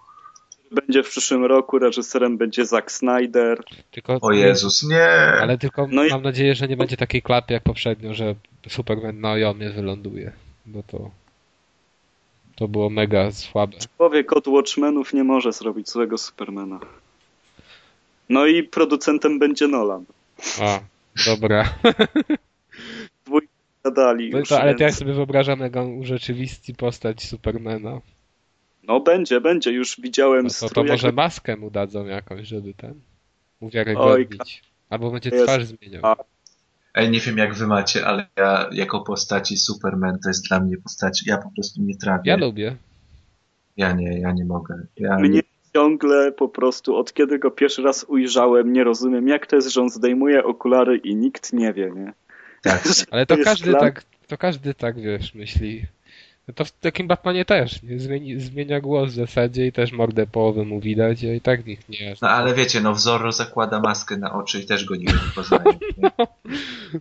Będzie 0.71 1.03
w 1.03 1.09
przyszłym 1.09 1.45
roku, 1.45 1.79
reżyserem 1.79 2.37
będzie 2.37 2.65
Zack 2.65 2.91
Snyder. 2.91 3.63
Tylko, 3.91 4.17
o 4.21 4.31
Jezus, 4.31 4.83
nie! 4.83 5.07
Ale 5.41 5.57
tylko 5.57 5.87
no 5.91 6.03
mam 6.09 6.21
i... 6.21 6.23
nadzieję, 6.23 6.55
że 6.55 6.67
nie 6.67 6.77
będzie 6.77 6.97
takiej 6.97 7.21
klapy 7.21 7.53
jak 7.53 7.63
poprzednio, 7.63 8.13
że 8.13 8.35
Superman 8.67 9.21
na 9.21 9.31
Ojomie 9.31 9.69
wyląduje. 9.69 10.31
Bo 10.65 10.83
to 10.83 11.11
to 12.55 12.67
było 12.67 12.89
mega 12.89 13.31
słabe. 13.31 13.77
Człowiek 13.97 14.33
od 14.33 14.47
Watchmenów 14.47 15.13
nie 15.13 15.23
może 15.23 15.51
zrobić 15.53 15.89
złego 15.89 16.17
Supermana. 16.17 16.79
No 18.29 18.45
i 18.45 18.63
producentem 18.63 19.39
będzie 19.39 19.67
Nolan. 19.67 20.05
A, 20.61 20.79
dobra. 21.25 21.65
Zadali 23.85 24.29
no 24.29 24.39
już, 24.39 24.49
to, 24.49 24.59
Ale 24.59 24.67
więc... 24.67 24.77
to 24.77 24.83
ja 24.83 24.91
sobie 24.91 25.13
wyobrażam, 25.13 25.59
jak 25.59 25.75
on 25.75 25.99
urzeczywisti 25.99 26.75
postać 26.75 27.23
Supermana. 27.23 28.01
No 28.83 28.99
będzie, 28.99 29.41
będzie. 29.41 29.71
Już 29.71 30.01
widziałem... 30.01 30.43
No 30.43 30.67
to, 30.67 30.69
to 30.69 30.83
może 30.83 31.11
maskę 31.11 31.57
mu 31.57 31.69
dadzą 31.69 32.05
jakąś, 32.05 32.47
żeby 32.47 32.73
ten 32.73 32.93
uwiarygodnić. 33.59 34.63
Albo 34.89 35.11
będzie 35.11 35.31
twarz 35.31 35.65
zmieniał. 35.65 36.01
A, 36.05 36.15
Ej, 36.93 37.11
nie 37.11 37.19
wiem 37.19 37.37
jak 37.37 37.53
wy 37.53 37.67
macie, 37.67 38.05
ale 38.05 38.27
ja 38.37 38.69
jako 38.71 39.01
postaci 39.01 39.57
Superman 39.57 40.19
to 40.19 40.29
jest 40.29 40.47
dla 40.47 40.59
mnie 40.59 40.77
postać, 40.77 41.23
ja 41.25 41.37
po 41.37 41.51
prostu 41.55 41.81
nie 41.81 41.97
trawię. 41.97 42.21
Ja 42.25 42.37
lubię. 42.37 42.75
Ja 43.77 43.91
nie, 43.91 44.19
ja 44.19 44.31
nie 44.31 44.45
mogę. 44.45 44.75
Ja 44.97 45.19
Mnie 45.19 45.29
nie... 45.29 45.41
ciągle 45.73 46.31
po 46.31 46.49
prostu, 46.49 46.95
od 46.95 47.13
kiedy 47.13 47.39
go 47.39 47.51
pierwszy 47.51 47.81
raz 47.81 48.03
ujrzałem, 48.03 48.73
nie 48.73 48.83
rozumiem 48.83 49.27
jak 49.27 49.47
to 49.47 49.55
jest, 49.55 49.67
że 49.67 49.81
on 49.81 49.89
zdejmuje 49.89 50.43
okulary 50.43 50.97
i 50.97 51.15
nikt 51.15 51.53
nie 51.53 51.73
wie, 51.73 51.91
nie? 51.95 52.13
Tak. 52.61 52.83
ale 53.11 53.25
to, 53.25 53.37
to 53.37 53.43
każdy 53.43 53.73
tak, 53.73 54.03
to 54.27 54.37
każdy 54.37 54.73
tak, 54.73 55.01
wiesz, 55.01 55.33
myśli. 55.33 55.85
No 56.47 56.53
to 56.53 56.65
w 56.65 56.71
takim 56.71 57.07
Batmanie 57.07 57.45
też. 57.45 57.83
Nie? 57.83 57.99
Zmieni, 57.99 58.39
zmienia 58.39 58.81
głos 58.81 59.11
w 59.11 59.15
zasadzie 59.15 59.67
i 59.67 59.71
też 59.71 59.91
mordę 59.91 60.27
połowę 60.27 60.63
mu 60.65 60.79
widać, 60.79 61.23
i 61.23 61.41
tak 61.41 61.65
nikt 61.65 61.89
nie. 61.89 62.15
No 62.21 62.29
ale 62.29 62.53
wiecie, 62.53 62.81
no 62.81 62.93
Wzoro 62.93 63.31
zakłada 63.31 63.79
maskę 63.79 64.17
na 64.17 64.33
oczy 64.33 64.59
i 64.59 64.65
też 64.65 64.85
go 64.85 64.95
nikt 64.95 65.13
nie 65.13 65.31
poznaje. 65.35 65.63
Nie? 65.97 66.11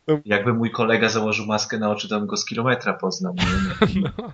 No. 0.09 0.21
Jakby 0.25 0.55
mój 0.55 0.71
kolega 0.71 1.09
założył 1.09 1.47
maskę 1.47 1.79
na 1.79 1.91
oczy, 1.91 2.09
to 2.09 2.17
on 2.17 2.27
go 2.27 2.37
z 2.37 2.45
kilometra 2.45 2.93
poznał. 2.93 3.35
Nie? 3.35 4.01
No. 4.01 4.33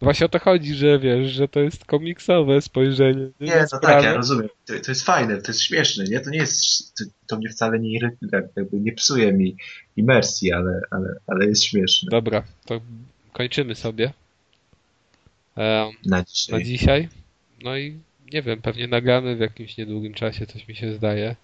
Właśnie 0.00 0.26
o 0.26 0.28
to 0.28 0.38
chodzi, 0.38 0.74
że 0.74 0.98
wiesz, 0.98 1.30
że 1.30 1.48
to 1.48 1.60
jest 1.60 1.84
komiksowe 1.84 2.62
spojrzenie. 2.62 3.28
Nie, 3.40 3.46
nie 3.46 3.66
no 3.72 3.78
tak, 3.78 4.04
ja 4.04 4.14
rozumiem. 4.14 4.48
To, 4.66 4.72
to, 4.80 4.90
jest 4.90 5.04
fajne, 5.04 5.42
to 5.42 5.52
jest 5.52 5.62
śmieszne, 5.62 6.04
nie? 6.04 6.20
To 6.20 6.30
nie 6.30 6.38
jest, 6.38 6.94
to, 6.94 7.04
to 7.26 7.36
mnie 7.36 7.48
wcale 7.48 7.78
nie 7.78 7.90
irytuje, 7.90 8.48
jakby 8.56 8.80
nie 8.80 8.92
psuje 8.92 9.32
mi 9.32 9.56
imersji, 9.96 10.52
ale, 10.52 10.80
ale, 10.90 11.14
ale 11.26 11.46
jest 11.46 11.64
śmieszne. 11.64 12.08
Dobra, 12.10 12.42
to 12.64 12.80
kończymy 13.32 13.74
sobie 13.74 14.12
na 16.06 16.24
dzisiaj. 16.24 16.58
na 16.58 16.64
dzisiaj. 16.64 17.08
No 17.62 17.76
i 17.76 17.98
nie 18.32 18.42
wiem, 18.42 18.62
pewnie 18.62 18.88
nagramy 18.88 19.36
w 19.36 19.40
jakimś 19.40 19.76
niedługim 19.76 20.14
czasie, 20.14 20.46
coś 20.46 20.68
mi 20.68 20.76
się 20.76 20.94
zdaje. 20.94 21.36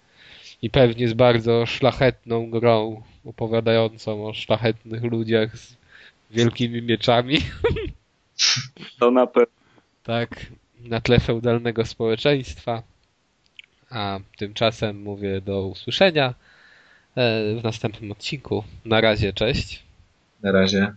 I 0.61 0.69
pewnie 0.69 1.07
z 1.07 1.13
bardzo 1.13 1.65
szlachetną 1.65 2.49
grą, 2.49 3.03
opowiadającą 3.25 4.27
o 4.27 4.33
szlachetnych 4.33 5.03
ludziach 5.03 5.57
z 5.57 5.75
wielkimi 6.31 6.81
mieczami. 6.81 7.37
To 8.99 9.11
na 9.11 9.27
pewno. 9.27 9.53
Tak, 10.03 10.45
na 10.79 11.01
tle 11.01 11.19
feudalnego 11.19 11.85
społeczeństwa. 11.85 12.83
A 13.89 14.19
tymczasem 14.37 15.01
mówię 15.01 15.41
do 15.41 15.67
usłyszenia 15.67 16.27
e, 16.27 16.33
w 17.55 17.63
następnym 17.63 18.11
odcinku. 18.11 18.63
Na 18.85 19.01
razie, 19.01 19.33
cześć. 19.33 19.83
Na 20.41 20.51
razie. 20.51 20.95